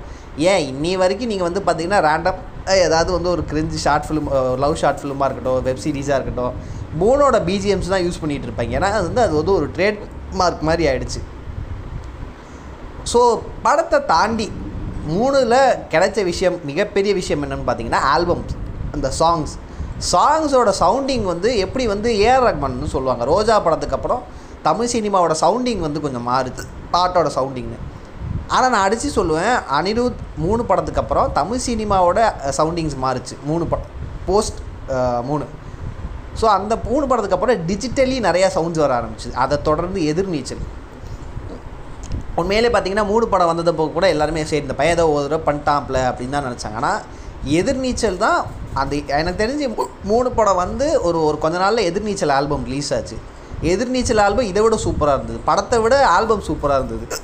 ஏன் 0.51 0.63
இன்னி 0.71 0.91
வரைக்கும் 1.03 1.31
நீங்கள் 1.31 1.47
வந்து 1.49 1.61
பார்த்தீங்கன்னா 1.67 2.01
ரேண்டம் 2.07 2.39
ஏதாவது 2.87 3.09
வந்து 3.17 3.29
ஒரு 3.35 3.43
cringe 3.51 3.79
short 3.85 4.07
film 4.07 4.27
love 4.63 4.75
short 4.81 5.01
ஃபிலிமாக 5.01 5.27
இருக்கட்டும் 5.29 5.61
வெப் 5.69 5.83
சீரிஸாக 5.85 6.17
இருக்கட்டும் 6.19 6.53
மூணோட 7.03 7.37
பிஜிஎம்ஸ் 7.49 7.93
தான் 7.93 8.05
யூஸ் 8.07 8.21
பண்ணிகிட்டு 8.23 8.47
இருப்பாங்க. 8.49 8.73
ஏன்னா 8.79 8.89
அது 8.97 9.05
வந்து 9.09 9.25
அது 9.27 9.33
வந்து 9.41 9.53
ஒரு 9.59 9.67
ட்ரேட் 9.77 10.01
மார்க் 10.41 10.67
மாதிரி 10.69 10.83
ஆகிடுச்சு 10.91 11.21
ஸோ 13.13 13.21
படத்தை 13.65 13.99
தாண்டி 14.13 14.47
மூணில் 15.13 15.57
கிடைச்ச 15.93 16.19
விஷயம் 16.31 16.57
மிகப்பெரிய 16.69 17.11
விஷயம் 17.19 17.41
என்னென்னு 17.45 17.67
பார்த்தீங்கன்னா 17.67 18.01
ஆல்பம்ஸ் 18.13 18.55
அந்த 18.95 19.07
சாங்ஸ் 19.19 19.53
சாங்ஸோட 20.11 20.69
சவுண்டிங் 20.83 21.25
வந்து 21.31 21.49
எப்படி 21.65 21.83
வந்து 21.91 22.09
ஏஆர் 22.27 22.45
ரஹ்மான்னு 22.47 22.93
சொல்லுவாங்க. 22.93 23.23
ரோஜா 23.31 23.55
படத்துக்கு 23.65 23.97
அப்புறம் 23.97 24.23
தமிழ் 24.67 24.91
சினிமாவோட 24.93 25.33
சவுண்டிங் 25.43 25.83
வந்து 25.87 25.99
கொஞ்சம் 26.05 26.25
மாறுது. 26.29 26.63
பாட்டோட 26.93 27.29
சவுண்டிங்னு 27.37 27.77
ஆனால் 28.55 28.71
நான் 28.73 28.85
அடித்து 28.87 29.09
சொல்லுவேன் 29.17 29.55
அனிருத் 29.77 30.19
மூணு 30.43 30.61
படத்துக்கு 30.69 31.01
அப்புறம் 31.03 31.29
தமிழ் 31.37 31.63
சினிமாவோட 31.67 32.19
சவுண்டிங்ஸ் 32.57 32.97
மாறுச்சு. 33.03 33.35
மூணு 33.49 33.63
படம். 33.71 33.91
போஸ்ட் 34.27 34.59
மூணு. 35.29 35.45
ஸோ 36.39 36.45
அந்த 36.57 36.73
மூணு 36.89 37.05
படத்துக்கு 37.09 37.37
அப்புறம் 37.37 37.61
டிஜிட்டலி 37.69 38.17
நிறையா 38.27 38.47
சவுண்ட்ஸ் 38.55 38.81
வர 38.83 38.93
ஆரம்பிச்சுது. 38.99 39.35
அதை 39.43 39.55
தொடர்ந்து 39.69 39.99
எதிர்நீச்சல். 40.11 40.63
உண்மையிலே 42.35 42.67
பார்த்தீங்கன்னா 42.67 43.05
மூணு 43.05 43.27
படம் 43.27 43.47
வந்ததப்போ 43.47 43.91
கூட 43.91 44.07
எல்லாருமே 44.07 44.45
சரி 44.45 44.61
இந்த 44.61 44.73
பையன் 44.73 44.95
ஏதோ 44.95 45.09
ஒரு 45.09 45.27
தடவை 45.27 45.53
பண்ணிட்டாப்ல 45.53 46.07
அப்படின்னு 46.07 46.29
தான் 46.29 46.43
நினச்சாங்க. 46.45 46.75
ஆனால் 46.75 47.01
எதிர்நீச்சல் 47.47 48.17
தான் 48.17 48.45
அந்த 48.73 48.95
எனக்கு 49.07 49.45
தெரிஞ்சு 49.45 49.79
மூ- 49.79 49.87
மூணு 50.03 50.31
படம் 50.31 50.55
வந்து 50.55 51.01
ஒரு 51.01 51.23
ஒரு 51.23 51.37
கொஞ்ச 51.37 51.57
நாளில் 51.57 51.93
எதிர்நீச்சல் 51.93 52.31
ஆல்பம் 52.31 52.63
ரிலீஸ் 52.63 52.93
ஆச்சு. 52.93 53.17
எதிர்நீச்சல் 53.63 54.19
ஆல்பம் 54.19 54.45
இதை 54.45 54.63
விட 54.63 54.75
சூப்பராக 54.75 55.13
இருந்தது. 55.13 55.39
படத்தை 55.45 55.79
விட 55.79 56.07
ஆல்பம் 56.07 56.43
சூப்பராக 56.47 56.85
இருந்தது. 56.85 57.17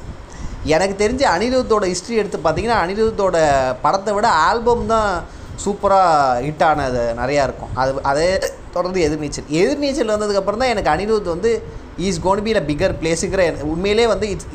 எனக்கு 0.63 1.07
தெரிஞ்சு 1.07 1.25
அனிருத்தோட 1.37 1.85
ஹிஸ்ட்ரி 1.85 2.15
எடுத்து 2.15 2.37
பார்த்தீங்கன்னா 2.37 2.75
அனிருத்தோட 2.85 3.37
படத்தை 3.81 4.13
விட 4.13 4.27
ஆல்பம் 4.27 4.85
தான் 4.87 5.23
சூப்பராக 5.65 6.41
ஹிட் 6.41 6.63
ஆனது 6.63 7.15
நிறையா 7.17 7.43
இருக்கும். 7.43 7.69
அது 7.73 7.93
அதே 8.03 8.39
தொடர்ந்து 8.73 9.09
எதிர்நீச்சல். 9.09 9.53
எதிர்நீச்சல் 9.53 10.09
வந்ததுக்கப்புறம் 10.09 10.57
தான் 10.57 10.75
எனக்கு 10.75 10.89
அனிருத் 10.89 11.23
வந்து 11.23 11.63
is 12.07 12.19
gonna 12.25 12.43
be 12.47 12.51
a 12.61 12.63
figure 12.71 12.97
பிளேஸுங்கிற 13.01 13.45
உண்மையிலே 13.73 14.05
வந்து 14.13 14.27
இட்ஸ் 14.33 14.49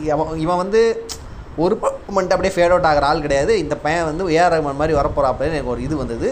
இவன் 0.44 0.60
வந்து 0.64 0.82
ஒரு 1.64 1.74
மண்ட் 2.16 2.34
அப்படியே 2.34 2.54
ஃபேட் 2.54 2.72
அவுட் 2.74 2.88
ஆகிற 2.90 3.06
ஆள் 3.10 3.24
கிடையாது. 3.26 3.52
இந்த 3.64 3.74
பையன் 3.84 4.06
வந்து 4.10 4.24
ஏஆர் 4.36 4.52
ரஹ்மான் 4.54 4.80
மாதிரி 4.82 4.98
வரப்போகிறா 5.00 5.30
அப்படின்னு 5.32 5.58
எனக்கு 5.58 5.74
ஒரு 5.74 5.84
இது 5.86 5.96
வந்தது. 6.02 6.28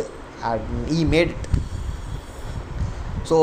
ஈ 0.97 1.01
மேட் 1.15 1.33
இட் 1.35 1.49
ஸோ 3.31 3.37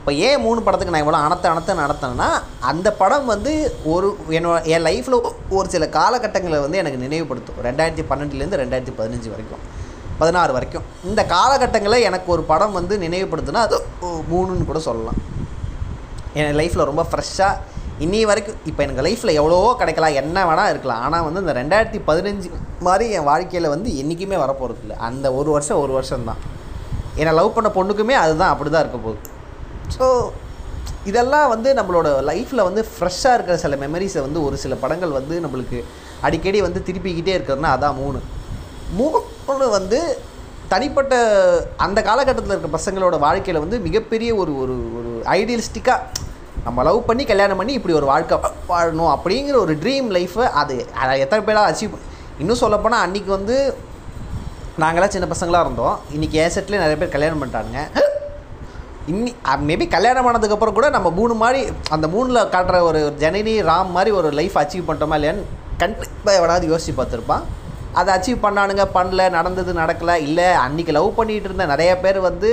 இப்போ 0.00 0.12
ஏன் 0.26 0.42
மூணு 0.44 0.60
படத்துக்கு 0.66 0.92
நான் 0.94 1.02
இவ்வளோ 1.04 1.18
அனத்த 1.24 1.46
அனத்த 1.52 1.74
நடத்தினேன்னா 1.80 2.28
அந்த 2.70 2.88
படம் 3.00 3.26
வந்து 3.32 3.52
ஒரு 3.94 4.08
என்னோட 4.36 4.58
என் 4.74 4.84
லைஃப்பில் 4.86 5.16
ஒரு 5.56 5.66
சில 5.74 5.86
காலகட்டங்களை 5.96 6.58
வந்து 6.64 6.80
எனக்கு 6.82 7.02
நினைவுபடுத்தும். 7.06 7.58
ரெண்டாயிரத்தி 7.66 8.04
பன்னெண்டுலேருந்து 8.10 8.60
ரெண்டாயிரத்தி 8.62 8.94
பதினஞ்சு 9.00 9.32
வரைக்கும். 9.34 9.64
பதினாறு 10.20 10.52
வரைக்கும். 10.56 10.86
இந்த 11.10 11.22
காலகட்டங்களில் 11.34 12.06
எனக்கு 12.08 12.28
ஒரு 12.36 12.42
படம் 12.52 12.76
வந்து 12.78 12.96
நினைவுபடுத்துனா 13.04 13.62
அது 13.68 13.78
மூணுன்னு 14.32 14.70
கூட 14.70 14.80
சொல்லலாம். 14.88 15.20
என் 16.38 16.56
லைஃப்பில் 16.60 16.88
ரொம்ப 16.90 17.04
ஃப்ரெஷ்ஷாக 17.10 17.78
இன்னி 18.04 18.20
வரைக்கும் 18.30 18.58
இப்போ 18.70 18.80
எனக்கு 18.84 19.02
லைஃப்பில் 19.06 19.36
எவ்வளவோ 19.40 19.70
கிடைக்கலாம் 19.80 20.18
என்ன 20.20 20.44
வேணால் 20.48 20.70
இருக்கலாம். 20.72 21.02
ஆனால் 21.06 21.24
வந்து 21.26 21.40
இந்த 21.44 21.54
ரெண்டாயிரத்தி 21.60 21.98
பதினஞ்சு 22.10 22.48
மாதிரி 22.86 23.06
என் 23.16 23.26
வாழ்க்கையில் 23.30 23.72
வந்து 23.74 23.88
என்றைக்குமே 24.02 24.36
வரப்போகிறது 24.44 24.82
இல்லை. 24.84 24.96
அந்த 25.08 25.26
ஒரு 25.38 25.50
வருஷம் 25.56 25.80
ஒரு 25.84 25.92
வருஷம் 25.98 26.28
தான் 26.30 26.40
என்னை 27.20 27.32
லவ் 27.38 27.56
பண்ண 27.56 27.70
பொண்ணுக்குமே 27.78 28.14
அதுதான் 28.22 28.52
அப்படி 28.52 28.70
தான் 28.70 28.84
இருக்க 28.84 29.00
போகுது. 29.06 29.20
ஸோ 29.96 30.06
இதெல்லாம் 31.10 31.48
வந்து 31.54 31.68
நம்மளோட 31.78 32.08
லைஃப்பில் 32.30 32.66
வந்து 32.68 32.82
ஃப்ரெஷ்ஷாக 32.94 33.36
இருக்கிற 33.36 33.56
சில 33.64 33.76
மெமரிஸை 33.84 34.22
வந்து 34.26 34.40
ஒரு 34.46 34.56
சில 34.64 34.74
படங்கள் 34.82 35.16
வந்து 35.18 35.36
நம்மளுக்கு 35.44 35.78
அடிக்கடி 36.28 36.58
வந்து 36.66 36.80
திருப்பிக்கிட்டே 36.88 37.34
இருக்கிறதுனா 37.36 37.72
அதான் 37.76 37.98
மூணு. 38.02 38.20
மூணு 38.98 39.66
வந்து 39.78 40.00
தனிப்பட்ட 40.72 41.14
அந்த 41.84 41.98
காலகட்டத்தில் 42.08 42.54
இருக்க 42.54 42.70
பசங்களோட 42.76 43.16
வாழ்க்கையில் 43.26 43.62
வந்து 43.64 43.78
மிகப்பெரிய 43.86 44.30
ஒரு 44.42 44.52
ஒரு 44.62 44.74
ஒரு 44.98 45.12
ஐடியலிஸ்டிக்காக 45.38 46.28
நம்ம 46.66 46.82
லவ் 46.88 47.06
பண்ணி 47.08 47.24
கல்யாணம் 47.30 47.60
பண்ணி 47.60 47.72
இப்படி 47.78 47.94
ஒரு 48.00 48.06
வாழ்க்கை 48.10 48.36
வாழணும் 48.70 49.12
அப்படிங்கிற 49.14 49.56
ஒரு 49.64 49.74
ட்ரீம் 49.82 50.08
லைஃப்பை 50.16 50.46
அது 50.62 50.76
அதை 51.02 51.12
எத்தனை 51.24 51.42
பேராக 51.48 51.70
அச்சீவ் 51.70 51.96
இன்னும் 52.42 52.62
சொல்லப்போனால் 52.64 53.04
அன்றைக்கி 53.06 53.30
வந்து 53.36 53.56
நாங்களாம் 54.82 55.12
சின்ன 55.14 55.26
பசங்களாக 55.30 55.64
இருந்தோம். 55.66 55.96
இன்றைக்கி 56.14 56.36
ஏசட்லேயே 56.44 56.82
நிறைய 56.82 56.98
பேர் 57.00 57.14
கல்யாணம் 57.14 57.40
பண்ணிட்டானுங்க. 57.40 57.80
இன்னி 59.12 59.30
மேபி 59.68 59.86
கல்யாணம் 59.94 60.28
ஆனதுக்கப்புறம் 60.28 60.76
கூட 60.78 60.88
நம்ம 60.96 61.08
மூணு 61.18 61.34
மாதிரி 61.42 61.60
அந்த 61.94 62.06
மூணில் 62.14 62.48
காட்டுற 62.54 62.78
ஒரு 62.90 63.00
ஜனனி 63.22 63.54
ராம் 63.70 63.90
மாதிரி 63.96 64.10
ஒரு 64.20 64.28
லைஃப் 64.38 64.58
அச்சீவ் 64.62 64.86
பண்ணிட்டோமா 64.88 65.18
இல்லையான்னு 65.18 65.44
கண்டிப்பாக 65.82 66.38
எவனாவது 66.40 66.70
யோசிச்சு 66.72 66.94
பார்த்துருப்பான். 67.00 67.44
அதை 67.98 68.10
அச்சீவ் 68.14 68.44
பண்ணானுங்க 68.44 68.84
பண்ணல 68.96 69.22
நடந்தது 69.36 69.72
நடக்கலை 69.80 70.14
இல்லை 70.26 70.48
அன்றைக்கி 70.64 70.92
லவ் 70.96 71.16
பண்ணிகிட்டு 71.18 71.48
இருந்த 71.48 71.66
நிறைய 71.72 71.92
பேர் 72.04 72.18
வந்து 72.28 72.50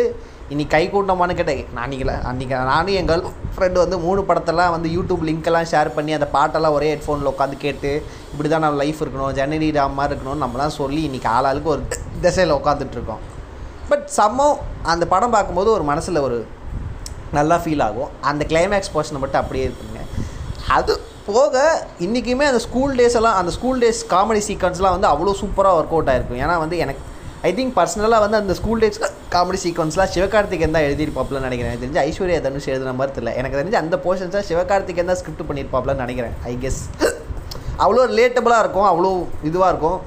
இன்னைக்கு 0.52 0.74
கை 0.74 0.84
கூட்டமானு 0.92 1.34
கேட்டேன். 1.38 1.64
நான் 1.76 1.86
அன்றைக்கி 1.86 2.06
அன்றைக்கி 2.30 2.56
நானும் 2.72 2.98
எங்கள் 3.00 3.24
ஃப்ரெண்டு 3.56 3.78
வந்து 3.84 3.98
மூணு 4.06 4.22
படத்தெல்லாம் 4.28 4.74
வந்து 4.76 4.90
யூடியூப் 4.96 5.26
லிங்க்கெல்லாம் 5.30 5.68
ஷேர் 5.72 5.90
பண்ணி 5.96 6.12
அந்த 6.18 6.28
பாட்டெல்லாம் 6.36 6.76
ஒரே 6.78 6.90
ஹெட்ஃபோனில் 6.94 7.32
உட்காந்து 7.34 7.58
கேட்டு 7.66 7.92
இப்படி 8.32 8.50
தான் 8.50 8.64
நம்ம 8.66 8.80
லைஃப் 8.84 9.02
இருக்கணும் 9.04 9.34
ஜனனி 9.40 9.70
ராம் 9.78 9.98
மாதிரி 10.00 10.14
இருக்கணும்னு 10.16 10.46
நம்மலாம் 10.46 10.78
சொல்லி 10.78 11.02
இன்றைக்கி 11.08 11.30
ஆளாளுக்கு 11.36 11.74
ஒரு 11.76 11.84
திசையில் 12.26 12.58
உட்காந்துட்ருக்கோம் 12.60 13.24
பட் 13.90 14.08
சம்மோ 14.18 14.48
அந்த 14.94 15.04
படம் 15.14 15.36
பார்க்கும்போது 15.36 15.72
ஒரு 15.72 15.84
மனசில் 15.92 16.24
ஒரு 16.28 16.40
நல்லா 17.38 17.56
ஃபீல் 17.64 17.84
ஆகும். 17.88 18.10
அந்த 18.30 18.44
கிளைமேக்ஸ் 18.52 18.94
போர்ஷனை 18.94 19.20
மட்டும் 19.24 19.42
அப்படியே 19.42 19.66
இருக்குங்க. 19.68 20.02
அது 20.78 20.94
போக 21.28 21.56
இன்றைக்குமே 22.06 22.46
அந்த 22.50 22.60
ஸ்கூல் 22.66 22.94
டேஸ் 23.00 23.16
எல்லாம் 23.20 23.38
அந்த 23.40 23.52
ஸ்கூல் 23.56 23.80
டேஸ் 23.84 24.02
காமெடி 24.12 24.42
சீக்வன்ஸ்லாம் 24.48 24.94
வந்து 24.96 25.08
அவ்வளோ 25.14 25.32
சூப்பராக 25.40 25.78
ஒர்க் 25.80 25.94
அவுட் 25.96 26.12
ஆயிருக்கும் 26.12 26.42
ஏன்னா 26.44 26.56
வந்து 26.64 26.78
எனக்கு 26.84 27.02
ஐ 27.48 27.52
திங்க் 27.58 27.74
பர்சனலாக 27.78 28.24
வந்து 28.26 28.38
அந்த 28.42 28.54
ஸ்கூல் 28.60 28.82
டேஸ் 28.84 29.00
காமெடி 29.34 29.60
சீக்வன்ஸ்லாம் 29.64 30.12
சிவகார்த்திகேயன் 30.14 30.76
தான் 30.76 30.86
எழுதியிருப்பாப்லன்னு 30.88 31.48
நினைக்கிறேன். 31.50 31.72
எனக்கு 31.72 31.86
தெரிஞ்சு 31.86 32.02
ஐஸ்வர்யா 32.08 32.40
தனுஷ் 32.46 32.70
எழுதுன 32.74 32.94
மாதிரி 33.00 33.14
தெரியல. 33.18 33.34
எனக்கு 33.40 33.58
தெரிஞ்சு 33.60 33.80
அந்த 33.82 33.96
போர்ஷன்ஸாக 34.06 34.44
சிவகார்த்திகேயன் 34.50 35.12
தான் 35.12 35.20
ஸ்கிரிப்ட் 35.22 35.48
பண்ணியிருப்பாப்லன்னு 35.50 36.04
நினைக்கிறேன் 36.06 36.36
ஐ 36.52 36.54
கெஸ் 36.64 36.80
அவ்வளோ 37.86 38.06
ரிலேட்டபுளாக 38.14 38.64
இருக்கும் 38.66 38.88
அவ்வளோ 38.92 39.12
இதுவாக 39.50 39.72
இருக்கும். 39.74 40.00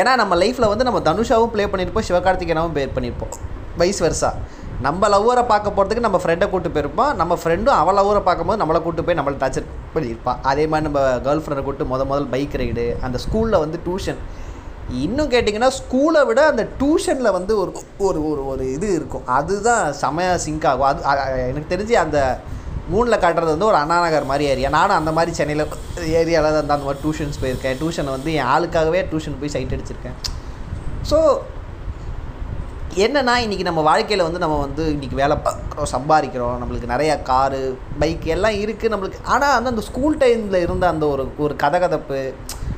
ஏன்னா 0.00 0.12
நம்ம 0.22 0.36
லைஃப்பில் 0.42 0.70
வந்து 0.72 0.86
நம்ம 0.90 1.00
தனுஷாவும் 1.10 1.52
ப்ளே 1.56 1.66
பண்ணியிருப்போம் 1.72 2.06
சிவகார்த்திகேயனாவும் 2.10 2.74
ப்ளே 2.76 2.86
பண்ணியிருப்போம். 2.98 3.34
வைஸ் 3.82 4.00
வருஷா 4.06 4.30
நம்ம 4.86 5.08
லவ்வரை 5.14 5.42
பார்க்க 5.50 5.74
போகிறதுக்கு 5.74 6.06
நம்ம 6.06 6.18
ஃப்ரெண்டை 6.22 6.46
கூட்டு 6.52 6.70
போயிருப்போம். 6.76 7.12
நம்ம 7.20 7.36
ஃப்ரெண்டும் 7.42 7.76
அவள் 7.80 7.96
லவ்வரை 7.98 8.22
பார்க்கும்போது 8.28 8.60
நம்மளை 8.62 8.80
கூட்டு 8.86 9.04
போய் 9.06 9.18
நம்மளை 9.18 9.36
டார்ச்சர் 9.42 9.68
பண்ணியிருப்பான் 9.94 10.40
அதே 10.52 10.64
மாதிரி 10.70 10.86
நம்ம 10.88 11.02
கேர்ள் 11.26 11.42
ஃப்ரெண்டை 11.44 11.62
கூட்டு 11.66 11.84
முத 11.92 12.04
முதல் 12.12 12.32
பைக் 12.32 12.56
ரைடு 12.62 12.86
அந்த 13.08 13.18
ஸ்கூலில் 13.26 13.62
வந்து 13.64 13.80
டியூஷன் 13.86 14.20
இன்னும் 15.04 15.30
கேட்டிங்கன்னா 15.34 15.70
ஸ்கூலை 15.78 16.22
விட 16.30 16.40
அந்த 16.52 16.62
டியூஷனில் 16.80 17.34
வந்து 17.36 17.52
ஒரு 17.60 17.70
ஒரு 18.06 18.18
ஒரு 18.30 18.42
ஒரு 18.52 18.64
இது 18.76 18.88
இருக்கும். 18.98 19.24
அதுதான் 19.38 19.84
செமையா 20.02 20.34
சிங்க் 20.46 20.66
ஆகும். 20.70 20.88
அது 21.12 21.46
எனக்கு 21.52 21.72
தெரிஞ்சு 21.72 21.96
அந்த 22.04 22.18
மூணில் 22.92 23.22
காட்டுறது 23.22 23.54
வந்து 23.54 23.70
ஒரு 23.70 23.78
அண்ணாநகர் 23.82 24.30
மாதிரி 24.30 24.44
ஏரியா 24.52 24.70
நானும் 24.76 24.98
அந்த 25.00 25.12
மாதிரி 25.18 25.32
சென்னையில் 25.38 25.64
ஏரியாவில் 26.20 26.54
தான் 26.56 26.64
அந்த 26.64 26.86
மாதிரி 26.88 27.02
டியூஷன்ஸ் 27.04 27.40
போயிருக்கேன். 27.42 27.78
டியூஷனை 27.82 28.12
வந்து 28.16 28.32
என் 28.40 28.50
ஆளுக்காகவே 28.54 29.00
டியூஷன் 29.12 29.38
போய் 29.42 29.54
சைட் 29.54 29.74
அடிச்சிருக்கேன். 29.76 30.18
ஸோ 31.10 31.18
என்னென்னா 32.94 33.32
இன்றைக்கி 33.46 33.62
நம்ம 33.62 33.80
வாழ்க்கையில் 33.80 34.24
வந்து 34.24 34.38
நம்ம 34.38 34.60
வந்து 34.60 34.92
இன்றைக்கி 34.92 35.14
வேலை 35.14 35.36
பார்க்குறோம் 35.36 35.86
சம்பாதிக்கிறோம் 35.92 36.58
நம்மளுக்கு 36.62 36.88
நிறையா 36.88 37.22
காரு 37.22 37.78
பைக் 37.98 38.24
எல்லாம் 38.24 38.50
இருக்குது 38.50 38.92
நம்மளுக்கு. 38.92 39.12
ஆனால் 39.24 39.54
வந்து 39.54 39.70
அந்த 39.70 39.80
ஸ்கூல் 39.80 40.16
டைமில் 40.16 40.54
இருந்த 40.54 40.88
அந்த 40.88 41.06
ஒரு 41.06 41.32
ஒரு 41.38 41.54
கதகதப்பு 41.62 42.34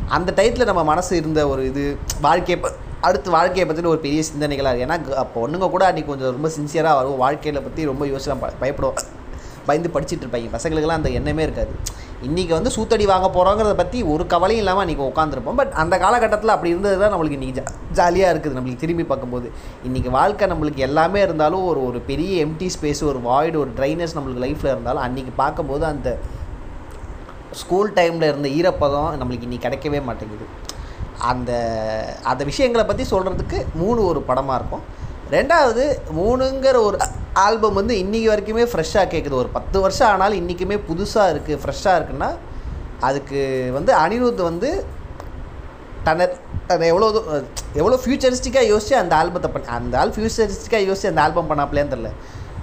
அந்த 0.08 0.32
டயத்தில் 0.36 0.64
நம்ம 0.64 0.84
மனசு 0.84 1.16
இருந்த 1.16 1.48
ஒரு 1.48 1.66
இது 1.66 1.98
வாழ்க்கையை 2.20 2.64
ப- 2.64 2.74
அடுத்து 3.00 3.30
வாழ்க்கையை 3.30 3.74
பற்றின 3.74 3.86
ஒரு 3.86 3.98
பெரிய 3.98 4.22
சிந்தனைகளாக 4.22 4.76
இருக்குது 4.76 4.86
ஏன்னா 4.86 5.12
அப்போ 5.12 5.48
ஒன்றுங்க 5.48 5.70
கூட 5.70 5.92
அன்றைக்கி 5.92 6.04
கொஞ்சம் 6.04 6.30
ரொம்ப 6.30 6.48
சின்சியராக 6.48 6.94
வரும். 6.94 7.16
வாழ்க்கையில் 7.16 7.62
பற்றி 7.62 7.84
ரொம்ப 7.84 8.06
யோசனை 8.06 8.48
ப- 8.60 8.66
பயப்படுவோம். 8.66 9.02
பயந்து 9.66 9.90
படிச்சுட்டு 9.94 10.24
இருப்பாங்க 10.24 10.48
பசங்களுக்கெல்லாம் 10.52 10.98
அந்த 11.00 11.08
எண்ணமே 11.08 11.42
இருக்காது. 11.42 11.70
இன்றைக்கி 12.24 12.52
வந்து 12.56 12.70
சூத்தடி 12.74 13.04
வாங்க 13.10 13.26
போகிறோங்கிறத 13.32 13.72
பற்றி 13.80 13.98
ஒரு 14.12 14.24
கவலையும் 14.32 14.62
இல்லாமல் 14.62 14.84
இன்றைக்கி 14.84 15.04
உட்காந்துருப்போம் 15.08 15.58
பட் 15.60 15.72
அந்த 15.82 15.94
காலகட்டத்தில் 16.04 16.52
அப்படி 16.54 16.70
இருந்தது 16.74 16.96
தான் 17.02 17.12
நம்மளுக்கு 17.12 17.36
இன்றைக்கி 17.38 17.56
ஜா 17.58 17.64
ஜாலியாக 17.98 18.32
இருக்குது. 18.32 18.54
நம்மளுக்கு 18.56 18.82
திரும்பி 18.84 19.04
பார்க்கும்போது. 19.10 19.48
இன்றைக்கி 19.88 20.10
வாழ்க்கை 20.16 20.46
நம்மளுக்கு 20.52 20.84
எல்லாமே 20.86 21.20
இருந்தாலும் 21.26 21.64
ஒரு 21.70 21.80
ஒரு 21.88 21.98
பெரிய 22.10 22.32
எம்டி 22.46 22.68
ஸ்பேஸ் 22.76 23.02
ஒரு 23.10 23.20
வாய்டு 23.28 23.58
ஒரு 23.64 23.72
ட்ரைனஸ் 23.80 24.16
நம்மளுக்கு 24.16 24.44
லைஃப்பில் 24.46 24.72
இருந்தாலும் 24.74 25.04
அன்றைக்கி 25.06 25.34
பார்க்கும்போது 25.42 25.86
அந்த 25.92 26.10
ஸ்கூல் 27.62 27.92
டைமில் 27.98 28.30
இருந்த 28.30 28.48
ஈரப்பதம் 28.58 29.12
நம்மளுக்கு 29.20 29.48
இன்றைக்கி 29.48 29.66
கிடைக்கவே 29.66 30.00
மாட்டேங்குது. 30.08 30.46
அந்த 31.32 31.50
அந்த 32.30 32.42
விஷயங்களை 32.52 32.86
பற்றி 32.86 33.06
சொல்கிறதுக்கு 33.12 33.60
மூணு 33.82 34.00
ஒரு 34.10 34.22
படமாக 34.30 34.58
இருக்கும். 34.60 34.84
ரெண்டாவது 35.30 35.84
மூணுங்கிற 36.16 36.76
ஒரு 36.80 36.98
ஆல்பம் 37.36 37.78
வந்து 37.78 37.94
இன்றைக்கி 37.98 38.28
வரைக்குமே 38.28 38.64
ஃப்ரெஷ்ஷாக 38.64 39.06
கேட்குது 39.06 39.34
ஒரு 39.34 39.48
பத்து 39.48 39.76
வருஷம் 39.80 40.10
ஆனாலும் 40.10 40.40
இன்றைக்குமே 40.40 40.76
புதுசாக 40.86 41.32
இருக்குது 41.32 41.60
ஃப்ரெஷ்ஷாக 41.62 41.98
இருக்குன்னா 41.98 42.28
அதுக்கு 43.00 43.40
வந்து 43.72 43.92
அனிருத் 43.94 44.42
வந்து 44.42 44.70
தன்னை 46.04 46.26
தன்னை 46.66 46.86
எவ்வளோ 46.88 47.06
எவ்வளோ 47.76 47.96
ஃபியூச்சரிஸ்டிக்காக 48.02 48.66
யோசிச்சு 48.66 48.94
அந்த 48.94 49.14
ஆல்பத்தை 49.16 49.48
பண்ண 49.50 49.74
அந்த 49.78 49.98
ஆள் 49.98 50.14
ஃபியூச்சரிஸ்டிக்காக 50.14 50.82
யோசிச்சு 50.82 51.10
அந்த 51.10 51.22
ஆல்பம் 51.22 51.50
பண்ணாப்லேன்னு 51.50 51.94
தெரில 51.94 52.10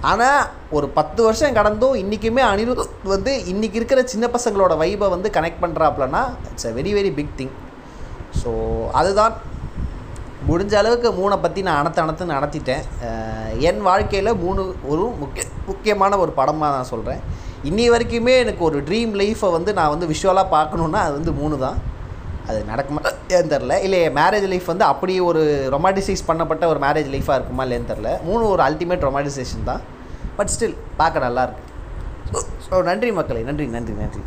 ஆனால் 0.02 0.40
ஒரு 0.70 0.86
பத்து 0.90 1.20
வருஷம் 1.22 1.54
கடந்தும் 1.54 1.94
இன்றைக்குமே 1.94 2.42
அனிருத் 2.48 2.82
வந்து 3.06 3.32
இன்றைக்கி 3.52 3.78
இருக்கிற 3.80 4.00
சின்ன 4.04 4.26
பசங்களோட 4.34 4.72
வைபை 4.76 5.08
வந்து 5.08 5.28
connect 5.30 5.62
பண்ணுறாப்லன்னா 5.62 6.22
it's 6.50 6.68
a 6.68 6.72
very 6.72 6.92
very 6.94 7.12
big 7.14 7.34
thing 7.38 7.54
so 8.42 8.50
அதுதான் 8.92 9.34
முடிஞ்ச 10.48 10.72
அளவுக்கு 10.80 11.08
மூணை 11.18 11.36
பற்றி 11.44 11.60
நான் 11.66 11.78
அனத்து 11.80 12.00
அனத்து 12.04 12.24
நடத்திட்டேன் 12.34 12.82
என் 13.68 13.80
வாழ்க்கையில் 13.88 14.30
மூணு 14.42 14.62
ஒரு 14.92 15.04
முக்கிய 15.22 15.44
முக்கியமான 15.68 16.16
ஒரு 16.24 16.32
படமாக 16.38 16.74
நான் 16.76 16.90
சொல்கிறேன் 16.92 17.20
இன்னி 17.68 17.84
வரைக்குமே 17.94 18.34
எனக்கு 18.44 18.62
ஒரு 18.68 18.78
ட்ரீம் 18.88 19.14
லைஃப்பை 19.20 19.50
வந்து 19.56 19.70
நான் 19.78 19.92
வந்து 19.94 20.10
விஷுவலாக 20.12 20.54
பார்க்கணுன்னா 20.56 21.00
அது 21.06 21.14
வந்து 21.18 21.34
மூணு 21.40 21.56
தான். 21.64 21.78
அது 22.48 22.58
நடக்குமா 22.70 23.00
ஏன்னு 23.36 23.52
தெரில 23.54 23.74
இல்லை 23.86 24.00
மேரேஜ் 24.20 24.48
லைஃப் 24.52 24.70
வந்து 24.72 24.84
அப்படி 24.92 25.14
ஒரு 25.28 25.42
ரொமாட்டிசைஸ் 25.74 26.28
பண்ணப்பட்ட 26.30 26.64
ஒரு 26.72 26.80
மேரேஜ் 26.86 27.08
லைஃபாக 27.14 27.38
இருக்குமா 27.38 27.64
இல்லைன்னு 27.66 27.90
தெரில 27.92 28.10
மூணு 28.28 28.42
ஒரு 28.54 28.62
அல்டிமேட் 28.68 29.06
ரொமாட்டிசேஷன் 29.08 29.68
தான். 29.70 29.82
பட் 30.38 30.52
ஸ்டில் 30.54 30.78
பார்க்க 31.00 31.26
நல்லாயிருக்கு 31.26 31.62
ஸோ 32.66 32.82
நன்றி 32.90 33.10
மக்களே 33.20 33.44
நன்றி 33.50 33.66
நன்றி 33.76 33.94
நன்றி. 34.02 34.22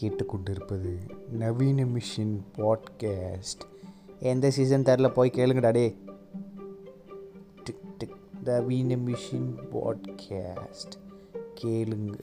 நீங்கள் 0.00 0.26
கேட்டுக்கொண்டிருப்பது 0.26 0.98
நவீன 1.30 1.84
மிஷின் 1.84 2.40
பாட்காஸ்ட். 2.56 3.64
எந்த 4.18 4.50
சீசன் 4.50 4.82
தெரில 4.82 5.12
போய் 5.12 5.30
கேளுங்கடா 5.34 5.72
டே 5.72 5.96
டிக் 7.64 7.98
டிக். 7.98 8.16
நவீன 8.44 8.96
மிஷின் 8.96 9.54
பாட்காஸ்ட். 9.72 10.98
கேளுங்க. 11.62 12.18